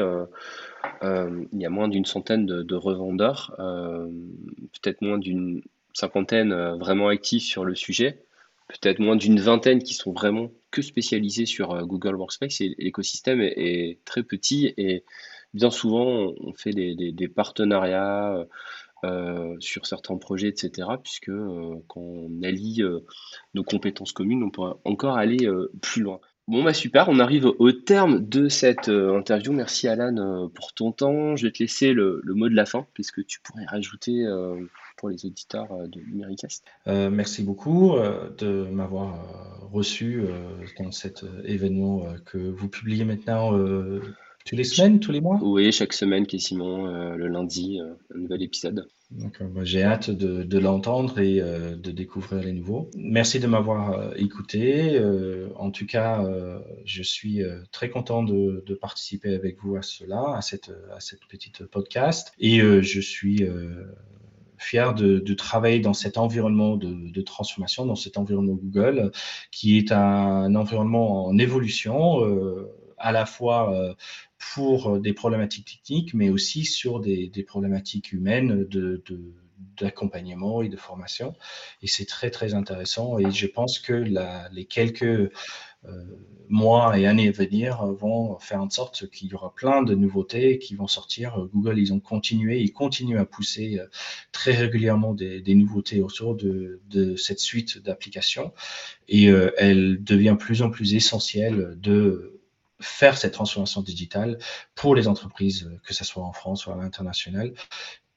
il 1.02 1.60
y 1.60 1.66
a 1.66 1.70
moins 1.70 1.88
d'une 1.88 2.06
centaine 2.06 2.46
de, 2.46 2.62
de 2.62 2.74
revendeurs, 2.74 3.54
peut-être 3.56 5.02
moins 5.02 5.18
d'une 5.18 5.62
cinquantaine 5.92 6.54
vraiment 6.78 7.08
actifs 7.08 7.44
sur 7.44 7.66
le 7.66 7.74
sujet, 7.74 8.24
peut-être 8.68 8.98
moins 8.98 9.16
d'une 9.16 9.40
vingtaine 9.40 9.82
qui 9.82 9.94
sont 9.94 10.12
vraiment 10.12 10.50
que 10.74 10.82
spécialisés 10.82 11.46
sur 11.46 11.70
euh, 11.70 11.84
Google 11.84 12.16
Workspace 12.16 12.60
et 12.60 12.74
l'écosystème 12.78 13.40
est, 13.40 13.98
très 14.04 14.24
petit 14.24 14.74
et 14.76 15.04
bien 15.54 15.70
souvent 15.70 16.34
on 16.40 16.52
fait 16.52 16.72
des, 16.72 17.28
partenariats 17.28 18.44
euh, 19.04 19.54
sur 19.60 19.86
certains 19.86 20.16
projets, 20.16 20.48
etc. 20.48 20.88
Puisque 21.00 21.30
quand 21.86 22.00
on 22.00 22.42
allie 22.42 22.82
nos 23.54 23.62
compétences 23.62 24.12
communes, 24.12 24.42
on 24.42 24.50
pourra 24.50 24.78
encore 24.84 25.16
aller 25.16 25.48
plus 25.80 26.02
loin. 26.02 26.20
Bon 26.48 26.64
bah 26.64 26.74
super, 26.74 27.08
on 27.08 27.20
arrive 27.20 27.46
au 27.46 27.72
terme 27.72 28.26
de 28.26 28.48
cette 28.48 28.88
interview. 28.88 29.52
Merci 29.52 29.86
Alan 29.86 30.50
pour 30.54 30.72
ton 30.72 30.90
temps. 30.90 31.36
Je 31.36 31.46
vais 31.46 31.52
te 31.52 31.62
laisser 31.62 31.92
le, 31.92 32.20
le 32.24 32.34
mot 32.34 32.48
de 32.48 32.54
la 32.54 32.66
fin, 32.66 32.86
puisque 32.94 33.24
tu 33.24 33.40
pourrais 33.40 33.66
rajouter 33.66 34.26
pour 35.04 35.10
les 35.10 35.26
auditeurs 35.26 35.70
euh, 35.70 35.86
de 35.86 36.00
Numéricast. 36.00 36.64
Euh, 36.86 37.10
merci 37.10 37.42
beaucoup 37.42 37.92
euh, 37.92 38.30
de 38.38 38.66
m'avoir 38.72 39.68
reçu 39.70 40.22
dans 40.78 40.92
cet 40.92 41.26
événement 41.44 42.06
que 42.24 42.38
vous 42.38 42.68
publiez 42.68 43.04
maintenant 43.04 43.50
tous 44.46 44.54
les 44.54 44.62
semaines, 44.62 45.00
tous 45.00 45.10
les 45.10 45.20
mois? 45.20 45.40
Oui, 45.42 45.72
chaque 45.72 45.92
semaine 45.92 46.26
quasiment, 46.26 46.86
le 46.86 47.26
lundi, 47.26 47.80
un 47.80 48.18
nouvel 48.18 48.42
épisode. 48.42 48.86
Bah, 49.10 49.62
j'ai 49.62 49.82
hâte 49.82 50.10
de, 50.10 50.42
de 50.42 50.58
l'entendre 50.58 51.20
et 51.20 51.40
euh, 51.40 51.76
de 51.76 51.90
découvrir 51.92 52.42
les 52.42 52.52
nouveaux. 52.52 52.90
Merci 52.96 53.38
de 53.38 53.46
m'avoir 53.46 53.92
euh, 53.92 54.14
écouté. 54.16 54.96
Euh, 54.96 55.48
en 55.56 55.70
tout 55.70 55.86
cas, 55.86 56.24
je 56.84 57.02
suis 57.02 57.42
très 57.70 57.90
content 57.90 58.22
de, 58.22 58.62
de, 58.66 58.74
participer 58.74 59.34
avec 59.34 59.58
vous 59.62 59.76
à 59.76 59.82
cela, 59.82 60.34
à 60.34 60.42
cette, 60.42 60.72
à 60.92 61.00
cette 61.00 61.24
petite 61.28 61.64
podcast. 61.64 62.32
Et 62.38 62.60
je 62.60 63.00
suis 63.00 63.46
fier 64.64 64.94
de, 64.94 65.34
travailler 65.34 65.80
dans 65.80 65.92
cet 65.92 66.18
environnement 66.18 66.76
de, 66.76 67.20
transformation, 67.22 67.86
dans 67.86 67.96
cet 67.96 68.18
environnement 68.18 68.54
Google, 68.54 69.12
qui 69.50 69.78
est 69.78 69.92
un, 69.92 70.54
environnement 70.54 71.26
en 71.26 71.38
évolution. 71.38 72.24
Euh, 72.24 72.70
à 72.96 73.12
la 73.12 73.26
fois 73.26 73.94
pour 74.54 74.98
des 74.98 75.12
problématiques 75.12 75.66
techniques, 75.66 76.14
mais 76.14 76.30
aussi 76.30 76.64
sur 76.64 77.00
des, 77.00 77.44
problématiques 77.46 78.12
humaines 78.12 78.64
de, 78.64 79.02
d'accompagnement 79.76 80.62
et 80.62 80.68
de 80.68 80.76
formation. 80.76 81.34
Et 81.82 81.86
c'est 81.86 82.06
très, 82.06 82.30
très 82.30 82.54
intéressant. 82.54 83.18
Et 83.18 83.30
je 83.30 83.46
pense 83.46 83.78
que 83.78 83.92
les 84.52 84.64
quelques 84.64 85.02
euh, 85.02 85.30
mois 86.48 86.98
et 86.98 87.06
années 87.06 87.28
à 87.28 87.32
venir 87.32 87.84
vont 87.86 88.38
faire 88.38 88.60
en 88.60 88.70
sorte 88.70 89.08
qu'il 89.10 89.28
y 89.28 89.34
aura 89.34 89.54
plein 89.54 89.82
de 89.82 89.94
nouveautés 89.94 90.58
qui 90.58 90.74
vont 90.74 90.86
sortir. 90.86 91.36
Google, 91.52 91.78
ils 91.78 91.92
ont 91.92 92.00
continué, 92.00 92.60
ils 92.60 92.72
continuent 92.72 93.18
à 93.18 93.24
pousser 93.24 93.78
euh, 93.78 93.86
très 94.32 94.52
régulièrement 94.52 95.14
des, 95.14 95.42
nouveautés 95.54 96.02
autour 96.02 96.34
de, 96.34 96.80
cette 97.16 97.40
suite 97.40 97.78
d'applications 97.78 98.52
et 99.08 99.28
euh, 99.28 99.50
elle 99.58 100.02
devient 100.02 100.36
plus 100.38 100.62
en 100.62 100.70
plus 100.70 100.94
essentielle 100.94 101.76
de 101.80 102.40
faire 102.80 103.16
cette 103.16 103.32
transformation 103.32 103.82
digitale 103.82 104.38
pour 104.74 104.94
les 104.94 105.08
entreprises, 105.08 105.70
que 105.84 105.94
ce 105.94 106.04
soit 106.04 106.24
en 106.24 106.32
France 106.32 106.66
ou 106.66 106.72
à 106.72 106.76
l'international, 106.76 107.54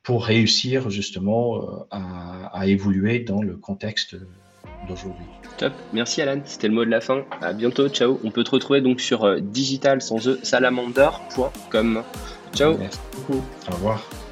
pour 0.03 0.25
réussir 0.25 0.89
justement 0.89 1.85
à 1.91 2.65
évoluer 2.65 3.19
dans 3.19 3.41
le 3.41 3.55
contexte 3.57 4.15
d'aujourd'hui. 4.87 5.25
Top, 5.57 5.73
merci 5.93 6.21
Alan, 6.21 6.39
c'était 6.45 6.67
le 6.67 6.73
mot 6.73 6.85
de 6.85 6.89
la 6.89 7.01
fin. 7.01 7.23
À 7.41 7.53
bientôt, 7.53 7.89
ciao. 7.89 8.19
On 8.23 8.31
peut 8.31 8.43
te 8.43 8.51
retrouver 8.51 8.81
donc 8.81 9.01
sur 9.01 9.25
euh, 9.25 9.39
digital 9.39 10.01
sans 10.01 10.27
e 10.27 10.39
salamander.com. 10.43 12.03
Ciao. 12.53 12.77
Merci 12.77 12.99
beaucoup. 13.15 13.43
Au 13.69 13.73
revoir. 13.73 14.26